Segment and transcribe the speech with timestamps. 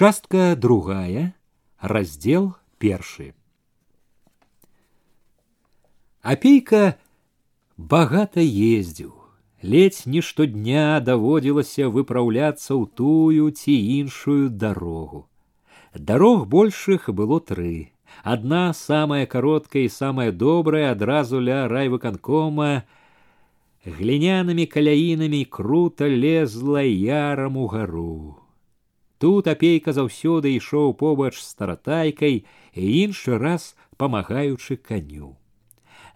[0.00, 1.35] Частка другая,
[1.81, 3.33] раздел першы.
[6.23, 6.95] Апейка
[7.75, 9.11] багата ездзіў.
[9.61, 15.27] Ледзь не штодня даводзілася выпраўляцца ў тую ці іншую дарогу.
[15.93, 17.91] Дарог большых было тры.
[18.23, 22.87] Одна самая короткая и самая добрая адразу ля райвыканкома
[23.83, 28.39] глінянымі каляінамі круто лезла ярам у гару.
[29.20, 32.44] Тут апейка заўсёды ішоў побач з таратайкай
[32.74, 35.36] і іншы раз памагаючы каню.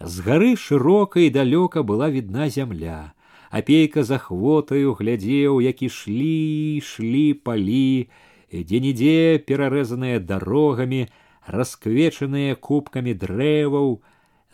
[0.00, 3.12] З гары шырока і далёка была відна зямля.
[3.50, 8.08] Апейка за хвотаю глядзеў, як ішлі, ішлі палі,
[8.52, 11.08] дзе-нідзе перарэзаныя дарогамі,
[11.46, 14.00] расквечаныя кубкамі дрэваў,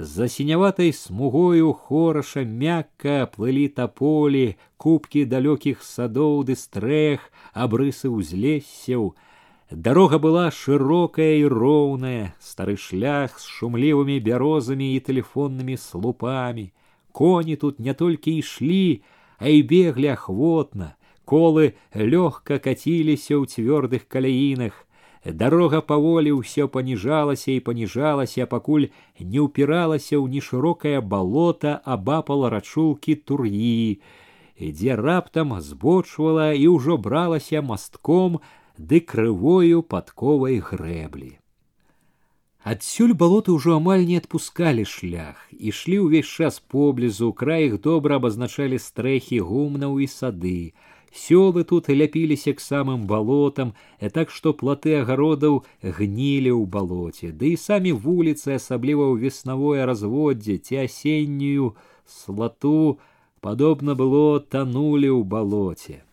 [0.01, 9.17] за сіняватай смугою хораша мякка плылі тополі, кубкі далёкіх садоў ды стрэх, абрысы ўзлессяў.
[9.71, 16.71] Дарога была шырокая і роўная, стары шлях з шумлівымі бярозамі і тэлефоннымі слупамі.
[17.11, 19.03] Коні тут не толькі ішлі,
[19.41, 20.95] а і беглі ахвотна,
[21.25, 24.87] колы лёгка каціліся ў цвёрдых каляінах,
[25.27, 28.87] Дорога паволі ўсё паніжалася і паніжалася, пакуль
[29.19, 33.99] не ўпіралася ў нешырокае балота абапала рачулкі тур'і,
[34.61, 38.39] дзе раптам збочвала і ўжо бралася мастком
[38.79, 41.35] ды крывою падковай грэблі.
[42.67, 48.79] Адсюль балоты ўжо амаль не адпускалі шлях, ішлі ўвесь час поблізу, край іх добра абазначалі
[48.83, 50.75] стрэхі гумнаў і сады,
[51.17, 57.57] Сёлы тут ляпіліся к самым балотам, э так што платы агародаў гнілі ў балоце, ды
[57.57, 61.73] і самі вуліцы, асабліва ў веснавое разводдзе ці асеннюю
[62.05, 63.01] слату,
[63.41, 66.05] падобна было танулі ў балоце.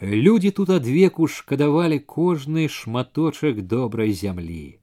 [0.00, 4.76] Людзі тут адвеку шкадавалі кожны шматочак добрай зямлі.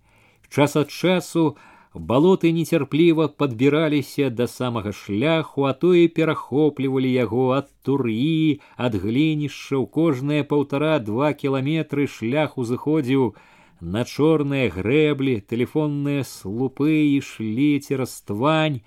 [0.49, 1.57] Час ад часу
[1.93, 9.85] балоты нецярпліва падбіраліся да самага шляху, а то і перахоплівалі яго ад тур'і, ад глінішчаў
[9.85, 13.35] кожныя паўтара-два кіламетры шлях узыходзіў
[13.81, 18.81] на чорныя грэблі, тэлефонныя слупы ішлі цераз твань.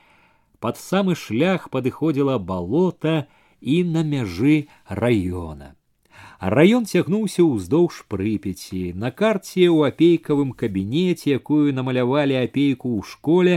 [0.58, 3.26] Пад самы шлях падыходзіла балота
[3.60, 5.76] і на мяжы раёна.
[6.40, 8.92] Раён цягнуўся ўздоўж прыпяці.
[8.92, 13.54] На карце ў апейкавым кабінеце, якую намалявалі апейку ў школе,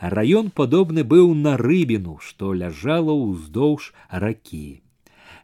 [0.00, 4.80] раён падобны быў на рыбіну, што ляжала ўздоўж ракі.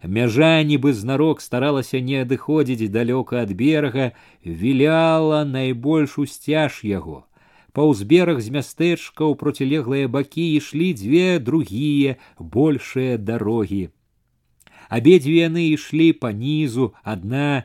[0.03, 4.13] Мяжа нібы знарок старалася не адыходзіць далёка ад берага,
[4.45, 7.27] віляла найбольш усцяж яго.
[7.75, 13.91] Паўз бераг з мястэчка ў процілеглыя бакі ішлі дзве другія большыя дарогі.
[14.93, 17.65] Абедзве яны ішлі па нізу, адна,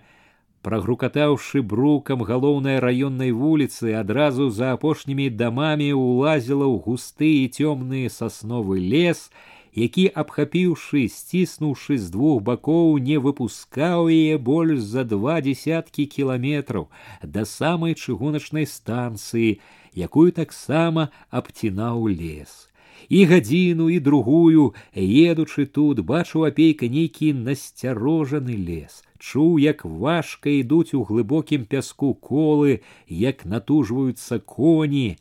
[0.63, 8.79] прагрукатаўшы брукам галоўнай раённай вуліцы, адразу за апошнімі дамамі ўлазіла ў густы і цёмны сасновы
[8.79, 9.27] лес,
[9.75, 16.87] які, абхапіўшы, сціснуўшы з двух бакоў, не выпускаў яе больш за два десяткі кіламетраў
[17.23, 19.59] да самай чыгуначнай станцыі,
[19.95, 22.66] якую таксама абцінаў лес
[23.09, 30.93] і гадзіну і другую едучы тут бачыў апейка нейкі насцярожаны лес чуў як важка ідуць
[30.99, 35.17] у глыбокім пяску колы як натужваюцца коні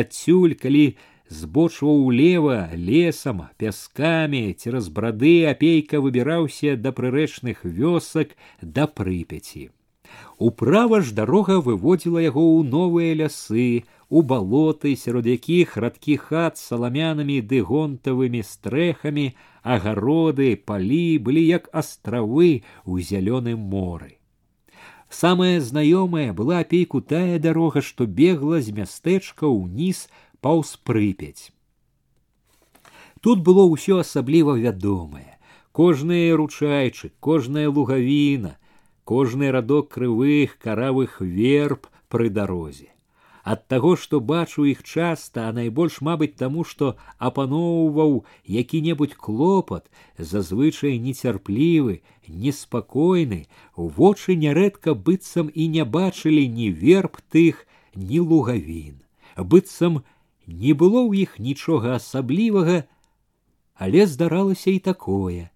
[0.00, 0.86] адсюль калі
[1.28, 9.70] збочваў улева лесам пяскамі цераз брады апейка выбіраўся да прырэчных вёсак да прыпяці
[10.38, 13.68] управа ж дарога выводзіла яго ў новыя лясы
[14.10, 21.66] у балоты, сярод якіх радкі хат з саламянымі ды гонтавымі стрэхамі, агароды, палі былі як
[21.74, 24.18] астравы ў зялёным моры.
[25.10, 30.06] Самая знаёмая была апейку тая дарога, што бегла з мястэчка ўніз
[30.40, 31.50] паўз прыпяць.
[33.20, 35.38] Тут было ўсё асабліва вядомае.
[35.72, 38.56] Кожны ручайчык, кожная лугавіна,
[39.04, 42.89] кожны радок крывых каравых верб пры дарозе
[43.43, 48.23] Ад таго што бачу іх часта а найбольш мабыць таму што апаноўваў
[48.55, 53.45] які-небудзь клопат зазвычай нецярплівы неспакойны
[53.75, 57.65] вочы нярэдка быццам і не бачылі ні верб тых
[57.95, 59.01] ні лугавін.
[59.37, 60.03] Быццам
[60.47, 62.83] не было ў іх нічога асаблівага
[63.81, 65.49] але здаралася і такое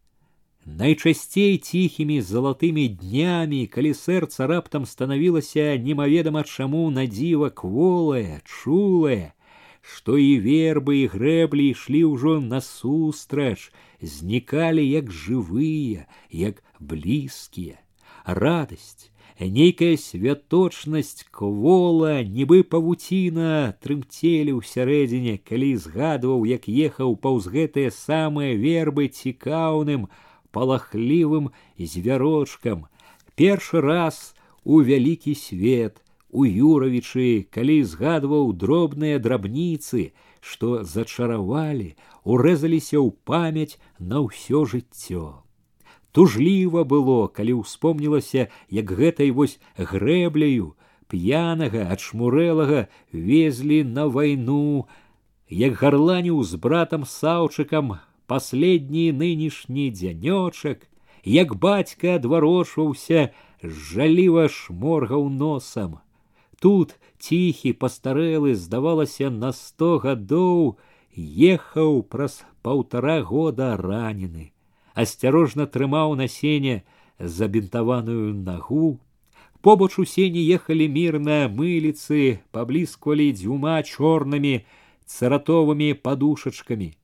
[0.81, 9.34] Найчасцей ціхімі залатымі днямі, калі сэрца раптам станавілася немаведама чаму надзіва кволае, чулае,
[9.82, 17.81] што і вербы і грэблі ішлі ўжо насустрач, знікалі як жывыя, як блізкія.
[18.25, 28.52] Радасць, Нейкая святочнасць квола, нібы павуціна трымцелі ўсярэдзіне, калі згадваў, як ехаў паўз гэтыя самыя
[28.61, 30.12] вербы цікаўным,
[30.56, 32.88] палахлівым звярочкам.
[33.36, 43.12] Першы раз у вялікі свет, у Юравічы, калі згадваў дробныя драбніцы, што зачаравалі, урэзаліся ў
[43.28, 45.46] памяць на ўсё жыццё
[46.16, 50.68] тужліва было калі ўспомнілася як гэтай вось грэбляю
[51.12, 54.88] п'янага адшмурэлага везлі на вайну
[55.62, 57.92] як гарланіў з братам саўчыкам
[58.26, 60.87] паследні нынешні дзянёчак
[61.25, 63.31] як бацька адварочваўся
[63.62, 65.99] жаліва шморгаў носам
[66.61, 70.78] тут ціхі пастарэлы здавалася на сто гадоў
[71.50, 74.50] ехаў праз паўтара года ранены
[74.94, 76.82] асцярожна трымаў на сене
[77.20, 78.99] забінтаваную нагу.
[79.61, 84.64] Побач у сені ехалі мірныя мыліцы, паблісквалі дзвюма чорнымі
[85.05, 86.96] царатовымі падушачкамі.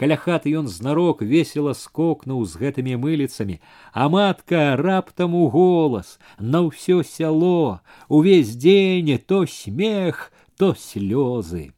[0.00, 3.60] Каля хаты ён знарок весела скокнуў з гэтымі мыліцамі,
[3.92, 11.72] а матка раптам у голас на ўсё сяло, увесь дзень то смех, то слёзы.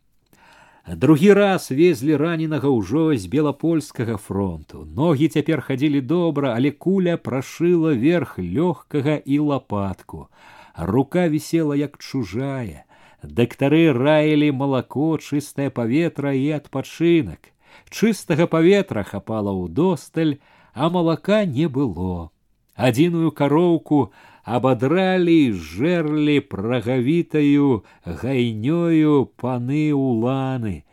[0.89, 4.89] Другі раз везлі раненага ўжо з белапольскага фронту.
[4.89, 10.27] Ногі цяпер хадзілі добра, але куля прашыла верх лёгкага і лапатку.
[10.75, 12.89] Рука вісела як чужая.
[13.23, 17.52] Дактары раілі малако, чыстае паветра і адпачынак.
[17.93, 20.39] Чыстага паветра хапала ў досталь,
[20.75, 22.31] а малака не было.
[22.79, 24.13] Адзіную кароўку
[24.45, 30.85] абадралі жерлі прагавітаю гайнёю паны уланы.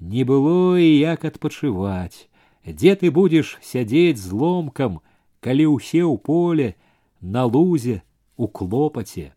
[0.00, 2.28] Не было і як адпачываць,
[2.66, 5.00] дзе ты будзеш сядзець з ломкам,
[5.40, 6.74] калі ўсе ў поле,
[7.20, 8.02] на лузе,
[8.36, 9.32] у клопаце.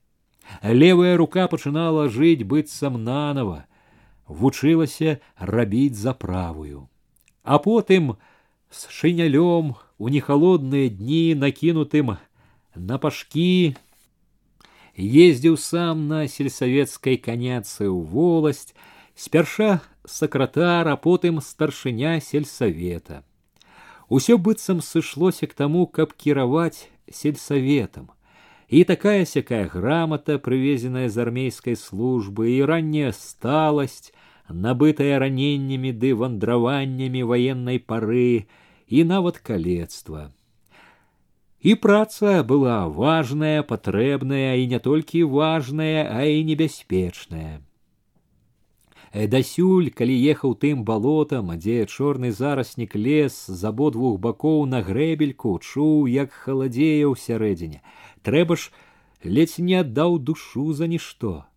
[0.64, 3.66] Левая рука пачынала жыць быццам нанова,
[4.28, 6.88] вучылася рабіць за правую.
[7.46, 8.16] А потым
[8.70, 12.18] з шынялём у нехалодныя дні накінутым
[12.76, 13.76] на пашкі
[14.98, 18.74] ездзіў сам на сельсавецкай каняцы ў воласць
[19.16, 23.24] спярша сакратар а потым старшыня сельсавета
[24.10, 28.10] усё быццам сышлося к таму каб кіраваць сельсаветам
[28.68, 34.12] і такая сякая грамата прывезеная з армейскай службы і ранняя сталасць
[34.49, 38.47] набытая раненнямі ды вандраваннямі ваеннай пары
[38.87, 40.31] і нават калецтва
[41.67, 47.59] І праца была важная, патрэбная і не толькі важная, а і небяспечная.
[49.33, 56.07] Дасюль, калі ехаў тым балотам, дзе чорны зараснік лес з абодвух бакоў на грэбельку чуў,
[56.07, 57.81] як халадзее ў сярэдзіне.
[58.23, 58.71] Трэба ж
[59.25, 61.49] ледзь не аддаў душу за нішто.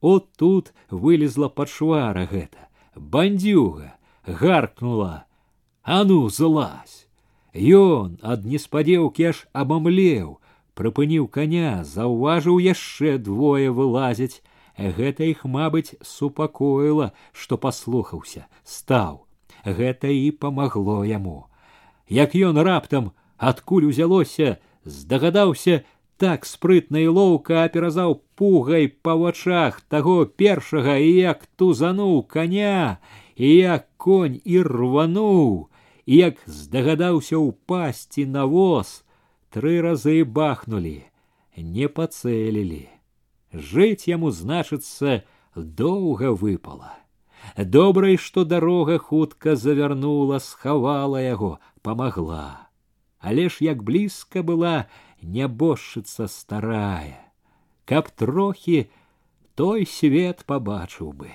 [0.00, 2.68] От тут вылезла пачвара гэта.
[2.94, 3.94] Бандюга
[4.26, 7.06] гаркнула: « А ну, злазь!
[7.54, 10.40] Ён ад неспадзеўкі аж абамлеў,
[10.74, 14.40] прыпыніў коня, заўважыў яшчэ двое вылазяць.
[14.78, 19.26] Гэта іх, мабыць, супакоіла, што паслухаўся, стаў.
[19.64, 21.46] Гэта і памагло яму.
[22.08, 25.84] Як ён раптам адкуль узялося, здагадаўся,
[26.22, 32.98] так спрытна і лоўка аперазаў пугай па вачах таго першага і як тузануў коня,
[33.36, 35.68] і як конь і рвануў,
[36.06, 39.02] і як здагадаўся ўпасці на воз,
[39.50, 41.02] тры разы бахнулі,
[41.56, 42.86] не пацэлілі.
[43.52, 45.22] Жыць яму значыцца
[45.56, 47.02] доўга выпала.
[47.56, 52.68] Добрай, што дарога хутка завярнула, схавала яго, памагла.
[53.18, 54.86] Але ж як блізка была
[55.22, 57.32] нябожчыца старая,
[57.84, 58.90] каб трохі
[59.54, 61.30] той свет пабачыў бы.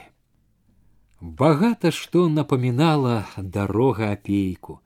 [1.20, 4.82] Багато что напоминала дорога опейку.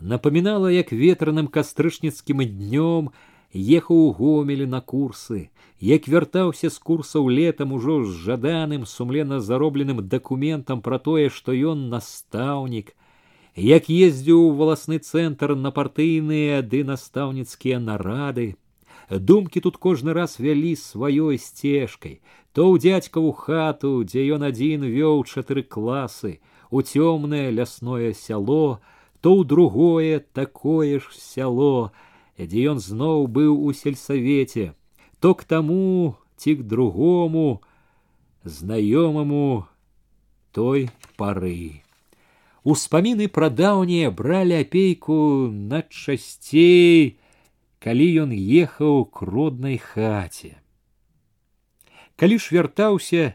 [0.00, 3.10] Напоминала, як ветраным кастрычніцкім днём
[3.52, 10.06] ехаў у гомелі на курсы, як вяртаўся з курсаў летам ужо з жаданым сумлена заробленым
[10.08, 12.94] дакументам пра тое, што ён настаўнік,
[13.57, 18.53] як ездзіў у валасны цэнтр на партыйныя ды настаўніцкія нарады,
[19.09, 22.21] думкі тут кожны раз вялі сваёй сцежкай.
[22.53, 26.37] То ў дзядзькаву хату дзе ён адзін вёў чатыры класы
[26.69, 28.79] у цёмнае лясное сяло
[29.21, 31.91] то ў другое такое ж сяло
[32.37, 34.77] дзе ён зноў быў у сельсавеце.
[35.19, 37.61] То к таму ці к другому
[38.45, 39.65] знаёмаму
[40.53, 41.86] той пары
[42.66, 47.18] Успаміны пра даўнія бралі апейку надчасцей
[47.82, 50.54] калі ён ехаў к роднай хаце.
[52.14, 53.34] Калі ж вяртаўся,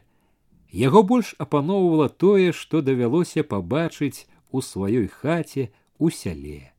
[0.71, 5.67] яго больш апаноўвала тое, што давялося пабачыць у сваёй хаце
[5.99, 6.71] у сяле.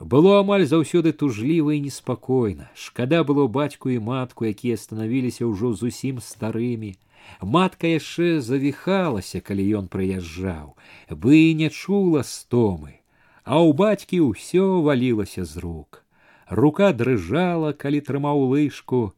[0.00, 2.68] Было амаль заўсёды тужліва і неспакойна.
[2.74, 6.96] Шкада было бацьку і матку, якія станавіліся ўжо зусім старымі.
[7.42, 10.76] Матка яшчэ завіхалася, калі ён прыязджаў,
[11.10, 13.00] бы не чула стомы,
[13.44, 16.02] а ў бацькі ўсё валілася з рук.
[16.48, 19.12] Рука дрыжала, калі трымаў лыжку,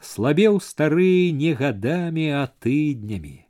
[0.00, 3.46] слабеў стары не гадамі, а тыднямі.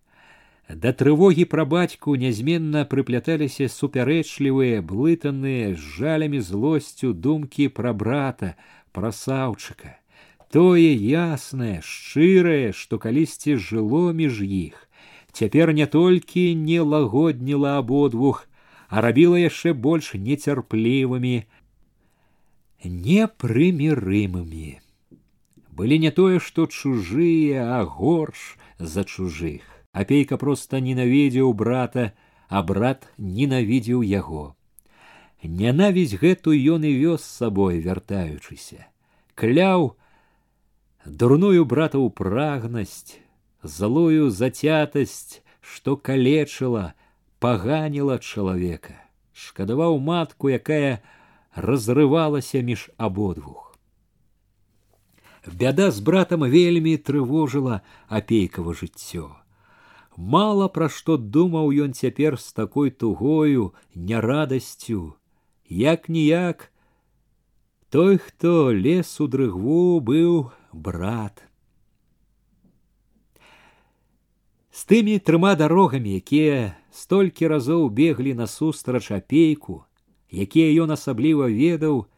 [0.71, 8.55] Да трывогі пра бацьку нязменна прыпляталіся супярэчлівыя, блытаныя з жалямі злосцю думкі пра брата,
[8.93, 9.97] пра саўчыка.
[10.51, 14.89] Тое яснае, шчырае, што калісьці жыло між іх,
[15.33, 18.47] цяпер не толькі не лагодніла абодвух,
[18.89, 21.47] а рабіла яшчэ больш нецярплівымі,
[22.85, 24.71] непрымірымымі.
[25.71, 29.63] Былі не тое, што чужыя, а горш за чужых.
[29.93, 32.11] Апейка проста ненавідзеў брата,
[32.49, 34.55] а брат ненавідзеў яго.
[35.43, 38.91] Нянавість гэту ён і вёз з сабой, вяртаючыся.
[39.35, 39.97] Кляў
[41.05, 43.19] дурную братаў прагнасць,
[43.63, 46.95] злую зацятасць, што калечыла,
[47.39, 48.97] паганіла чалавека,
[49.33, 51.01] шкадаваў матку, якая
[51.55, 53.71] разрывалася між абодвух.
[55.47, 59.31] Бяда з братам вельмі трывожыла апейкава жыццё.
[60.17, 65.17] Мала пра што думаў ён цяпер з такой тугою нярадасцю,
[65.65, 66.69] як ніяк
[67.89, 71.44] той, хто лес у дрыгву быў брат.
[74.76, 79.88] З тымі трыма дарогамі, якія столькі разоў беглі насустрач апейку,
[80.28, 82.12] якія ён асабліва ведаў,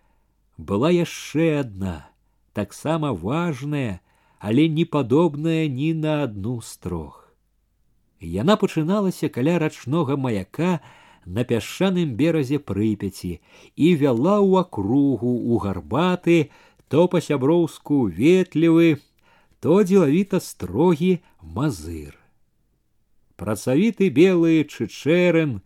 [0.58, 2.10] была яшчэ адна,
[2.58, 4.02] таксама важная,
[4.42, 7.30] але не падобная ні на адну строх.
[8.18, 10.82] Яна пачыналася каля рачнога маяка
[11.26, 13.38] на пясчаным беразе прыпяці
[13.78, 16.50] і вяла ў акругу у гарбаты,
[16.89, 19.01] то па-сяброўску ветлівы,
[19.61, 22.19] то дзелавіта строгі мазыр.
[23.41, 25.61] Працавіты белы чычэрын,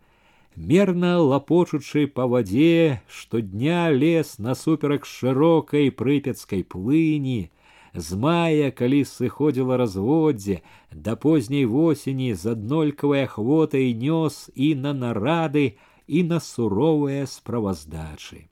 [0.55, 7.51] мерна лапочучы па вадзе, штодня лес насуперак шырокай прыпяцкай плыні,
[7.93, 15.77] з мая, калі сыходзіла разводдзе, да позняй восені з аднолькавай ахвотай нёс і на нарады
[16.07, 18.47] і на суровыя справаздачы.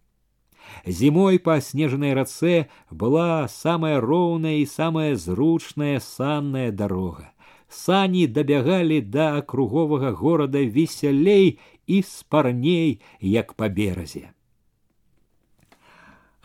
[0.85, 7.31] Зімой па снежанай рацэ была самая роўная і самая зручная санная дарога.
[7.69, 14.29] Сані дабягалі да акруговага горада весялей і спарней, як па беразе.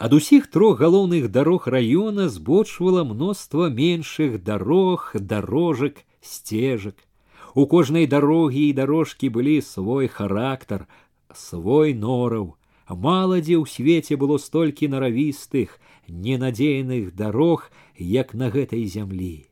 [0.00, 6.96] Ад усіх трох галоўных дарог раёна збочвала мноства меншых дарог, дарожак, сцежак.
[7.54, 10.88] У кожнай дарогі і дарожкі былі свой характар,
[11.34, 12.56] свой нораў.
[12.90, 19.46] Маладзе ў свеце было столькі наравістых, ненадзейных дарог, як на гэтай зямлі.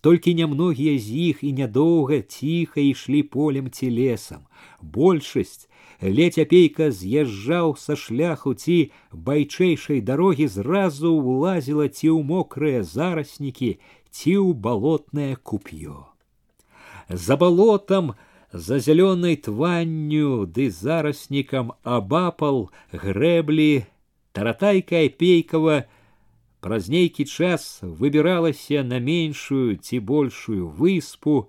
[0.00, 4.48] Толькі нямногія з іх і нядоўга ціха ішлі полем ці лесам.
[4.80, 5.68] Большасць
[6.00, 13.76] ледь апейка з'язджаў са шляху ці байчэйшай дарогі зразу ўлазіла ці ў мокрыя зараснікі
[14.08, 16.08] ці ў балотнае куп'ё.
[17.10, 18.14] За балотам,
[18.54, 23.86] за зялёнай тванню ды зараснікам абапал грэблі
[24.32, 25.86] таратайка апейкава
[26.60, 31.48] праз нейкі час выбіралася на меншую ці большую выспу,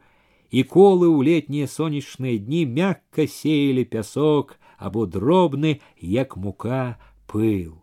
[0.51, 7.79] і колы ў летнія сонечныя дні мякка сеялі пясок або дробны, як мука пыл.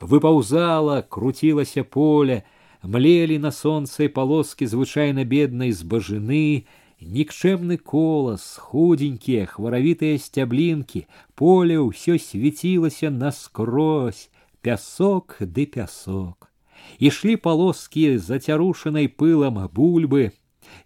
[0.00, 2.44] Выпаўзала, круцілася поле,
[2.82, 6.64] млелі на сонцы палоскі звычайна беднай збажыны,
[7.00, 14.28] нікчэмны колас, худенькія, хваравітыя сцяблінкі, поле ўсё свяцілася наскрозь,
[14.62, 16.50] пясок ды пясок.
[16.98, 20.32] Ішлі палоскі зацярушанай пылам бульбы,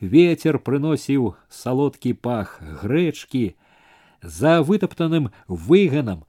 [0.01, 3.55] ветер прыносіў салодкі пах грэчкі
[4.23, 6.25] за вытаптаным выганам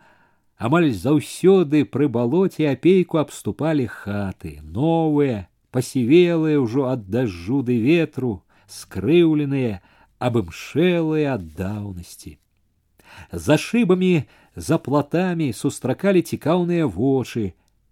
[0.58, 8.34] амаль заўсёды пры балоце апейку абступалі хаты новыя пасівелыя ўжо ад дажджу ды ветру
[8.68, 9.80] скрыўленыя
[10.28, 12.38] абымшэлыя ад даўнасці
[13.46, 14.14] за шыбамі
[14.70, 17.46] за платамі сустракалі цікаўныя вочы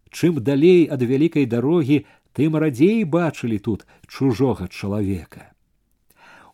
[0.10, 2.02] чым далей ад вялікай дарогі
[2.40, 5.50] тым радзей бачылі тут чужога чалавека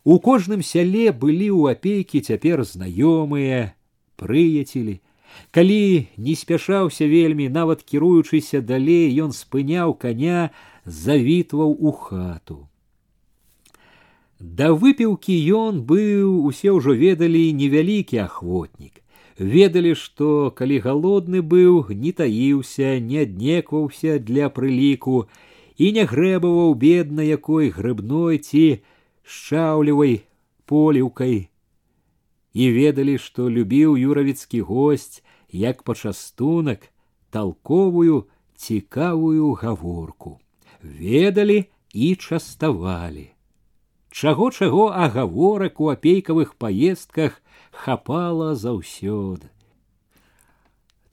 [0.06, 3.74] У кожным сяле былі ў апейкі цяпер знаёмыя,
[4.14, 5.00] прыяцелі,
[5.50, 10.50] Калі не спяшаўся вельмі, нават кіруючыся далей, ён спыняў коня,
[10.84, 12.68] завітваў у хату.
[14.41, 19.01] Да выпіўкі ён быў, усе ўжо ведалі невялікі ахвотнік.
[19.37, 25.29] Ведалі, што калі галодны быў, не таіўся, не аднекваўся для прыліку
[25.77, 28.65] і не грэбаваў бедна якой грыбной ці
[29.23, 30.21] шчаўлівай
[30.65, 31.49] поліўкай.
[32.53, 35.21] І ведалі, што любіў юравіцкі госць,
[35.51, 36.89] як пачастунак
[37.29, 40.39] толковую цікавую гаворку
[40.83, 43.29] ведалі і частавалі
[44.11, 47.41] чаго чаго а гаворак у апейкавых паездках
[47.71, 49.47] хапала заўсёды.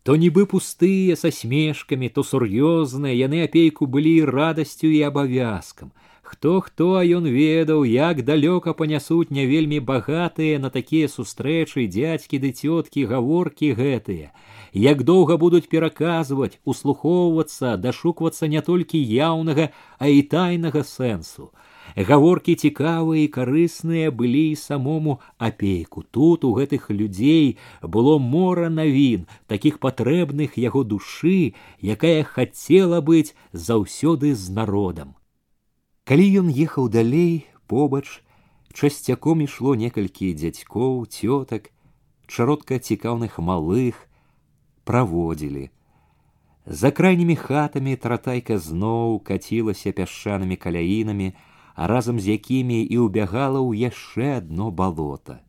[0.02, 5.93] То нібы пустыя са смешкамі то сур'ёзныя яны апейку былі радасцю і абавязкам.
[6.28, 12.50] Хто хто ён ведаў, як далёка панясуць не вельмі багатыя на такія сустрэчы дзядзькі ды
[12.52, 14.33] цёткі гаворкі гэтыя,
[14.73, 21.49] як доўга будуць пераказваць, услухоўвацца, дашуквацца не толькі яўнага, а і тайнага сэнсу.
[21.98, 26.02] Гаворкі цікавыя і карысныя былі і самому апейку.
[26.02, 34.34] Тут у гэтых людзей было мора навін, такіх патрэбных яго душы, якая хацела быць заўсёды
[34.34, 35.13] з народам.
[36.04, 38.24] Калі ён ехаў далей побач,
[38.74, 41.70] часцяком ішло некалькі дзядзькоў, цётак,
[42.28, 44.10] чародка цікаўных малых
[44.84, 45.70] праводзілі.
[46.66, 51.34] За крайнімі хатамі тратайка зноў кацілася пясчанымі каляінамі,
[51.78, 55.42] а разам з якімі і ўбягала ў яшчэ адно балота.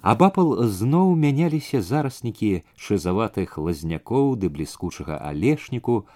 [0.00, 6.08] Абапал зноў мяняліся зараснікі шызаватых лазнякоў ды бліскучага алешніку,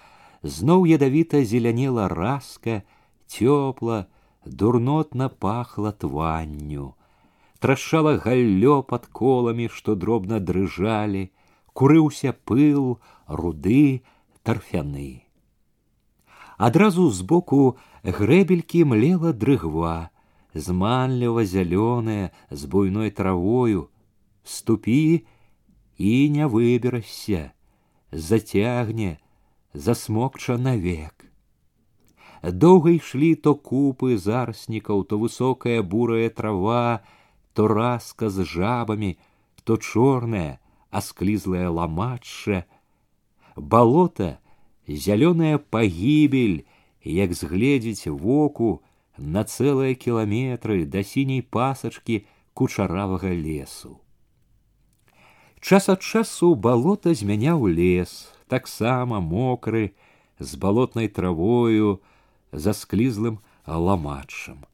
[0.42, 2.82] зноў ядавіта зелянела раска,
[3.28, 4.08] тёпла,
[4.44, 6.94] дурнотна пахла тванню.
[7.60, 11.28] Трашчала галлё под коламі, што дробна дрыжалі,
[11.72, 14.02] курыўся пыл, руды,
[14.42, 15.24] тарфяны.
[16.58, 20.10] Адразу збоку грэбелькі млела дрыгва,
[20.54, 23.90] зманліва зялёная з буйной травою,
[24.44, 25.26] ступі
[25.98, 27.52] і не выберашся,
[28.12, 29.18] зацягне,
[29.74, 31.26] засмокча навек.
[32.44, 37.00] Доўга ішлі то купы зараснікаў, то высокая бурая трава,
[37.54, 39.16] то раска з жабамі,
[39.64, 40.60] то чорная,
[40.90, 42.64] асклізлая ламачча.
[43.56, 44.38] Балота,
[44.88, 46.64] зялёная пагібель,
[47.04, 48.82] як згледзець воку
[49.18, 54.00] на цэлыя кіламетры да сіняй пасачкі кучаравага лесу.
[55.60, 59.96] Час ад часу балота змяняў лес, таксама мокры,
[60.38, 62.02] з балотнай травою,
[62.52, 64.64] засклізлым ламачам.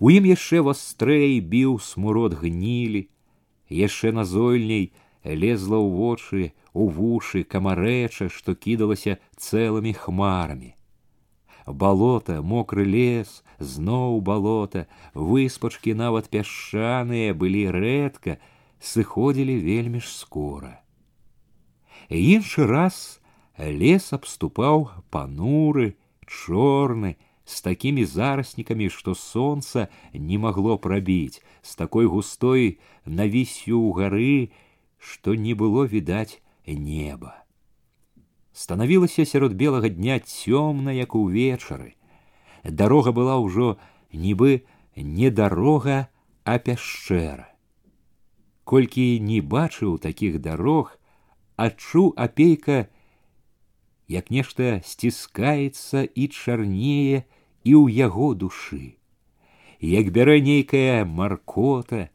[0.00, 3.06] У ім яшчэ вастрэй біў смурод гнілі,
[3.68, 4.90] яшчэ назойней
[5.24, 10.74] лезла ў вочы, у вушы камарэча, што кідалася цэлымі хмарамі.
[11.66, 18.38] Балота, мокры лес, зноў балота, выспачкі нават пясчаныя былі рэдка,
[18.80, 20.80] сыходзілі вельмі ж скора.
[22.08, 23.20] Іншы раз
[23.58, 25.94] лес абступаў пануры,
[26.26, 34.38] чорны, с такими зараснікамі, што солнца не магло прабіць, з такой густой навісью ў гары,
[35.04, 37.44] што не было відаць неба.
[38.52, 41.94] Станавілася сярод белага дня цёмна, як увечары.
[42.64, 43.78] Дарога была ўжо
[44.12, 44.66] нібы
[44.96, 46.08] не дарога,
[46.44, 47.48] а пяшчэра.
[48.64, 50.98] Колькі не бачыў такіх дарог,
[51.56, 52.86] адчуў апейка
[54.10, 57.24] як нешта сціскаецца і чарнее
[57.64, 58.98] і ў яго душы,
[59.80, 62.10] як бярэ нейкая маркота,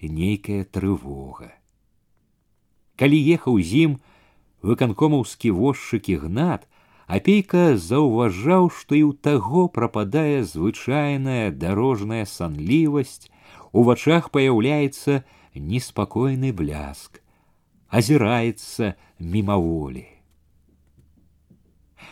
[0.00, 1.53] нейкая трывога.
[3.00, 3.96] Калі ехаў зім,
[4.62, 6.68] выканкомаўскі возчык ігнат,
[7.06, 13.32] апейка заўважаў, што і ў таго прападае звычайная дарожная санлівасць,
[13.72, 17.20] у вачах паяўляецца неспакойны бляск,
[17.88, 20.06] азіраецца мімаволі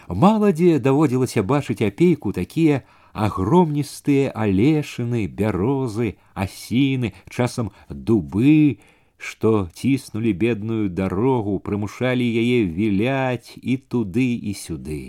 [0.09, 8.79] мало дзе даводзілася бачыць апейку такія агромністыя алешыны бярозы асіны часам дубы
[9.23, 15.03] што ціснулі бедную дарогу прымушалі яе віляць і туды і сюды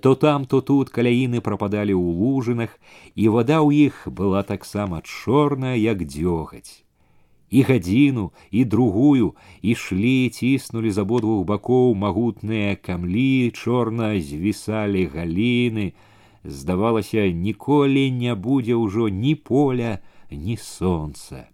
[0.00, 2.78] то там то тут каляіны прападалі ў лужынах
[3.16, 6.86] і вада ў іх была таксама чорная як дзёгаць
[7.52, 9.34] і гадзіну і другую
[9.74, 15.92] ішлі ціснулі з абодвух бакоў магутныя камлі чорна звісалі галіны
[16.44, 19.98] здавалася ніколі не будзе ўжо ні поля
[20.30, 21.44] ні сонца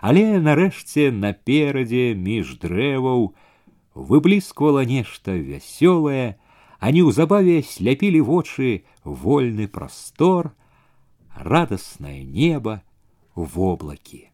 [0.00, 3.34] Але нарэшце наперадзе між дрэваў
[3.94, 6.38] выблісквала нешта вясёлае,
[6.80, 10.52] а неўзабаве сляпілі вочы вольны прастор,
[11.36, 12.80] радаснае неба,
[13.34, 14.30] воблакі.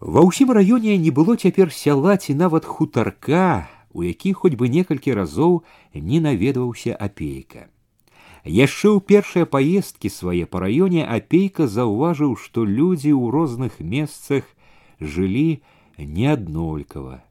[0.00, 5.14] Ва ўсім раёне не было цяпер сяла ці нават хутарка, у які хоць бы некалькі
[5.16, 7.70] разоў не наведваўся апейка.
[8.46, 14.46] Яшчэ ў першыя паездкі свае па раёне апейка заўважыў, што людзі ў розных месцах
[15.00, 15.62] жылі
[15.98, 17.22] неаднолькава,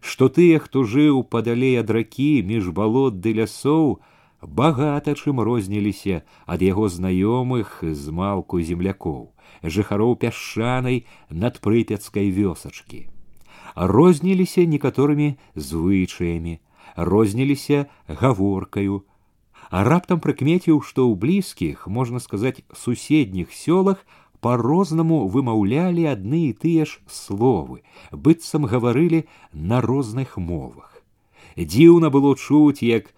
[0.00, 4.00] што тыя, хто жыў падалей ад ракі між балот ды лясоў,
[4.42, 9.30] багата чым розніліся ад яго знаёмых з малку землякоў,
[9.62, 13.06] жыхароў пясчанай надпрыпяцкай вёсачкі.
[13.74, 16.58] Розніліся некаторымі звычаямі,
[16.96, 19.06] розніліся гаворкаю,
[19.72, 24.04] а раптам прыкмеціў, што ў блізкіх, можна сказаць, суседніх сёлах
[24.40, 31.02] по-рознаму вымаўлялі адны і тыя ж словы, быццам гаварылі на розных мовах.
[31.58, 33.12] Дзіўна было чуць, як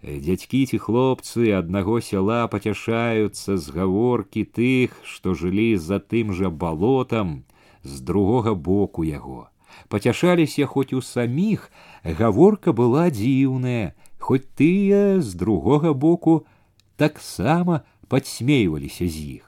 [0.00, 7.44] Дзядзькі ці хлопцы аднаго сяла пацяшаюцца з гаворкі тых, што жылі за тым жа балотам
[7.84, 9.52] з другога боку яго.
[9.92, 11.68] Пацяшаліся хоць у саміх,
[12.02, 16.46] гаворка была дзіўная, хоць тыя з другога боку
[16.96, 19.46] таксама падсмейваліся з іх.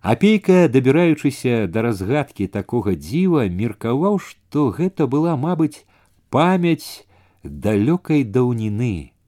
[0.00, 5.84] Апейка, дабіраючыся да разгадкі такога дзіва, меркаваў, што гэта была, мабыць,
[6.30, 7.04] памяць
[7.44, 9.18] далёкай даўніны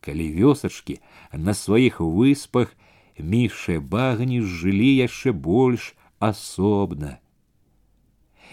[0.00, 0.98] калі вёсачкі
[1.32, 2.74] на сваіх выспах
[3.18, 7.20] міше багні жылі яшчэ больш асобна.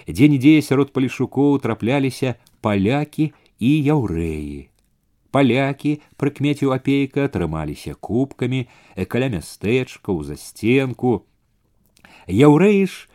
[0.08, 4.70] Дзе-нідзе сярод палішукоў трапляліся палякі і яўрэі.
[5.32, 8.66] Палякі, прыкмеціў апейка, трымаліся кубкамі,
[9.12, 11.28] каля мястэчка ў засценку.
[12.32, 13.08] Яўрэі ж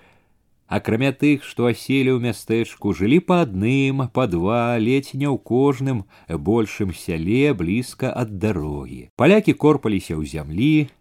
[0.68, 6.04] акрамя тых, што аселі ў мястэчку, жылі па адным, па два, ледзь не ў кожным
[6.28, 9.08] большым сяле блізка ад дарогі.
[9.16, 10.92] Палякі корпаліся ў зямлі,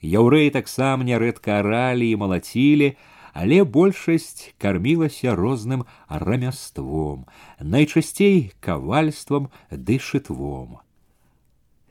[0.00, 2.96] Яўрэі таксама нярэдка аралі і малацілі,
[3.34, 7.26] але большасць кармілася розным рамяством,
[7.60, 10.78] найчасцей кавальствам ды шытвом.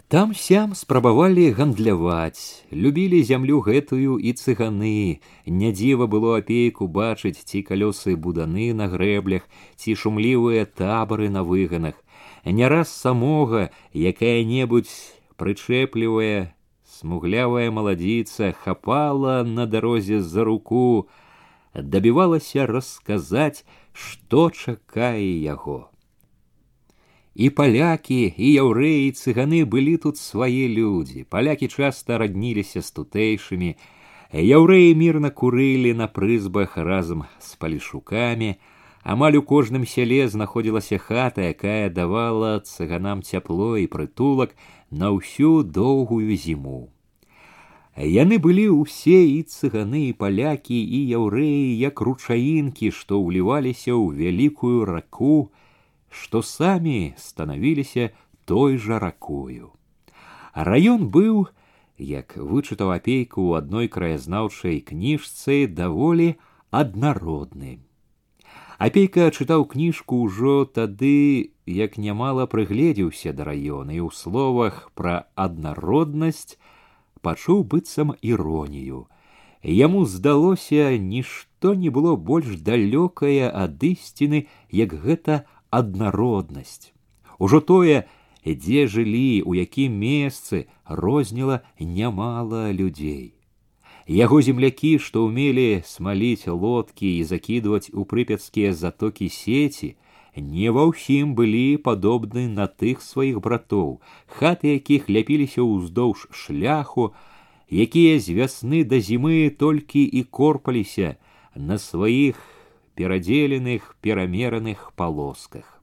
[0.09, 5.21] Там сям спрабавалі гандляваць, любілі зямлю гэтую і цыганы.
[5.45, 9.45] Нядзіва было апейку бачыць ці калёсы буданы на грэблях,
[9.77, 11.93] ці шумлівыя табары на выганах.
[12.43, 16.57] Не раз самога якая-небудзь прычэплівая,
[16.89, 21.05] смуглявая маладзіца хапала на дарозе за руку,
[21.73, 25.89] дабівалася расказаць, што чакае яго.
[27.35, 31.23] І палякі і яўрэі цыганы былі тут свае людзі.
[31.29, 33.75] Палякі часта радніліся з тутэйшымі.
[34.33, 38.55] Яўрэі мірна курылі на прызбах разам з палішукамі.
[39.03, 44.53] Амаль у кожным сяле знаходзілася хата, якая давала цыганам цяпло і прытулак
[44.91, 46.91] на ўсю доўгую зіму.
[47.94, 54.82] Яны былі ўсе і цыганы і палякі і яўрэі як ручаінкі, што ўліваліся ў вялікую
[54.82, 55.54] раку,
[56.10, 58.10] што самі станавіліся
[58.50, 59.70] той жа ракою.
[60.54, 61.46] Раён быў,
[61.98, 66.34] як вычытаў апейку ў адной краязнаўчай кніжцы даволі
[66.74, 67.78] аднародны.
[68.82, 76.58] Апейка чытаў кніжку ўжо тады, як нямала прыгледзеўся да раёна і ў словах пра аднароднасць
[77.24, 79.06] пачуў быццам іронію.
[79.64, 86.92] Яму здалося, нішто не было больш далёкае ад ісціны, як гэта аднароднасць.
[87.38, 88.04] Ужо тое,
[88.44, 93.32] дзе жылі, у якім месцы розніла нямала людзей.
[94.04, 99.96] Яго землякі, што ўмелі смаліць лодкі і закідваць у прыпяцкія затокі сеці,
[100.35, 107.11] не ва ўсім былі падобны на тых сваіх братоў, хаты якіх ляпіліся ўздоўж шляху,
[107.69, 111.17] якія з вясны да зімы толькі і корпаліся
[111.55, 112.39] на сваіх
[112.95, 115.79] перадзеленых перамераных палосках.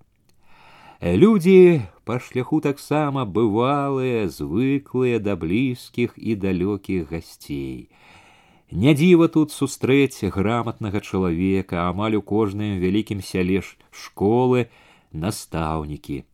[1.00, 7.88] Людзі па шляху таксама бывалыя, звыклыя да блізкіх і далёкіх гасцей.
[8.70, 14.66] Не дзіва тут сустрэць граматнага чалавека, амаль у кожным вялікім сяле школы
[15.12, 16.24] настаўнікі.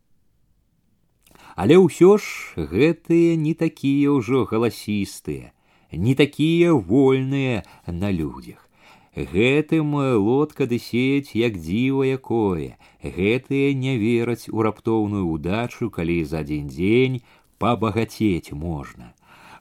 [1.55, 5.53] Але ўсё ж гэтыя не такія ўжо галасістыя,
[5.93, 8.63] не такія вольныя на людзях.
[9.13, 16.41] Гэтым лодка ды сеять як дзіва якое, гэтыя не вераць у раптоўную удачу, калі за
[16.41, 17.21] адзін дзень
[17.61, 19.13] пабагацець можна.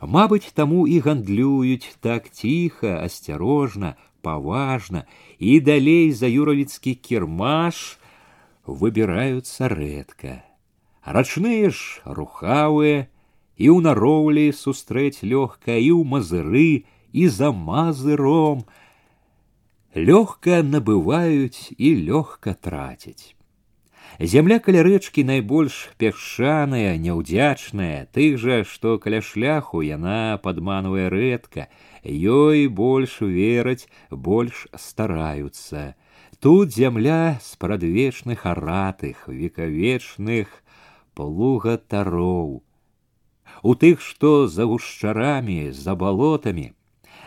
[0.02, 5.04] Мабыць, таму і гандлююць так ціха, асцярожна, паважна,
[5.38, 7.98] і далей за юравіцкі кірмаш
[8.66, 10.42] выбіраюцца рэдка.
[11.02, 13.10] Рачныя ж рухавыя,
[13.58, 18.64] і ў нароўлі сустрэць лёгка і ў мазыры і за мазыром
[19.94, 23.35] лёгка набываюць і лёгка трацяць.
[24.22, 31.66] Зямля каля рэчкі найбольш пясчаная, няўдзячная, тых жа, што каля шляху яна падманвае рэдка,
[32.06, 35.96] ёй больш вераць, больш стараюцца.
[36.38, 40.46] Тут зямля спрадвечных аратых, векавечных
[41.18, 42.62] плугатароў,
[43.62, 46.72] у тых, што за гушчарамі, за балотамі,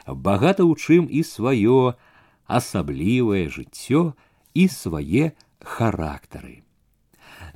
[0.07, 1.99] багата ў чым і сваё
[2.47, 4.13] асаблівае жыццё
[4.53, 6.61] і свае характары.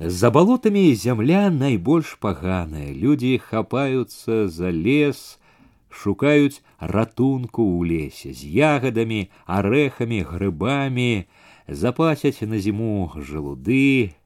[0.00, 5.40] За балотамі зямля найбольш паганая, людзі хапаюцца за лес,
[5.90, 11.26] шукаюць ратунку ў лесе з ягадамі, арэхамі, грыбамі,
[11.68, 14.16] запасяць на зіму жалуды,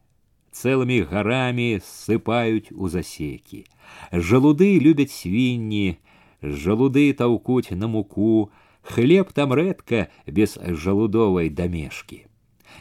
[0.54, 3.64] цэлымі гарамі ссыпаюць у засекі.
[4.12, 5.98] Жалуды любяць свінні,
[6.38, 8.50] жалуды таўкуць на муку,
[8.82, 12.24] хлеб там рэдка без жалудовай дамешкі.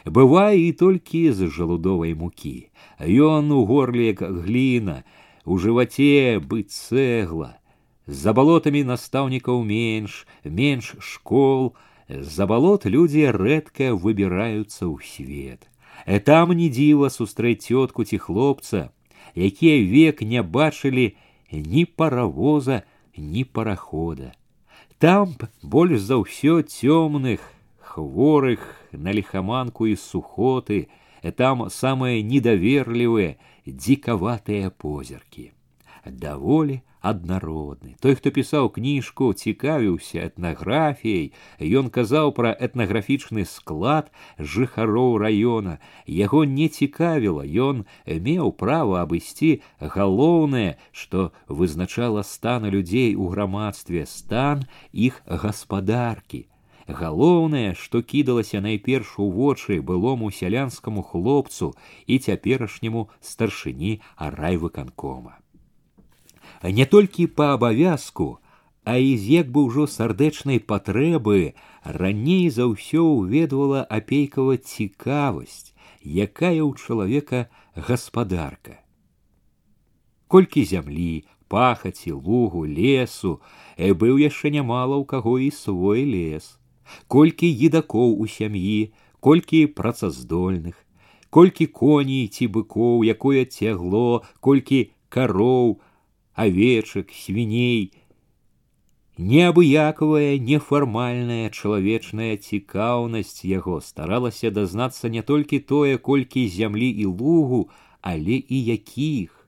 [0.08, 2.70] Бывае і толькі з жалудовай мукі.
[3.00, 5.04] Ён у горле як гліна,
[5.44, 7.58] у жываце быць цэгла.
[8.06, 11.72] За балотамі настаўнікаў менш, менш школ,
[12.08, 15.68] за балот людзі рэдка выбіраюцца ў свет.
[16.06, 18.90] Э там не дзіва сустрэць цётку ці хлопца,
[19.32, 21.16] якія век не бачылі
[21.50, 22.82] ні паравоза,
[23.16, 24.34] ні парахода.
[24.98, 27.40] Там больш за ўсё цёмных,
[27.98, 28.60] хворых
[28.92, 30.88] на лихаманку і сухоты,
[31.36, 35.52] там самыя недаверлівыя, дзікаватыя позіркі.
[36.04, 37.96] Даволі аднародны.
[38.00, 44.08] Той, хто пісаў кніжку, цікавіўся этнаграфіяй, Ён казаў пра этнаграфічны склад
[44.40, 45.78] жыхароў раёна.
[46.08, 54.64] Яго не цікавіла, ён меў права абысці галоўнае, што вызначала стан людзей у грамадстве, стан
[54.92, 56.48] іх гаспадаркі.
[56.88, 61.72] Галоўнае, што кідалася найперш у вочы былому сялянскаму хлопцу
[62.06, 65.40] і цяперашняму старшыні райвыканкома
[66.72, 68.38] не толькі па абавязку,
[68.84, 75.72] а і з як бы ўжо сардэчнай патрэбы раней за ўсё ўведвала апейкава цікавасць,
[76.04, 78.80] якая ў чалавека гаспадарка.
[80.28, 83.40] Колькі зямлі, пахаці, лугу, лесу,
[83.76, 86.57] э быў яшчэ нямала ў каго і свой лес,
[87.08, 90.74] колькі едакоў у сям'і, колькі працаздольных,
[91.30, 95.80] колькі коней ці быкоў, якое цягло, колькі кароў,
[96.34, 97.92] овечек, свиней.
[99.16, 107.68] Неабыякавая, нефармальная чалавечная цікаўнасць яго старалася дазнацца не толькі тое, колькі зямлі і лугу,
[108.02, 109.46] але і якіх.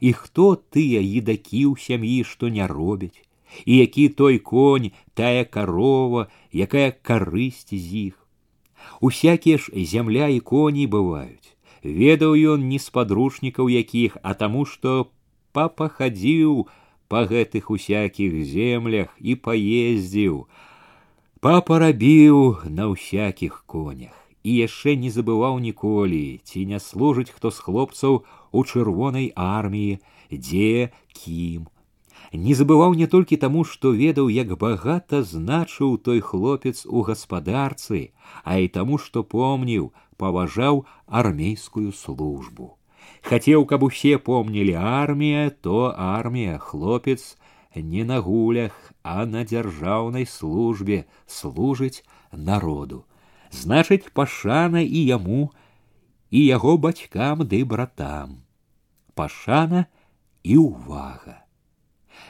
[0.00, 3.20] І хто тыя едакі ў сям'і, што не робяць,
[3.64, 8.14] і які той конь, тая карова, якая карысць з іх.
[9.00, 11.54] Усякія ж зямля і коней бываюць.
[11.84, 15.12] Ведаў ён не з падручнікаў якіх, а таму, што
[15.52, 16.66] папа хадзіў
[17.08, 20.48] па гэтых усякіх землях і паездзіў.
[21.44, 27.64] Папа рабіў на ўсякіх конях і яшчэ не забываў ніколі, ці не служыць хто з
[27.64, 30.00] хлопцаў у чырвонай арміі,
[30.32, 31.68] дзе кім.
[32.32, 38.10] Не забываў не толькі таму, што ведаў, як багата значыў той хлопец у гаспадарцы,
[38.42, 42.74] а і таму, што помніў, паважаў армейскую службу.
[43.22, 47.36] Хацеў, каб усе помнілі армія, то армія, хлопец
[47.74, 53.04] не на гулях, а на дзяржаўнай службе служыць народу.
[53.50, 55.52] Значыць, пашана і яму,
[56.30, 58.42] і яго бацькам ды братам.
[59.14, 59.86] Пашана
[60.42, 61.44] і ўвага.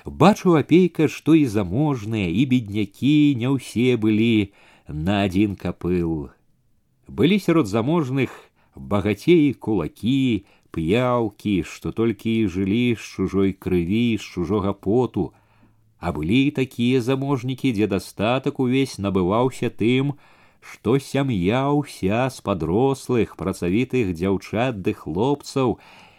[0.05, 4.53] Бачу апейка, што і заможныя і беднякі не ўсе былі
[4.89, 6.29] на адзін капыл.
[7.09, 8.29] Былі сярод заможных
[8.77, 15.33] багацеі кулакі, п'яўкі, што толькі і жылі з чужой крыві, з чужога поту,
[15.99, 20.15] а былі і такія заможнікі, дзе дастатак увесь набываўся тым,
[20.61, 25.79] што сям'я ўся з падрослых працавітых дзяўчат ды хлопцаў,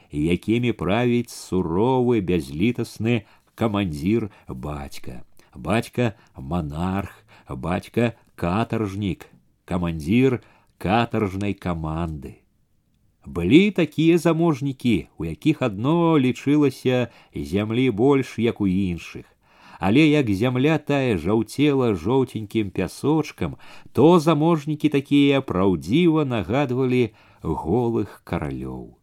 [0.09, 3.25] якімі правіць суровы бязлітасны
[3.59, 5.23] камандзір бацька,
[5.55, 7.11] бацька монарх,
[7.49, 9.27] бацька катаржнік,
[9.65, 10.41] камандзір
[10.77, 12.45] катаржнай каманды.
[13.25, 19.25] Былі такія заможнікі, у якіх адно лічылася зямлі больш, як у іншых,
[19.79, 23.57] але як зямля тая жаўцела жоўтенькім пясочкам,
[23.93, 27.09] то заможнікі такія праўдзіва нагадвалі
[27.41, 28.93] голых каралёў.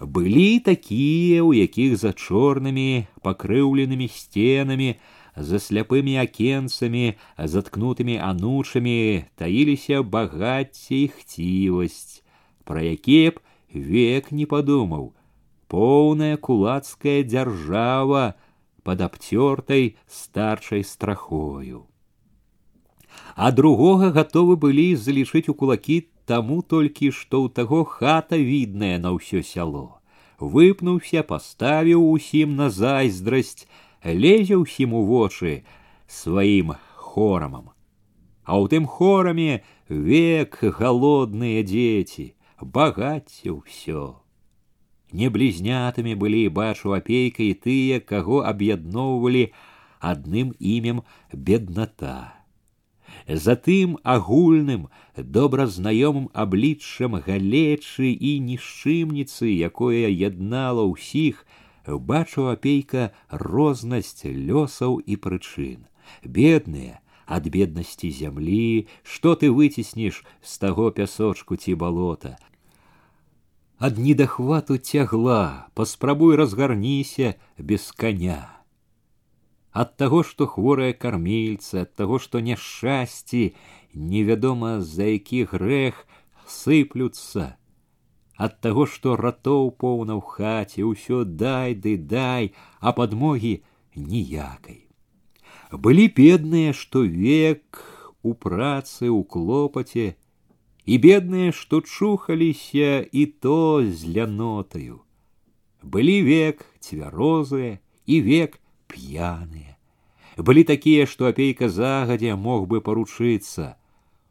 [0.00, 4.96] Былі такія, у якіх за чорнымі пакрыўленымі сценамі,
[5.36, 12.22] за сляпымі акенцамі, заткнутымі анучамі таіліся багацце і хцівасць,
[12.64, 13.40] пра якія б
[13.74, 15.12] век не падумаў,
[15.70, 18.34] поўная кулацкая дзяржава
[18.82, 21.86] под абцёртай старчай страхою.
[23.36, 29.14] А другога гатовы былі залічыць у кулакі таму толькі, што ў таго хата відная на
[29.16, 30.00] ўсё сяло.
[30.40, 33.66] Выпнуўся, паставіў усім на зайздрасць,
[34.04, 35.64] лезе ўсім у вочы
[36.08, 37.70] сваім хорамам.
[38.44, 44.20] А ў тым хораме век галодныя дзеці, багацце ўсё.
[45.12, 49.50] Не блізнятамі былі бачу апейка і тыя, каго аб'ядноўвалі
[50.00, 52.33] адным імем бедната.
[53.28, 61.46] Затым агульным, добра знаёмым абліччам галечы і нішчымніцы, якое яднала ўсіх,
[61.86, 65.86] бачу апейка рознасць лёсаў і прычын.
[66.24, 72.36] Бедныя, ад беднасці зямлі, што ты выцеснеш з таго пясочку ці балота.
[73.78, 78.53] Ад недахвату цягла, паспрабуй разгарніся без коня.
[79.74, 83.54] Ад таго, што хворая кармільца, ад таго, што няшчасці,
[83.94, 86.06] невядома за які грэх
[86.46, 87.54] сыплюцца,
[88.44, 92.46] ад таго што ратоў поўна ў хаце ўсё дай ды дай
[92.80, 93.52] а падмогі
[94.12, 94.78] ніякай
[95.86, 97.82] былі бедныя што век
[98.30, 100.06] у працы ў клопаце
[100.94, 102.90] і бедныя што чухаліся
[103.22, 104.98] і то з лянотаю
[105.96, 107.76] былі век цвярозыя
[108.16, 108.56] і век
[108.94, 109.76] п'яныя
[110.36, 113.74] былі такія што апейка загадзя мог бы паручыцца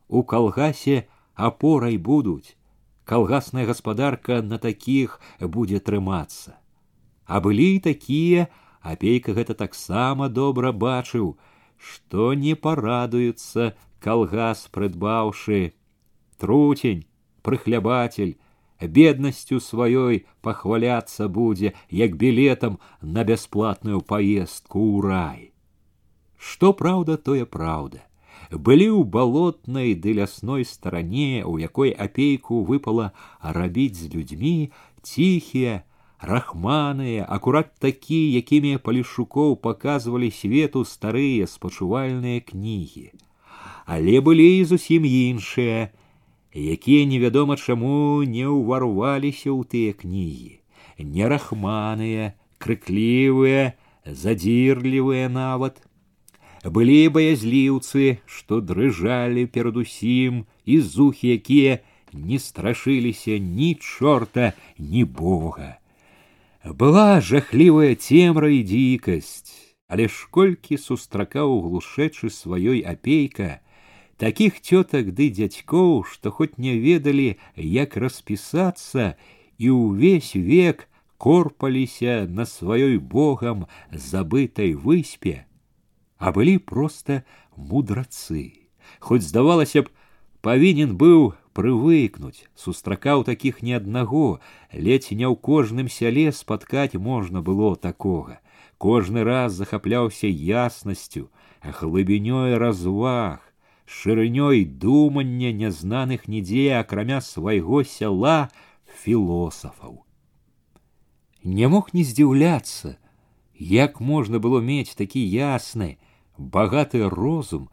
[0.08, 1.06] у калгасе
[1.50, 2.56] апорай будуць
[3.10, 6.58] калгасная гаспадарка на такіх будзе трымацца.
[7.26, 8.48] А былі і такія,
[8.82, 11.32] апейка гэта таксама добра бачыў,
[11.78, 13.74] што не парадуюцца
[14.06, 15.74] калгас прыдбаўшы.
[16.38, 17.06] Труцень,
[17.42, 18.38] прыхлябатель,
[18.84, 25.42] беднасцю сваёй пахваляцца будзе, як білетам на бясплатную паездку ў рай.
[26.38, 28.10] Што праўда, тое праўда
[28.52, 34.72] былі ў балотнай ды лясной старане, у якой апейку выпала рабіць з людзьмі
[35.04, 35.84] ціхія,
[36.20, 43.14] рахманыя, акурат такі, якімі палішукоў паказвалі свету старыя спачувальныя кнігі.
[43.86, 45.94] Але былі і зусім іншыя,
[46.54, 50.60] якія невядома чаму не ўварваліся ў тыя кнігі,
[51.00, 53.74] не рахманыя, крыклівыя,
[54.06, 55.82] задзірлівыя нават,
[56.66, 61.80] былі баязліўцы, што дрыжалі перад усім і зухі, якія
[62.14, 65.78] не страшыліся ні чорта, ні бога.
[66.66, 73.63] Была жахлівая цемра і дзікасць, але ж колькі сустракаў глушэчы сваёй апейка,
[74.18, 79.16] такіх цётак ды дзядзькоў, што хоць не ведалі, як распісацца
[79.58, 80.88] і ўвесь век
[81.20, 85.46] корпаліся на сваёй богам забытай выспе,
[86.18, 87.24] а былі проста
[87.56, 88.72] мудрацы.
[89.00, 89.92] Хоць здавалася б,
[90.42, 94.40] павінен быў прывыкнуць, сустракаў такіх ні аднаго,
[94.72, 98.40] ледзь не ў кожным сяле спаткаць можна было такога.
[98.80, 101.28] Кожны раз захапляўся яснасцю,
[101.60, 103.44] глыбінёй разваг,
[103.86, 108.50] шырынёй думання нязнаных нідзе, акрамя свайго сяла
[109.02, 110.06] філосафаў.
[111.44, 112.98] Не мог не здзіўляцца,
[113.58, 115.98] як можна было мець такі ясны,
[116.38, 117.70] багаты розум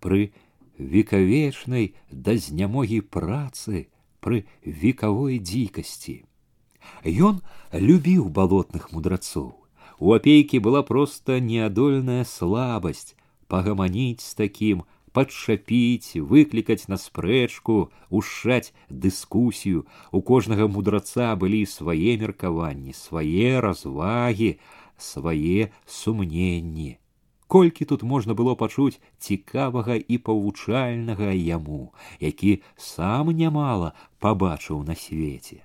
[0.00, 0.32] пры
[0.78, 3.86] векавечнай да знямогі працы
[4.20, 6.24] пры векавой дзікасці.
[7.04, 7.40] Ён
[7.72, 9.54] любіў балотных мудрацоў.
[10.00, 13.14] У апейкі была проста неадольная слабасць
[13.52, 19.84] пагаманіць з такім, падшапіць, выклікаць на спрэчку, ушаць дыскусію.
[20.12, 24.56] У кожнага мудраца былі свае меркаванні, свае развагі,
[24.96, 27.00] свае сумненні
[27.50, 31.90] колькі тут можна было пачуць цікавага і павучальнага яму,
[32.22, 35.58] які сам нямала пабачыў на свеце.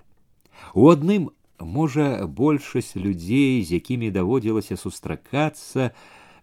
[0.73, 1.29] У адным
[1.61, 5.91] можа большасць людзей, з якімі даводзілася сустракацца,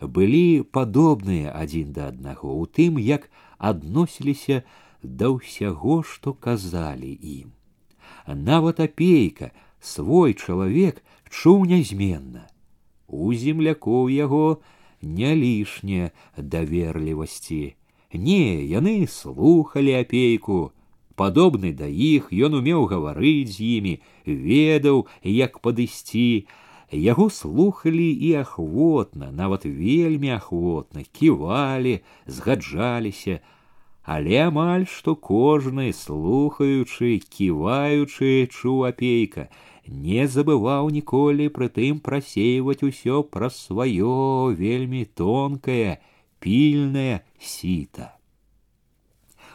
[0.01, 4.63] былі падобныя адзін да аднаго у тым, як адносіліся
[5.01, 7.53] да ўсяго, што казалі ім.
[8.27, 12.47] Нават апейка, свой чалавек чуў нязменна.
[13.07, 14.61] У землякоў яго
[15.01, 17.75] не лішне даверлівасці.
[18.13, 20.71] Не, яны слухали апейку,
[21.17, 23.93] падобны да іх ён умеў гаварыць з імі
[24.25, 26.47] ведаў як падысці
[26.92, 33.40] яго слухали і ахвотна нават вельмі ахвотна ківалі згаджаліся
[34.04, 39.48] але амаль што кожны слухаючы ківаючы чуў апейка
[39.86, 46.00] не забываў ніколі прытым прасейваць усё пра сваё вельмі тонкае
[46.40, 48.12] пільнае сіта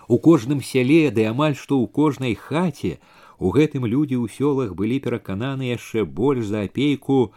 [0.07, 2.95] У кожным сяле ды амаль што ў кожнай хаце
[3.39, 7.33] у гэтым людзі ў сёлах былі перакананы яшчэ больш за апейку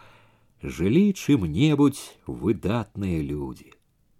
[0.61, 3.73] жылі чым-небудзь выдатныя людзі.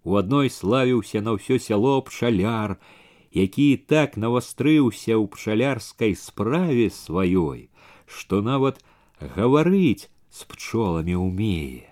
[0.04, 2.78] У адной славіўся на ўсё сяло пчаляр,
[3.30, 7.70] які так навастрыўся ў пчалярскай справе сваёй,
[8.06, 8.82] што нават
[9.18, 11.86] гаварыць з пчоламі ўмее.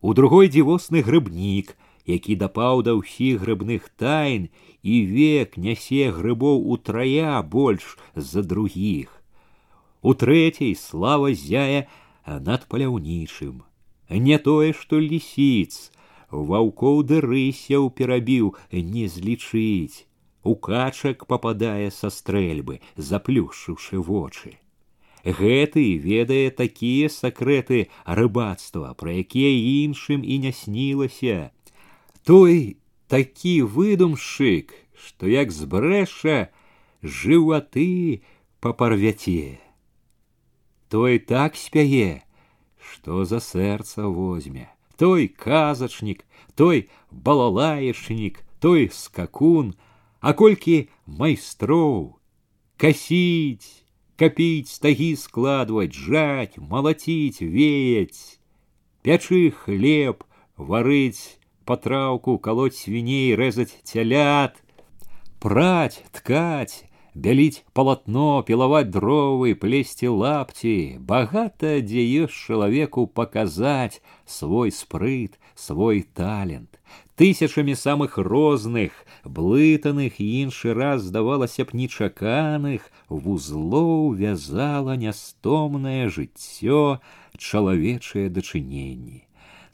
[0.00, 1.76] У другой дзівосны грыбнік,
[2.06, 4.48] які дапаў да ўсіх грыбных тайн
[4.82, 9.08] і век нясе грыбоў утрая больш за другіх.
[10.02, 11.86] У трэцяй слава зяе
[12.26, 13.62] над паляўнічым.
[14.10, 15.92] Не тое, што лісіц,
[16.30, 20.06] ваўкоў ды рысяў перабіў не злічыць.
[20.42, 24.56] У качак попадае са стрэльбы, заплюшыўшы вочы.
[25.20, 29.52] Гэты ведае такія сакрэты рыбацтва, пра якія
[29.84, 31.52] іншым і не снілася.
[32.24, 32.76] Той
[33.08, 36.50] такі выдумшчык, што як збрэша
[37.02, 38.22] жываты
[38.60, 39.58] папарвяце.
[40.88, 42.22] Той так спяе,
[42.78, 46.24] што за сэрца возьме, той казачнік,
[46.54, 49.74] той балалаечнік, той скакун,
[50.20, 52.20] а колькі майстроў,
[52.76, 53.86] касіць,
[54.20, 58.36] капіць стагі складваць, жаць, малаціць, веяць,
[59.00, 60.26] пячы хлеб,
[60.56, 64.62] варыць потраўку колоть свиней рэзаць цялят
[65.38, 66.84] праць ткаць
[67.14, 70.74] бяліць палатно пілаваць дровы плесці лапці
[71.12, 76.78] багата дзе ёсць чалавеку паказаць свой спрыт свой талент
[77.20, 78.92] тысячамі самых розных
[79.24, 87.00] блытаных і іншы раз здавалася б нечаканых вузлоў вязала нястомнае жыццё
[87.36, 89.23] чалавечыя дачыненні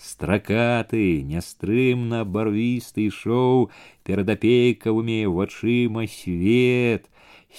[0.01, 3.71] стракаты нястрымна барвісты ішоў
[4.09, 7.09] перад апейкавымі вачыма свет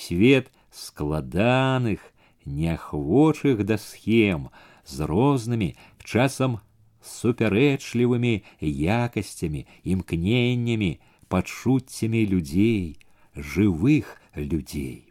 [0.06, 2.00] свет складаных
[2.46, 4.50] неахвочых да схем
[4.86, 6.60] з рознымі часам
[7.02, 10.92] супярэчлівымі якасцямі імкненнямі
[11.28, 12.98] пачуццямі людзей
[13.36, 15.08] жывых людзей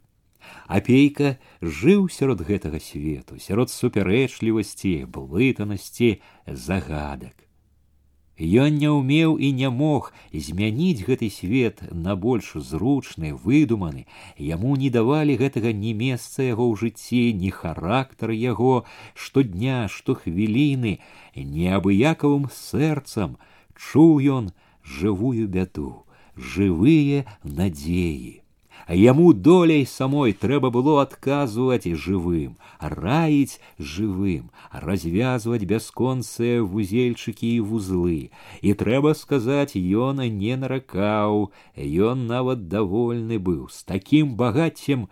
[0.66, 7.46] Апейка жыў сярод гэтага свету, сярод супярэчлівасці, блытанасці, загадак.
[8.36, 14.04] Ён не ўмеў і не мог змяніць гэты свет на больш зручны, выдуманы.
[14.36, 18.84] Яму не давалі гэтага ні месца яго ў жыцці, ні характар яго,
[19.14, 20.98] штодня, штохвіліны,
[21.32, 23.38] неабыякавым сэрцам
[23.72, 24.50] чуў ён
[24.84, 26.04] жывую бяду,
[26.36, 28.46] жывыя надзеі а
[28.88, 38.30] яму долей самой трэба было адказваць жывым, раіць жывым, развязваць бясконцыя вузельчыкі і вузлы.
[38.62, 45.08] І трэба сказаць, ён не наракаў, ён нават давольны быў з такім багаццем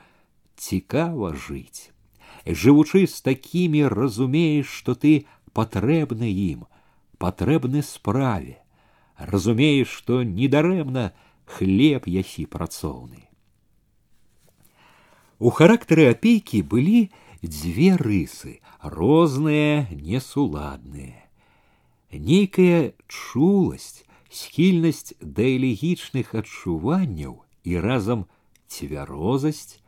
[0.56, 1.90] цікава жыць.
[2.46, 6.66] Жывучы з такімі разумееш, што ты патрэбны ім,
[7.18, 8.62] патрэбны справе.
[9.18, 11.10] Разумееш, што недарэмна
[11.46, 13.27] хлеб ясі працоўны.
[15.38, 17.10] У характары апейкі былі
[17.42, 21.24] дзве рысы, розныя, несуладныя.
[22.12, 28.26] Нейкая чуласць, схільнасць да элегічных адчуванняў і разам
[28.68, 29.80] цвярозасць,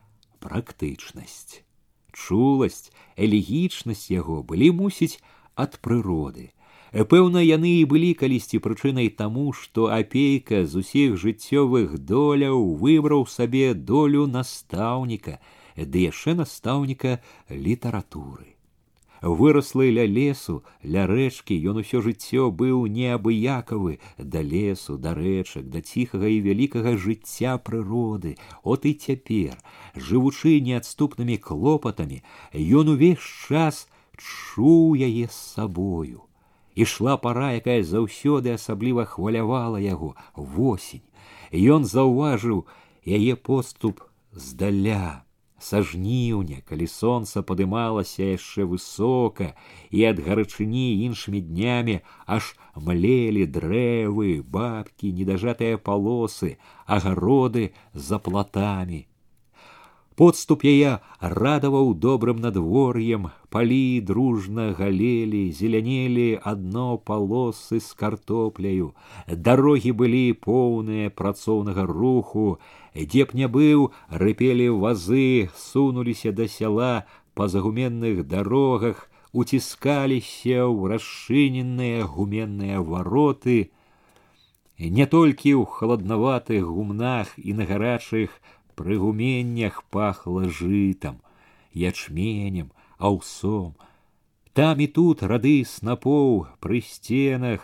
[0.43, 1.63] практычнасць.
[2.11, 5.21] Чуласць, элегічнасць яго былі мусіць
[5.55, 6.51] ад прыроды,
[6.91, 13.73] Пэўна, яны і былі калісьці прычынай таму, што апейка з усіх жыццёвых доляў выбраў сабе
[13.73, 15.39] долю настаўніка,
[15.75, 17.19] ды яшчэ настаўніка
[17.51, 18.55] літаратуры.
[19.21, 25.81] Выраслы ля лесу, ля рэчкі ён усё жыццё быў неабыякавы да лесу, да рэчак, да
[25.81, 28.37] ціхага і вялікага жыцця прыроды.
[28.63, 29.57] От і цяпер,
[29.97, 32.21] жывучы неадступнымі клопатамі,
[32.53, 36.27] ён увесь час чуў яе з сабою
[36.75, 41.05] ішла пара, якая заўсёды асабліва хвалявала яго восень.
[41.51, 42.65] Ён заўважыў
[43.05, 45.23] яе поступ здаля,
[45.59, 49.55] са жніўня, калі сонца падымалася яшчэ высока,
[49.89, 59.07] і ад гарачыні іншымі днямі аж млелі дрэвы, бабкі, недажатыя палосы, агароды за платамі.
[60.17, 60.91] Подступ яе
[61.21, 68.87] радаваў добрым надвор'ем, палі дружна галелі, зелянелі адно палосы з картопляю,
[69.29, 72.47] дарогі былі поўныя працоўнага руху,
[72.97, 77.05] дзе б не быў, рыпелі вазы, сунуліся да сяла
[77.37, 79.05] па загуменных дарогах,
[79.37, 83.69] уціскаліся ў расчыненыя гуменныя вароты.
[84.81, 88.41] Не толькі ў халаднаватых гумнах і на гарачых
[88.81, 91.21] прыгуменнях пахла жытам,
[91.73, 93.75] ячменем, аўсом.
[94.53, 97.61] Там і тут рады снапоў пры сценах,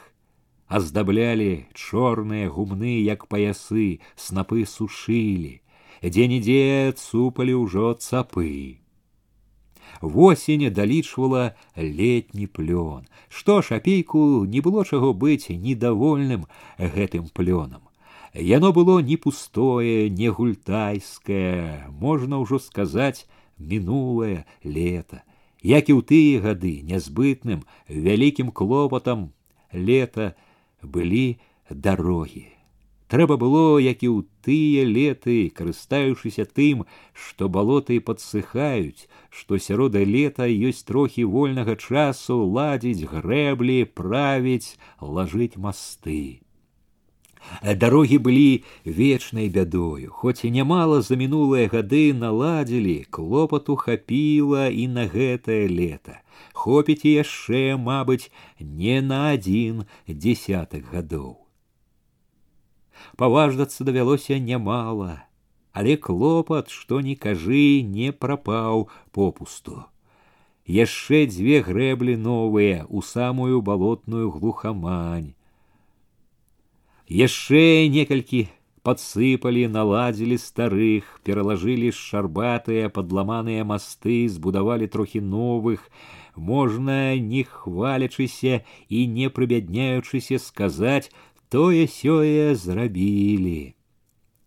[0.68, 5.62] аздаблялі чорныя гумны, як паясы, снапы сушылі,
[6.02, 8.82] дзе-нідзе цупалі ўжо цапы.
[10.02, 13.06] Восень далічвала летні плён.
[13.30, 16.46] Што ж апейку не было чаго быць недовольным
[16.78, 17.82] гэтым плёнам.
[18.34, 23.28] Яно было не пустое, не гультайскае, можна ўжо сказаць
[23.60, 25.22] мінулае лета.
[25.62, 29.32] Як і ў тыя гады нязбытным, вялікім клопатам
[29.72, 30.34] лета
[30.82, 32.50] былі дарогі.
[33.14, 36.82] Трэба было, як і ў тыя леты, карыстаючыся тым,
[37.14, 46.42] што балоты падсыхаюць, што сярода лета ёсць трохі вольнага часу ладзіць грэблі, правіць, лажыць масты.
[47.63, 55.07] Дарогі былі вечнай бядою, хоць і нямала за мінулыя гады наладзілі, клопату хапіла і на
[55.07, 56.23] гэтае лета
[56.59, 58.31] хопіць і яшчэ, мабыць,
[58.61, 61.37] не на адзін десятак гадоў.
[63.17, 65.23] Паваждацца давялося нямала,
[65.73, 69.87] але клопат, што ні кажы, не прапаў попусту.
[70.67, 75.33] Яшчэ дзве грэблі новыя у самую балотную глухамань.
[77.10, 78.48] Яшчэ некалькі
[78.84, 85.88] подсыпали, наладзілі старых, пералажылі шарбатыя падламаныя масты, збудавалі трохі новых,
[86.36, 91.12] можна не хвалячыся і не прыбядняючыся сказаць
[91.50, 93.76] тое сёе зрабілі.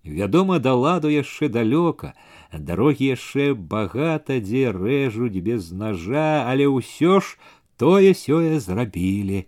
[0.05, 2.15] Вядома, да ладу яшчэ далёка,
[2.53, 7.39] дарогі яшчэ багата дзе рэжуць без ножа, але ўсё ж
[7.77, 9.47] тое сёе зрабілі,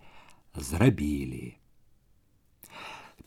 [0.54, 1.58] зрабілі.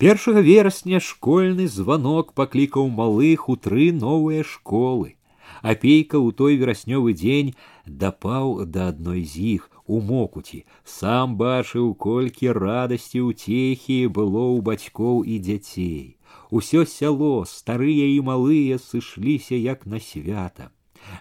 [0.02, 5.16] Першага верасня школьны званок паклікаў малых у тры новыя школы.
[5.62, 7.54] Апейка ў той вераснёвы дзень
[7.86, 15.22] дапаў да адной з іх у мокуці, сам бачыў, колькі радасці ўцехі было ў бацькоў
[15.22, 16.18] і дзяцей.
[16.50, 20.72] Усё сяло, старыя і малыя сышліся як на свята.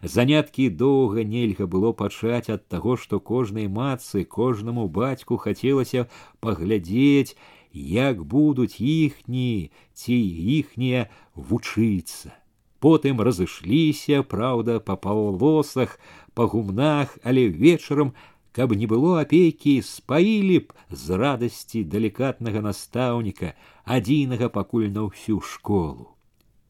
[0.03, 6.07] Заняткі доўга нельга было пачаць ад таго, што кожнай мацы, кожнаму бацьку хацелася
[6.41, 7.37] паглядзець,
[7.75, 10.17] як будуць іхні ці
[10.59, 12.35] іхнія вучыцца
[12.81, 15.97] потым разышліся праўда па паўлосах
[16.35, 18.13] па гумнах але вечарам
[18.53, 26.11] каб не было апейкі спаілі б з радасці далікатнага настаўніка адзінага пакуль на ўсю школу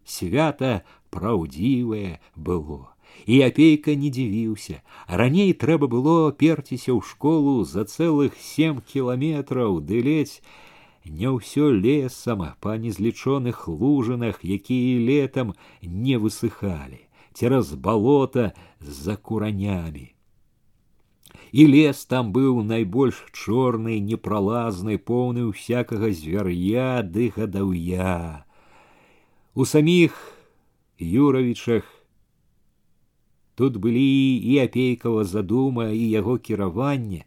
[0.05, 0.73] свята
[1.15, 2.81] праўдзівае было
[3.27, 4.83] і апейка не дзівіўся
[5.23, 10.41] раней трэба было перціся ў школу за цэлых сем кіламетраў ды ледзь
[11.05, 17.01] не ўсё лесам па незлічоных лужынах, якія летам не высыхалі,
[17.33, 20.13] цераз балота за куранямі.
[21.53, 28.47] І лес там быў найбольш чорны, непралазны, поўны ўсякага звяр'я ды гадаўя.
[29.55, 30.15] У саміх
[30.99, 31.83] юравічах
[33.59, 37.27] тут былі і апейкава задума і яго кіраванне,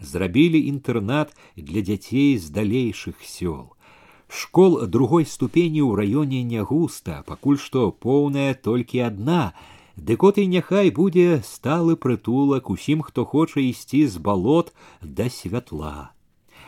[0.00, 3.72] зрабілі інтэрнат для дзяцей з далейшых сёл.
[4.28, 9.54] Школ другой ступені ў раёне не густа, пакуль што поўная толькі адна,
[9.96, 16.10] Дык от і няхай будзе сталы прытулак усім, хто хоча ісці з балот да святла.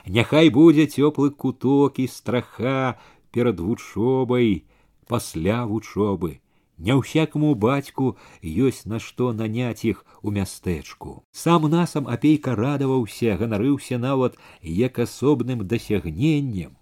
[0.07, 3.03] Няхай будзе цёплы куток і страха
[3.35, 4.63] перад вучобай
[5.11, 6.39] пасля вучобы
[6.81, 11.25] не ўсякаму бацьку ёсць на што наняць іх у мястэчку.
[11.33, 16.77] Сам насам апейка радаваўся, ганарыўся нават як асобным дасягненнем,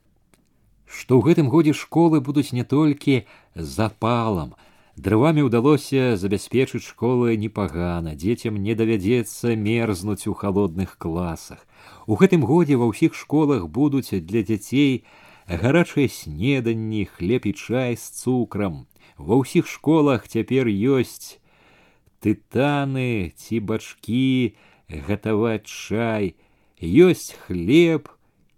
[0.87, 3.23] што ў гэтым годзе школы будуць не толькі
[3.55, 4.55] запалам,
[4.95, 11.67] Дрывамі ўдалося забяспечыць школы непагана, дзецям не давядзецца мерзнуць у халодных класах.
[12.07, 15.03] У гэтым годзе ва ўсіх школах будуць для дзяцей
[15.51, 18.87] гарачыя снеданні, хлеб і чай з цукрам,
[19.19, 21.39] Ва ўсіх школах цяпер ёсць
[22.25, 24.57] тытаны ці бачкі
[24.89, 26.35] гатаваць чай,
[26.81, 28.09] ёсць хлеб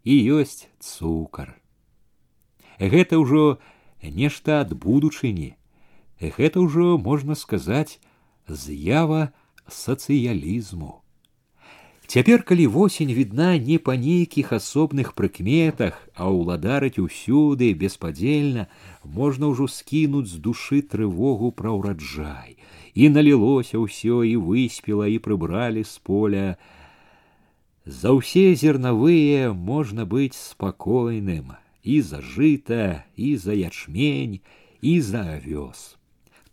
[0.04, 1.58] і ёсць цукар.
[2.78, 3.58] Гэта ўжо
[4.02, 5.56] нешта ад будучыні.
[6.20, 7.98] Гэта ўжо можна сказаць
[8.48, 9.32] з'ява
[9.68, 11.02] сацыялізму.
[12.10, 18.68] Цяпер, калі восень відна не па нейкіх асобных прыкметах, а ўладарыць усюды беспадзельна,
[19.02, 22.54] можна ўжо скінуць з душы трывогу пра ўраджай.
[22.94, 26.46] І налілося ўсё і выспела і прыбралі з поля.
[27.84, 34.40] За ўсе зернавыя можна быць спакойным і за жыта, і за ячмень,
[34.82, 35.98] і за авёс.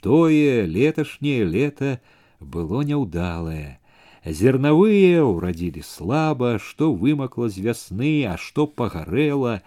[0.01, 2.01] Тое леташняе лета
[2.39, 3.79] было няўдалае.
[4.27, 9.59] Зернавыя ўрадзілі слаба, што вымакла з вясны, а што пагарэла,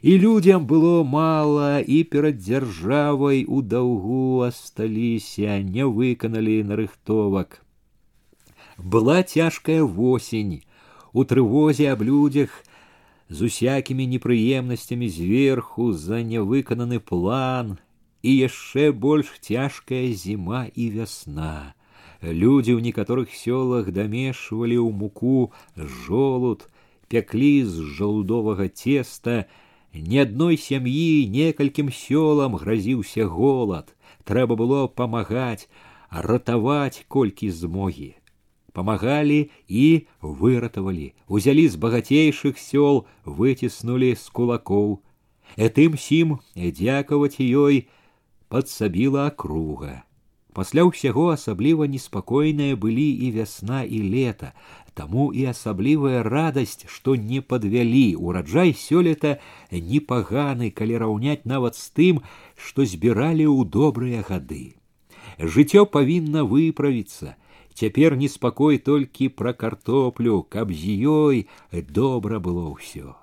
[0.00, 7.60] і людзям было мала і перад дзяржавай у даўгу асталіся, не выканалі нарыхтовак.
[8.78, 10.64] Была цяжкая восень,
[11.12, 12.64] у трывозе аб людзях
[13.28, 17.76] з усякімі непрыемнасцямі зверху за нявыкананы план
[18.22, 21.74] і яшчэ больш цяжкая зіма і вясна.
[22.22, 26.68] Людзі ў некаторых сёлах дамешвалі ў муку жолуд,
[27.08, 29.48] пяклі з жалудовага цеста,
[29.94, 33.90] Ні адной сям'і некалькім сёлам гразіўся голад.
[34.22, 35.66] Трэба было памагаць,
[36.10, 38.14] ратаваць колькі змогі.
[38.70, 45.02] Памагалі і выратавалі, узялі з багацейшых сёл, выціснулі з кулакоў.
[45.58, 47.90] Этым сім дзякаваць ёй
[48.46, 50.06] падсабіла акруга.
[50.54, 54.50] Пасля ўсяго асабліва неспакойныя былі і вясна і лета,
[54.94, 59.38] таму і асаблівая радасць, што не падвялі ураджай сёлета
[59.70, 62.20] непаганы, калі раўняць нават з тым,
[62.56, 64.74] што збіралі ў добрыя гады.
[65.38, 67.36] Жыццё павінна выправіцца.
[67.80, 73.14] Цяпер неспакой толькі пра картоплю, каб з ёй добра было ўсё.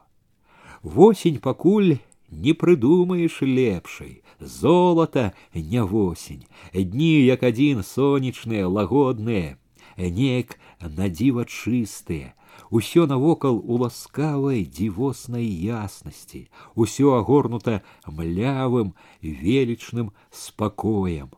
[0.81, 1.97] Восень пакуль
[2.31, 9.55] не прыдумаеш лепшай золото не восень дні як адзін сонечныя лагодныя
[9.97, 12.33] неяк надзіва чыстыя
[12.69, 16.43] усё навокал у ласкавай дзівоснай яснасці
[16.75, 21.31] усё агорнута млявым велічным спакоем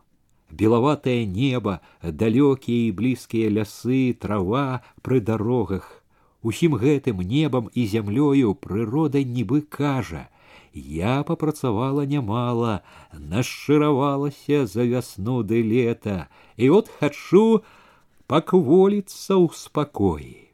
[0.50, 5.86] белаватае неба далёкія і блізкія лясы трава пры дарогах
[6.42, 10.26] усім гэтым небам і зямлёю прырода нібы кажа
[10.74, 12.82] я папрацавала нямала,
[13.12, 17.62] нашчыравалася за вясну ды лета, і от хачу
[18.26, 20.50] пакволіцца ў спакоі.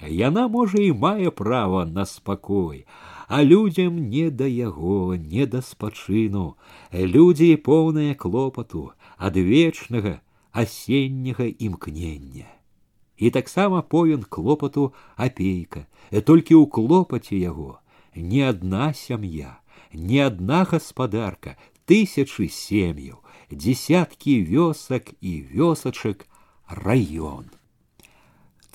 [0.00, 2.84] Яна можа і мае права на спакой,
[3.28, 6.56] а людзям не да яго, не да спачыну.
[6.92, 10.20] Людзі поўныя клопату ад вечнага
[10.52, 12.46] асенняга імкнення.
[13.16, 17.79] І таксама поен клопату апейка, толькі ў клопаце яго
[18.14, 19.60] не одна сям'я,
[19.92, 21.56] не одна гаспадарка,
[21.86, 26.26] тысячы сем'яў, десяткі вёсак і вёсачак
[26.68, 27.46] раён.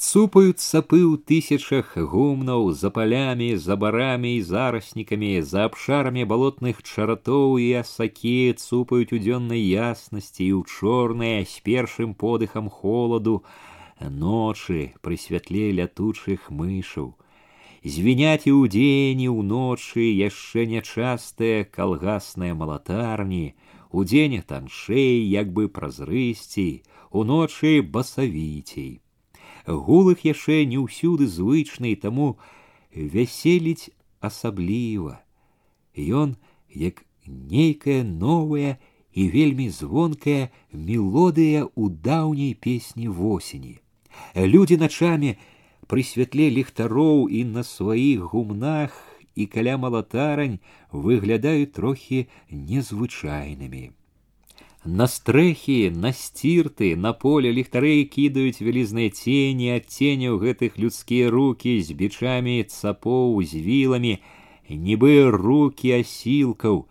[0.01, 7.61] Цупаюць сапы ў тысячах гумнаў за палямі, за барамі і зараснікамі, за абшарамі балотных чаратоў
[7.61, 13.45] і асакі цупаюць у дзённай яснасці і ў чорныя з першым подыхам холаду,
[14.01, 17.13] ночы пры святле лятучых мышаў
[17.85, 23.55] звіняць і ўдзень і ўночы яшчэ нячастыя калгасныя малатарні,
[23.89, 29.01] удзень таншэй як бы празрысцей, уночы басавіцей.
[29.65, 32.37] Гул іх яшчэ не ўсюды звычны, таму
[32.93, 33.89] вяселіць
[34.19, 35.21] асабліва.
[35.95, 36.37] Ён
[36.69, 38.77] як нейкая новая
[39.13, 43.79] і вельмі звонкая мелодыя ў даўняй песні восені.
[44.35, 45.35] Людзі начамі
[45.91, 48.95] пры святле ліхтароў і на сваіх гумнах
[49.35, 50.59] і каля малатарань
[50.91, 53.91] выглядаюць трохі незвычайнымі.
[54.83, 61.77] На стрэхі, на сцірты, на поле ліхтары кідаюць вялізныя цені ад ценяў гэтых людскія руки
[61.85, 64.17] з бичамі цапоў з віламі,
[64.69, 66.87] нібы руки асілкаў,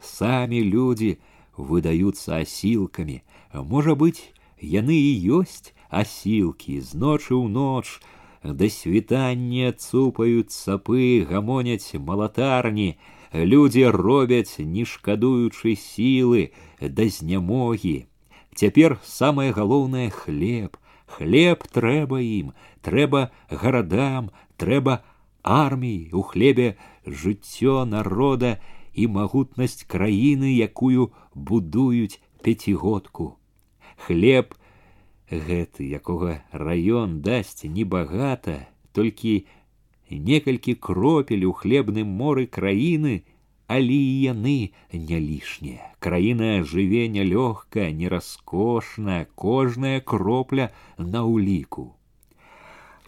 [0.00, 1.20] самі людзі
[1.58, 3.20] выдаюцца асілкамі.
[3.52, 4.24] Можа быць,
[4.56, 5.12] яны і
[5.44, 8.00] ёсць асілкі з ночы ў ноч,
[8.44, 12.96] да світання цупаюць сапы, гамоняць малатарні,
[13.34, 18.06] людзі робяць, не шкадуючы сілы, да знямогі.
[18.54, 20.76] Цяпер самае галоўнае хлеб.
[21.06, 22.52] Хлеб трэба ім,
[22.82, 25.04] трэба гарадам, трэба
[25.42, 26.76] арміі, у хлебе
[27.06, 28.58] жыццё народа
[28.94, 33.36] і магутнасць краіны, якую будуюць пяцігодку.
[33.96, 34.54] Хлеб
[35.30, 38.56] гэты якога раён дасць небагата
[38.92, 39.46] толькі
[40.10, 43.22] некалькі кропель у хлебным моры краіны
[43.66, 44.56] але і яны
[44.92, 51.86] не лішнія краіна жыве нялёгка не раскошна кожная кропля на ўліку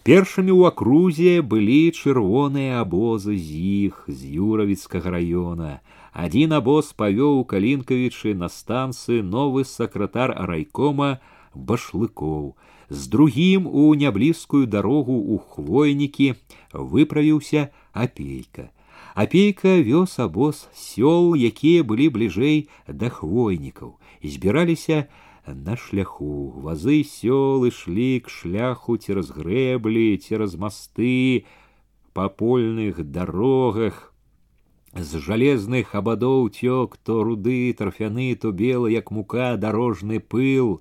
[0.07, 5.71] першымі ў акрузе былі чырвоныя абозы з іх з юравіцкага раёна
[6.25, 11.21] адзін абоз павёў калінкавічы на станцыі новы сакратар райкома
[11.55, 12.55] башлыкоў
[12.89, 16.29] з другім у няблізкую дарогу ў хвойнікі
[16.73, 18.71] выправіўся апейка
[19.15, 25.07] апейка вёз абоз сёл якія былі бліжэй да хвойнікаў збіраліся
[25.47, 31.47] на шляху вазы сёл ішлі к шляху цераз грэблі цераз масты
[32.13, 34.13] па польных дарогах
[34.95, 40.81] з жалезных абадоў цёк то руды тарфяны то белы як мука дарожны пыл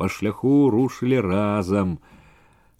[0.00, 1.98] по шляху рушили разом.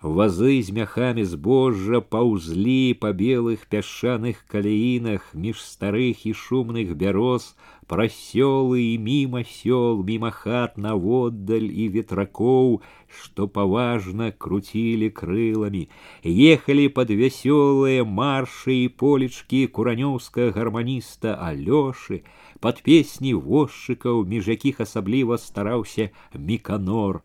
[0.03, 7.57] Вазы з мяхамі збожжа паўзлі па белых пясчаных каляінах між старых і шумных бяроз,
[7.89, 15.89] праз сёлы і міма сёл, міма хат наводдаль і ветракоў, што паважна круцілі крыламі,
[16.23, 22.21] ехалі пад вясёлыя маршы і полечкі куранёўскага гарманіста Алёшы,
[22.61, 27.23] под песні возчыкаў, між якіх асабліва стараўся міканор.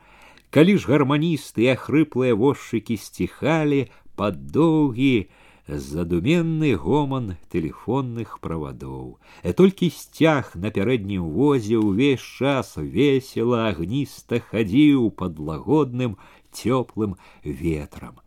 [0.52, 3.88] Калі ж гарманісты і ахрыплыя возчыкі сціхалі
[4.20, 5.32] пад доўгі,
[5.68, 9.20] задуменны гоман тэлефонных правадоў.
[9.44, 16.18] Э толькі сцяг на пярэднім возе ўвесь час весела агніста хадзіў пад лагодным
[16.52, 18.20] цёплым ветрам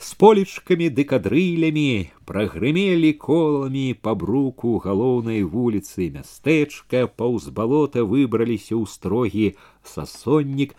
[0.00, 8.84] с полечками ды кадрылямі прагрымелі коламі па бруку галоўнай вуліцы мястэчка паўз балота выбраліся ў
[8.92, 9.46] строгі
[9.92, 10.76] сасоннік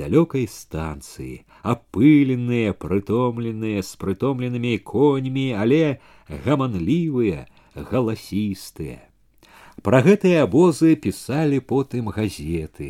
[0.00, 1.44] далёкай станцыі
[1.74, 5.82] апыленыя прытомленыя з прытомленымі коньмі але
[6.46, 7.44] гаманлівыя
[7.76, 9.04] галасістыя
[9.84, 12.88] Пра гэтыя абозы пісалі потым газеты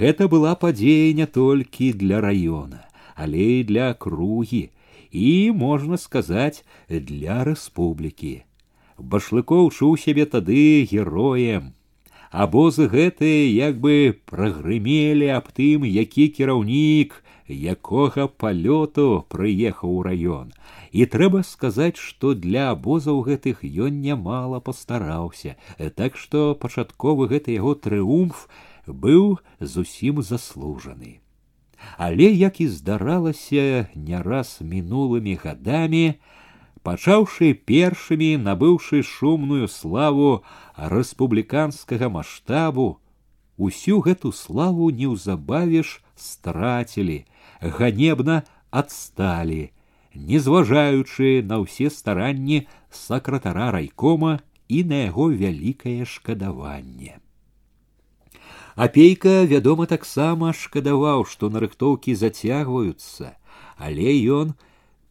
[0.00, 2.82] гэта была падзея не толькі для раёна
[3.14, 4.64] але і для акругі
[5.12, 8.34] і можна сказаць для рэспублікі
[8.98, 11.72] башлыкоў чуў сябе тады героем
[12.30, 17.14] абозы гэтыя як бы прагрымелі аб тым які кіраўнік
[17.48, 20.52] якога палёту прыехаў у раён
[20.92, 25.56] і трэба сказаць што для абозаў гэтых ён нямала пастараўся
[25.96, 28.44] так што пачатковы гэты яго трыумф
[28.86, 31.20] быў зусім заслужаны
[31.96, 36.04] але як і здаралася не раз мінулымі гадамі
[36.88, 40.30] пачаўшы першымі набыўшы шумную славу
[40.94, 42.88] рэспубліканскага маштабу
[43.68, 47.18] усю гэту славу неўзабаве ж страцілі
[47.60, 49.62] ганебна адсталі
[50.14, 54.38] не зважаючы на ўсе старанні сакратара райкома
[54.68, 57.18] і на яго вялікае шкадаванне
[58.75, 63.37] Апейка, вядома, таксама шкадаваў, што нарыхтоўкі зацягваюцца,
[63.77, 64.53] але ён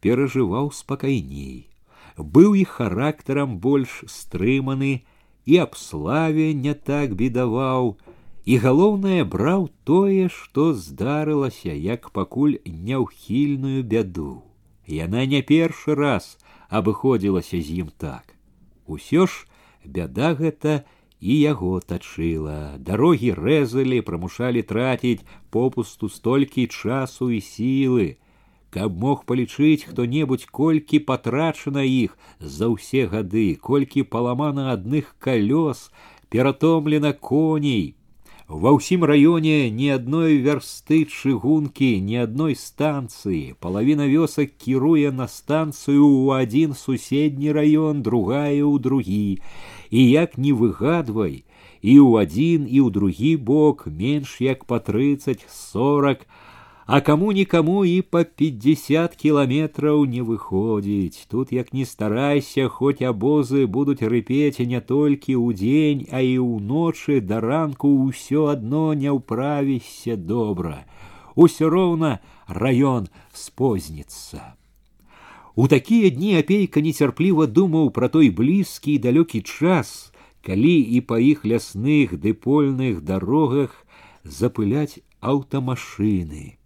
[0.03, 1.69] перажываў спакайней.
[2.17, 5.07] Быў і характарам больш стрыманы
[5.45, 7.95] і аб славе не так бедаваў,
[8.43, 14.43] і галоўнае браў тое, што здарылася, як пакуль няўхільную бяду.
[14.85, 16.35] Яна не першы раз
[16.67, 18.35] абыходзілася з ім так.
[18.85, 19.47] Усё ж
[19.87, 20.83] бяда гэта
[21.22, 28.08] і яго тачыла дарогі рэзалі прымушалі траціць попусту столькі часу і сілы
[28.70, 35.88] каб мог палічыць хто-небудзь колькі патрачана іх за ўсе гады колькі паламана адных калёс
[36.30, 37.98] ператомлена коней
[38.48, 43.52] Ва ўсім раёне ні адной вярсты чыгункі, ні адной станцыі.
[43.60, 49.44] Палавіна вёсак кіруе на станцыю ў адзін суседні раён, другая ў другі.
[49.92, 51.44] І як не выгадвай,
[51.82, 56.26] і ў адзін і ў другі бок менш як па трыццаць сорок
[56.88, 61.26] а кому никому и по пятьдесят километров не выходить.
[61.30, 66.58] Тут, як не старайся, хоть обозы будут рыпеть не только у день, а и у
[66.58, 70.86] ночи до ранку все одно не управишься добра.
[71.34, 74.56] Усё роўна раён спознится.
[75.58, 80.12] У такія дні апейка нецярпліва думаў пра той блізкі і далёкі час,
[80.46, 83.74] калі і па іх лясных дэпольных дарогах
[84.22, 86.58] запыляць аўтамашыны.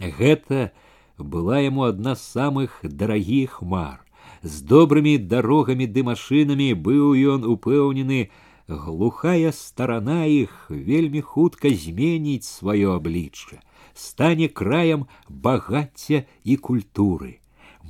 [0.00, 0.72] Гэта
[1.18, 4.00] была яму адна з самых дарагіх хмар.
[4.42, 8.30] З добрымі дарогамі ды машынамі быў ён упэўнены
[8.68, 13.60] глухая старана іх вельмі хутка зменіць сваё аблічча,
[13.94, 17.40] стане краем багацця і культуры.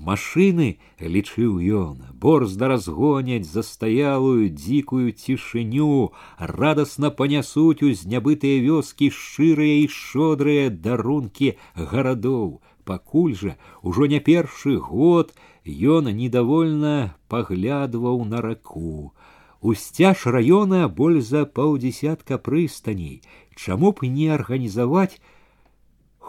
[0.00, 9.88] Машины, лічыў ён, борзда разгоняць застаялую дзікую цішыню, радасна панясуць у знябытыя вёскі шчырыя і
[9.92, 12.62] шодрыя дарункі гарадоў.
[12.88, 15.34] Пакуль жа ужо не першы год
[15.66, 19.12] ён недовольна паглядваў на раку.
[19.60, 23.20] Усцяж раёна боль за паўдесятка прыстаней.
[23.54, 25.20] Чаму б не арганізаваць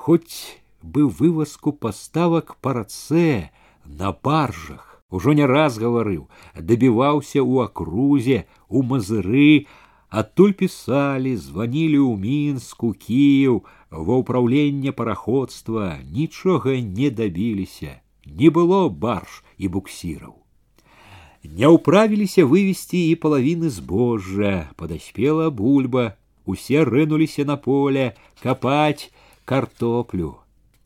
[0.06, 3.50] хоць бы вывазку паставак па рацэ
[3.86, 4.88] на баржах.
[5.12, 9.68] Ужо не раз гаварыў, дабіваўся ў акрузе, у мазыры,
[10.08, 19.44] адтуль пісалі, званілі ў мінску, кіев, ва ўпраўленне параходства, нічога не дабіліся, не было барж
[19.60, 20.40] і буксіраў.
[21.44, 26.16] Не ўправіліся вывесці і палавіны збожжа, падаспела бульба,
[26.46, 29.12] усе рынуліся на поле капаць
[29.46, 30.38] картоплю.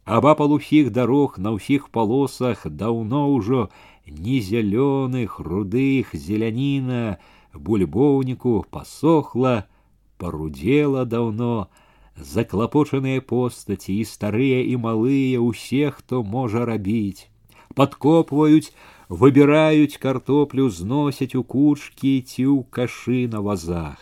[0.05, 3.69] Абапал усіх дарог на ўсіх палосах даўно ўжо
[4.05, 7.17] ні зялёных, рудых, зеляніна,
[7.53, 9.65] бульбоўніку пасохла,
[10.17, 11.67] парудзела даўно,
[12.15, 17.27] заклапочаныя постаці і старыя і малыя усе, хто можа рабіць.
[17.75, 18.71] Падкопваюць,
[19.09, 23.99] выбіраюць картоплю, зносяць у кучкі ці ў кашы на вазах.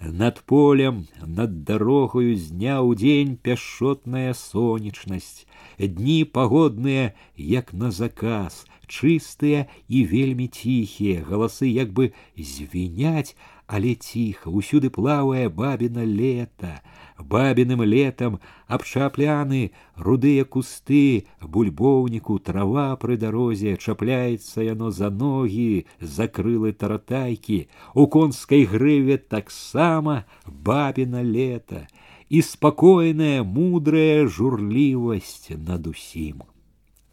[0.00, 5.46] Над полем, над дорогою з дня ў дзень пяшотная сонечнасць,
[5.80, 13.36] дні пагодныя, як на заказ, чыстыя і вельмі ціхія, галасы як бы звіняць,
[13.66, 16.80] але ціха, усюды плавае бабіна лета,
[17.20, 18.38] бабіным летам
[18.68, 27.60] абчапляны рудыя кусты бульбоўніку трава пры дарозе чапляецца яно за ногі закрылы таратайкі
[27.94, 31.86] у конскай грыве таксама бабіна лета
[32.28, 36.42] і спакойная мудрая журлівасць над усім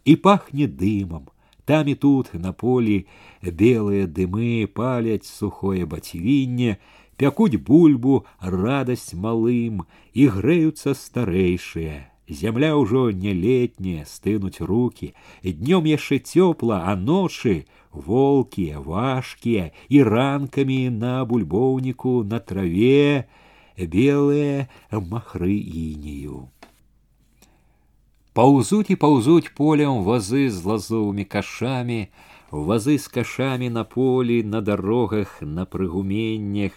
[0.06, 1.30] і пахне дымам
[1.66, 3.06] там і тут на полі
[3.42, 6.78] белыя дымы паляць сухое бацівінне
[7.18, 15.14] пякуць бульбу радасць малым і грэюцца старэйшыя зямля ўжо не летняя стынуць руки
[15.44, 23.28] днём яшчэ цёпла а ночы волкія важкія і ранкамі на бульбоўніку на траве
[23.78, 26.48] белыя махры інію
[28.34, 32.00] паўзуць і паўзуць полем вазы з лазовымі кашамі
[32.52, 36.74] вазы з кашамі на полі на дарогах на прыгуменнях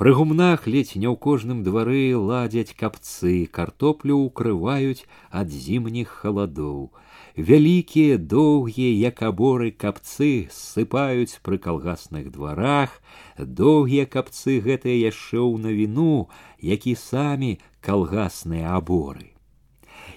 [0.00, 6.88] Пры гумнах ледзь не ў кожным двары ладзяць капцы, картоплю ўкрываюць ад зімніх халадоў.
[7.36, 12.96] Вялікія, доўгія, як аборы капцы ссыпаюць пры калгасных дварах,
[13.36, 16.32] доўгія капцы гэтыя яшчэ ў навіну,
[16.64, 17.52] які самі
[17.84, 19.36] калгасныя аборы.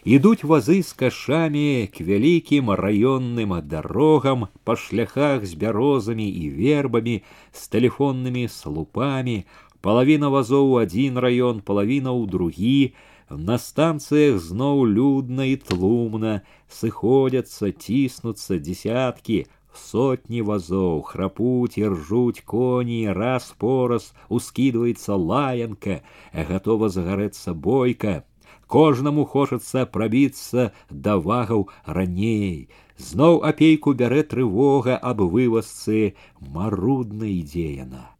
[0.03, 7.23] Ідуць вазы з кашамі к вялікім раённым дарогам па шляхах з бярозамі і вербамі,
[7.55, 9.47] з тэлефоннымі слупамі,
[9.83, 12.95] Половина вазоў у один район, половина ў другі.
[13.29, 16.33] На станцыях зноў людна і тлумна,
[16.69, 19.43] сыходзяцца, ціснуцца дзесяткі,
[19.75, 25.99] сотні вазоў, храпуць і ржуць коні, раз пораз ускідваецца лаянка,
[26.31, 28.23] гатова загарэцца бойка.
[28.67, 32.69] Кожнаму хочацца прабіцца да вагаў раней.
[32.97, 38.13] Зноў апейку бярэ трывога аб вывазцы, марудна ідзе яна.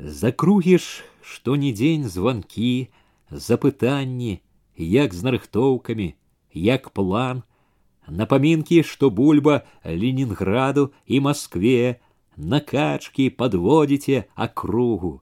[0.00, 2.88] Закругіш што ні дзень званкі,
[3.30, 4.38] запытанні,
[4.78, 6.14] як з нарыхтоўкамі,
[6.54, 7.42] як план,
[8.06, 11.98] напамінкі, што бульба Ленінграду і Маскве,
[12.36, 15.18] накачкі падводзіце акругу.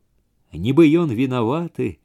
[0.53, 1.97] Нібы ён вінаваты,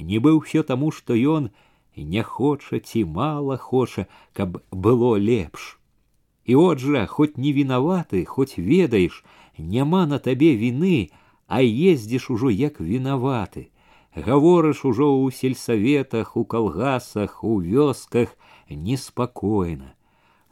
[0.00, 1.50] нібы ўсё таму, што ён
[1.96, 5.76] не хоча ці мала хоча, каб было лепш.
[6.48, 9.20] І от жа, хоць не вінаваты, хоць ведаеш,
[9.58, 11.12] няма на табе віны,
[11.48, 13.70] а ездзіш ужо як вінаваты.
[14.14, 18.36] Гаворыш ужо ў сельсаветах, у калгасах, у вёсках
[18.70, 19.94] неспакойна.